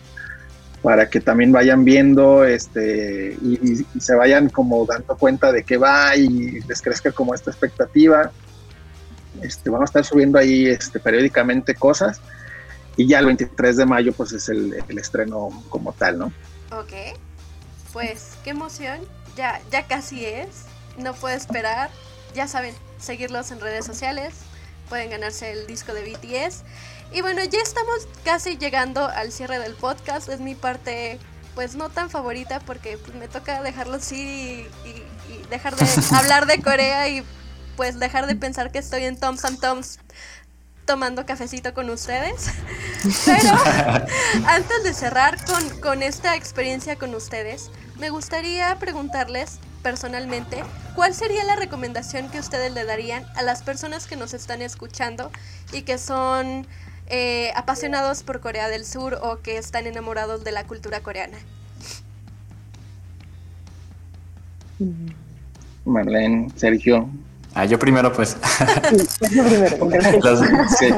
[0.82, 6.16] para que también vayan viendo este y se vayan como dando cuenta de qué va
[6.16, 8.32] y les crezca como esta expectativa.
[9.40, 12.20] Este, vamos a estar subiendo ahí este, periódicamente cosas
[12.96, 16.32] y ya el 23 de mayo pues es el, el estreno como tal, ¿no?
[16.72, 16.92] Ok.
[17.92, 19.00] Pues qué emoción.
[19.36, 20.48] Ya, ya casi es.
[20.96, 21.90] No puedo esperar.
[22.34, 24.34] Ya saben, seguirlos en redes sociales.
[24.88, 26.62] Pueden ganarse el disco de BTS.
[27.12, 30.28] Y bueno, ya estamos casi llegando al cierre del podcast.
[30.28, 31.18] Es mi parte,
[31.54, 35.86] pues no tan favorita porque pues, me toca dejarlo así y, y- y dejar de
[36.16, 37.22] hablar de Corea y
[37.76, 39.98] pues dejar de pensar que estoy en Tom Sam Toms
[40.84, 42.46] tomando cafecito con ustedes.
[43.24, 43.50] Pero
[44.46, 47.70] antes de cerrar con, con esta experiencia con ustedes,
[48.02, 50.64] me gustaría preguntarles personalmente
[50.96, 55.30] cuál sería la recomendación que ustedes le darían a las personas que nos están escuchando
[55.72, 56.66] y que son
[57.06, 61.38] eh, apasionados por Corea del Sur o que están enamorados de la cultura coreana.
[65.84, 67.08] Marlene, Sergio.
[67.54, 68.36] ah, yo primero pues.
[68.92, 69.16] Eso
[69.88, 70.40] primero, Los-
[70.76, 70.88] Sí.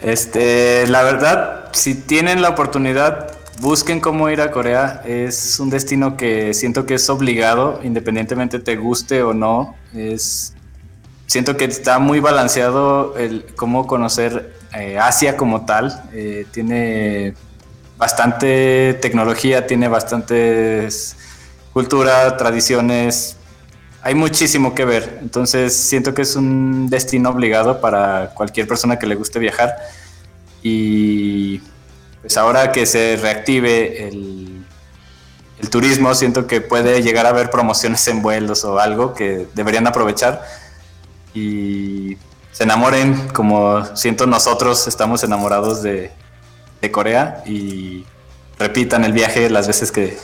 [0.00, 5.02] Este, la verdad, si tienen la oportunidad, busquen cómo ir a Corea.
[5.04, 9.74] Es un destino que siento que es obligado, independientemente te guste o no.
[9.94, 10.54] Es,
[11.26, 16.02] siento que está muy balanceado el cómo conocer eh, Asia como tal.
[16.12, 17.34] Eh, tiene
[17.96, 21.16] bastante tecnología, tiene bastantes
[21.72, 23.36] cultura, tradiciones.
[24.02, 29.06] Hay muchísimo que ver, entonces siento que es un destino obligado para cualquier persona que
[29.06, 29.76] le guste viajar.
[30.62, 31.41] Y
[32.22, 34.64] pues ahora que se reactive el,
[35.60, 39.86] el turismo, siento que puede llegar a haber promociones en vuelos o algo que deberían
[39.86, 40.42] aprovechar
[41.34, 42.16] y
[42.52, 46.10] se enamoren como siento nosotros estamos enamorados de,
[46.80, 48.04] de Corea y
[48.58, 50.16] repitan el viaje las veces que,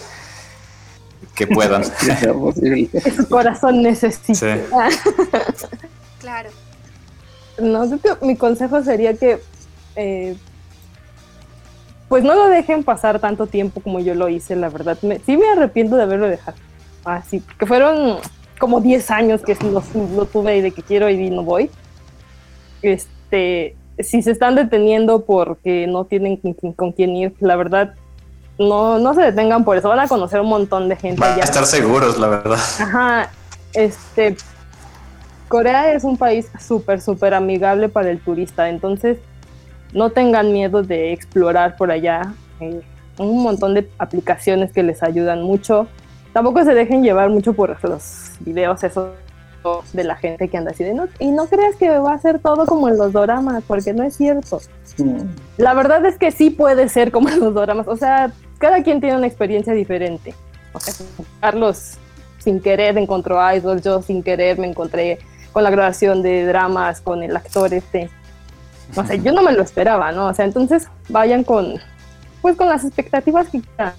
[1.34, 1.84] que puedan.
[3.16, 4.58] Su corazón necesita.
[6.20, 6.50] claro.
[7.58, 7.84] No,
[8.22, 9.40] mi consejo sería que
[9.96, 10.36] eh,
[12.08, 14.98] pues no lo dejen pasar tanto tiempo como yo lo hice, la verdad.
[15.24, 16.56] sí me arrepiento de haberlo dejado.
[17.04, 18.18] Así, que fueron
[18.58, 19.82] como 10 años que lo,
[20.16, 21.70] lo tuve y de que quiero ir y no voy.
[22.82, 26.40] Este, si se están deteniendo porque no tienen
[26.76, 27.94] con, quién ir, la verdad,
[28.58, 29.88] no, no se detengan por eso.
[29.88, 31.20] Van a conocer un montón de gente.
[31.20, 32.58] Van a estar seguros, la verdad.
[32.80, 33.30] Ajá.
[33.74, 34.36] Este,
[35.48, 38.68] Corea es un país súper, súper amigable para el turista.
[38.68, 39.18] Entonces,
[39.92, 42.34] no tengan miedo de explorar por allá.
[42.60, 42.80] Hay
[43.18, 45.86] un montón de aplicaciones que les ayudan mucho.
[46.32, 49.10] Tampoco se dejen llevar mucho por los videos esos
[49.92, 52.38] de la gente que anda así de no, y no creas que va a ser
[52.38, 54.60] todo como en los doramas, porque no es cierto.
[54.98, 55.22] Mm.
[55.56, 59.00] La verdad es que sí puede ser como en los doramas, o sea, cada quien
[59.00, 60.34] tiene una experiencia diferente.
[60.72, 60.94] O sea,
[61.40, 61.98] Carlos
[62.38, 65.18] sin querer encontró Idol, yo sin querer me encontré
[65.52, 68.10] con la grabación de dramas, con el actor este
[68.94, 70.26] o sea, yo no me lo esperaba, ¿no?
[70.26, 71.74] O sea, entonces vayan con,
[72.42, 73.92] pues con las expectativas que quieran.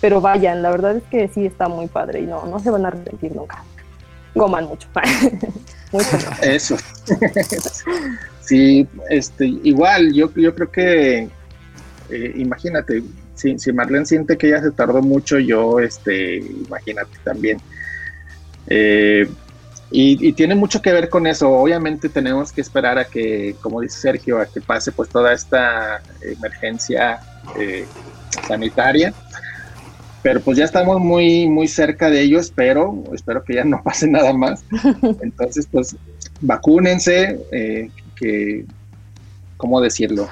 [0.00, 2.84] Pero vayan, la verdad es que sí está muy padre y no, no se van
[2.84, 3.62] a arrepentir nunca.
[4.34, 4.88] Goman mucho.
[5.92, 6.18] mucho.
[6.42, 6.76] Eso.
[8.40, 11.28] sí, este, igual, yo, yo creo que,
[12.10, 13.02] eh, imagínate,
[13.34, 17.58] si, si Marlene siente que ella se tardó mucho, yo, este, imagínate también.
[18.66, 19.28] Eh,
[19.92, 21.50] y, tiene mucho que ver con eso.
[21.50, 26.02] Obviamente tenemos que esperar a que, como dice Sergio, a que pase pues toda esta
[26.22, 27.20] emergencia
[27.58, 27.86] eh,
[28.46, 29.12] sanitaria.
[30.22, 34.08] Pero pues ya estamos muy, muy cerca de ello, espero, espero que ya no pase
[34.08, 34.64] nada más.
[35.20, 35.96] Entonces, pues
[36.40, 38.64] vacúnense, eh, que,
[39.56, 40.28] ¿cómo decirlo?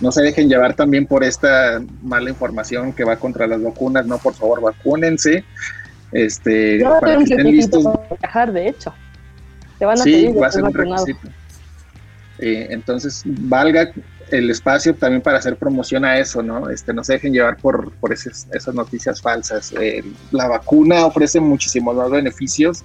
[0.00, 4.18] No se dejen llevar también por esta mala información que va contra las vacunas, no,
[4.18, 5.44] por favor, vacúnense.
[6.12, 7.84] Este, para que estén listos.
[8.20, 8.92] viajar, de hecho.
[9.78, 11.28] Te van a sí, va a ser un requisito.
[12.38, 13.92] Eh, entonces, valga
[14.30, 16.70] el espacio también para hacer promoción a eso, ¿no?
[16.70, 19.72] Este, no se dejen llevar por, por esas, esas noticias falsas.
[19.80, 22.84] Eh, la vacuna ofrece muchísimos más beneficios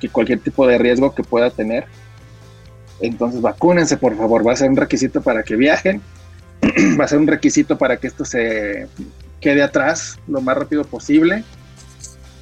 [0.00, 1.86] que cualquier tipo de riesgo que pueda tener.
[3.00, 4.46] Entonces, vacúnense, por favor.
[4.46, 6.00] Va a ser un requisito para que viajen.
[6.98, 8.88] va a ser un requisito para que esto se
[9.40, 11.44] quede atrás lo más rápido posible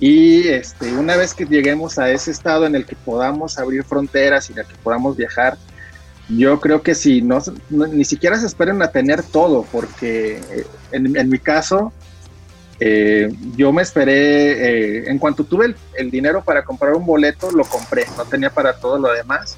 [0.03, 4.51] y este, una vez que lleguemos a ese estado en el que podamos abrir fronteras
[4.51, 5.57] y en el que podamos viajar,
[6.29, 11.31] yo creo que si no, ni siquiera se esperen a tener todo, porque eh, en,
[11.31, 11.93] mi caso,
[12.81, 17.63] eh, yo me esperé, eh, en cuanto tuve el, dinero para comprar un boleto, lo
[17.63, 19.57] compré, no tenía para todo lo demás.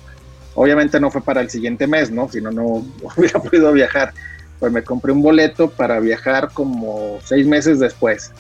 [0.55, 2.29] Obviamente no fue para el siguiente mes, ¿no?
[2.29, 2.65] Si no, no
[3.17, 4.13] hubiera podido viajar.
[4.61, 8.31] Pues me compré un boleto para viajar como seis meses después.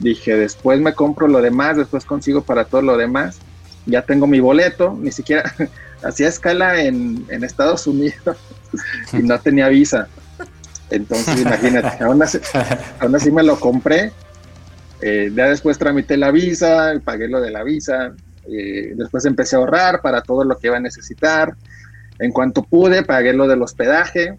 [0.00, 3.38] Dije, después me compro lo demás, después consigo para todo lo demás.
[3.84, 5.54] Ya tengo mi boleto, ni siquiera
[6.02, 8.36] hacía escala en, Estados Unidos
[9.12, 10.08] y no tenía visa.
[10.88, 14.12] Entonces, imagínate, aún así, me lo compré.
[15.02, 18.14] Eh, ya después tramité la visa, pagué lo de la visa.
[18.50, 21.54] Eh, después empecé a ahorrar para todo lo que iba a necesitar.
[22.18, 24.38] En cuanto pude, pagué lo del hospedaje.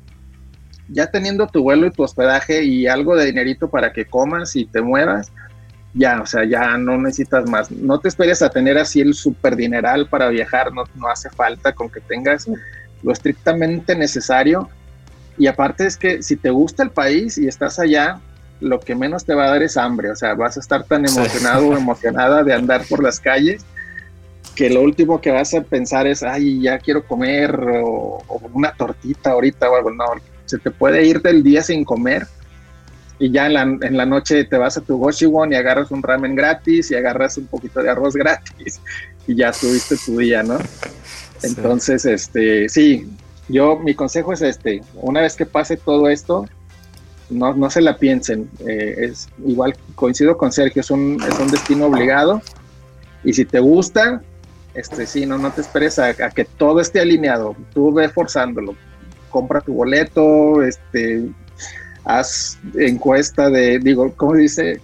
[0.88, 4.65] Ya teniendo tu vuelo y tu hospedaje y algo de dinerito para que comas y
[4.65, 5.31] te muevas,
[5.93, 7.72] ya, o sea, ya no necesitas más.
[7.72, 11.73] No te esperes a tener así el super dineral para viajar, no, no hace falta
[11.73, 12.47] con que tengas
[13.03, 14.69] lo estrictamente necesario.
[15.38, 18.19] Y aparte es que si te gusta el país y estás allá,
[18.59, 21.05] lo que menos te va a dar es hambre, o sea, vas a estar tan
[21.05, 23.65] emocionado o emocionada de andar por las calles
[24.55, 28.73] que lo último que vas a pensar es, ay, ya quiero comer o, o una
[28.73, 30.05] tortita ahorita o algo, no,
[30.45, 32.27] se te puede ir del día sin comer
[33.22, 36.02] y ya en la, en la noche te vas a tu Goshiwon y agarras un
[36.02, 38.81] ramen gratis y agarras un poquito de arroz gratis
[39.27, 40.57] y ya tuviste tu día, ¿no?
[41.43, 43.07] Entonces, este, sí,
[43.48, 46.48] yo, mi consejo es este, una vez que pase todo esto,
[47.30, 51.52] no, no se la piensen, eh, es igual, coincido con Sergio, es un, es un
[51.52, 52.41] destino obligado
[53.23, 54.23] y si te gusta,
[54.73, 58.73] este, sí, no, no te esperes a, a que todo esté alineado, tú ve forzándolo,
[59.30, 61.30] compra tu boleto, este,
[62.03, 64.82] haz encuesta de, digo, ¿cómo dice?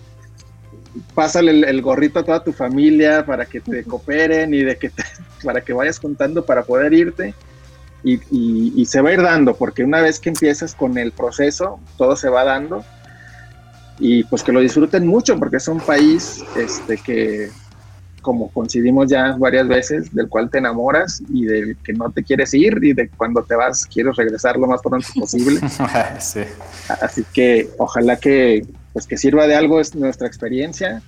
[1.14, 4.92] Pásale el, gorrito a toda tu familia para que te cooperen y de que
[5.44, 7.34] para que vayas contando para poder irte.
[8.04, 12.16] Y, se va a ir dando, porque una vez que empiezas con el proceso, todo
[12.16, 12.86] se va dando.
[14.00, 17.50] Y pues que lo disfruten mucho, porque es un país este, que,
[18.28, 22.54] como coincidimos ya varias veces, del cual te enamoras y del que no te quieres
[22.54, 25.62] ir y de cuando te vas quieres regresar lo más pronto posible.
[27.02, 31.02] Así que ojalá que, pues que sirva de algo es nuestra experiencia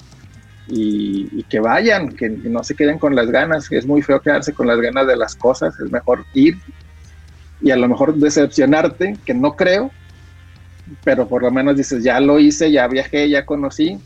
[0.70, 4.66] y, que vayan, que, no se queden con las ganas, es muy feo quedarse con
[4.66, 6.58] las ganas de las cosas, es mejor ir
[7.62, 9.92] y a lo mejor decepcionarte, que no creo,
[11.04, 14.00] pero por lo menos dices, ya lo hice, ya viajé, ya conocí,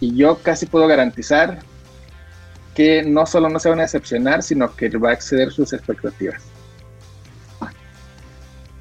[0.00, 1.58] y yo casi puedo garantizar
[2.76, 6.42] que no solo no se van a decepcionar, sino que va a exceder sus expectativas.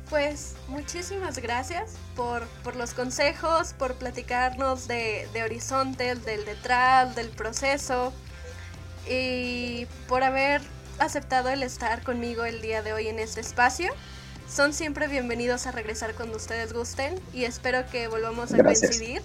[0.09, 2.45] Pues muchísimas gracias por,
[2.75, 8.13] los consejos, por platicarnos de, de Horizonte, del detrás, del proceso
[9.09, 10.61] y por haber
[10.99, 13.93] aceptado el estar conmigo el día de hoy en este espacio.
[14.49, 19.21] Son siempre bienvenidos a regresar cuando ustedes gusten y espero que volvamos a coincidir.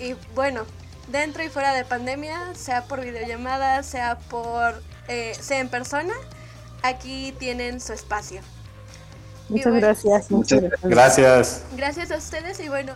[0.00, 0.66] Y bueno,
[1.10, 6.14] dentro y fuera de pandemia, sea por videollamada, sea por eh, sea en persona,
[6.82, 8.40] aquí tienen su espacio.
[9.48, 10.30] Muchas gracias.
[10.30, 11.64] Muchas gracias.
[11.76, 12.94] Gracias a ustedes y bueno,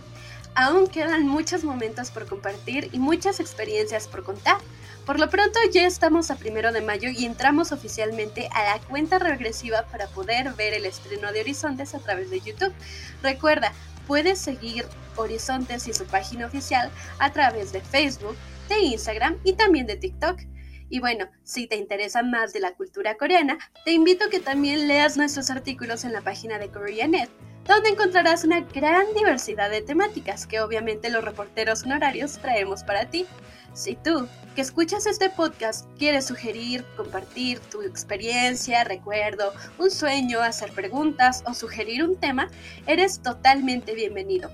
[0.55, 4.57] aún quedan muchos momentos por compartir y muchas experiencias por contar.
[5.05, 9.19] Por lo pronto ya estamos a primero de mayo y entramos oficialmente a la cuenta
[9.19, 12.73] regresiva para poder ver el estreno de Horizontes a través de YouTube.
[13.21, 13.71] Recuerda,
[14.07, 18.35] puedes seguir Horizontes y su página oficial a través de Facebook,
[18.69, 20.41] de Instagram y también de TikTok.
[20.89, 24.87] Y bueno, si te interesa más de la cultura coreana, te invito a que también
[24.87, 27.29] leas nuestros artículos en la página de KoreaNet,
[27.67, 33.25] donde encontrarás una gran diversidad de temáticas que obviamente los reporteros honorarios traemos para ti.
[33.73, 40.71] Si tú, que escuchas este podcast, quieres sugerir, compartir tu experiencia, recuerdo, un sueño, hacer
[40.71, 42.49] preguntas o sugerir un tema,
[42.87, 44.49] eres totalmente bienvenido.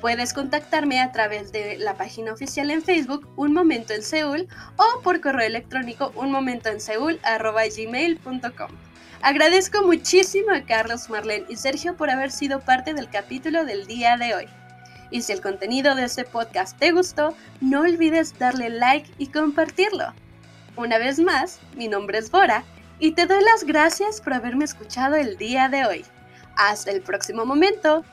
[0.00, 5.02] Puedes contactarme a través de la página oficial en Facebook Un Momento en Seúl o
[5.02, 8.89] por correo electrónico unmomentoenseul.gmail.com.
[9.22, 14.16] Agradezco muchísimo a Carlos, Marlene y Sergio por haber sido parte del capítulo del día
[14.16, 14.46] de hoy.
[15.10, 20.14] Y si el contenido de este podcast te gustó, no olvides darle like y compartirlo.
[20.74, 22.64] Una vez más, mi nombre es Bora
[22.98, 26.04] y te doy las gracias por haberme escuchado el día de hoy.
[26.56, 28.04] Hasta el próximo momento.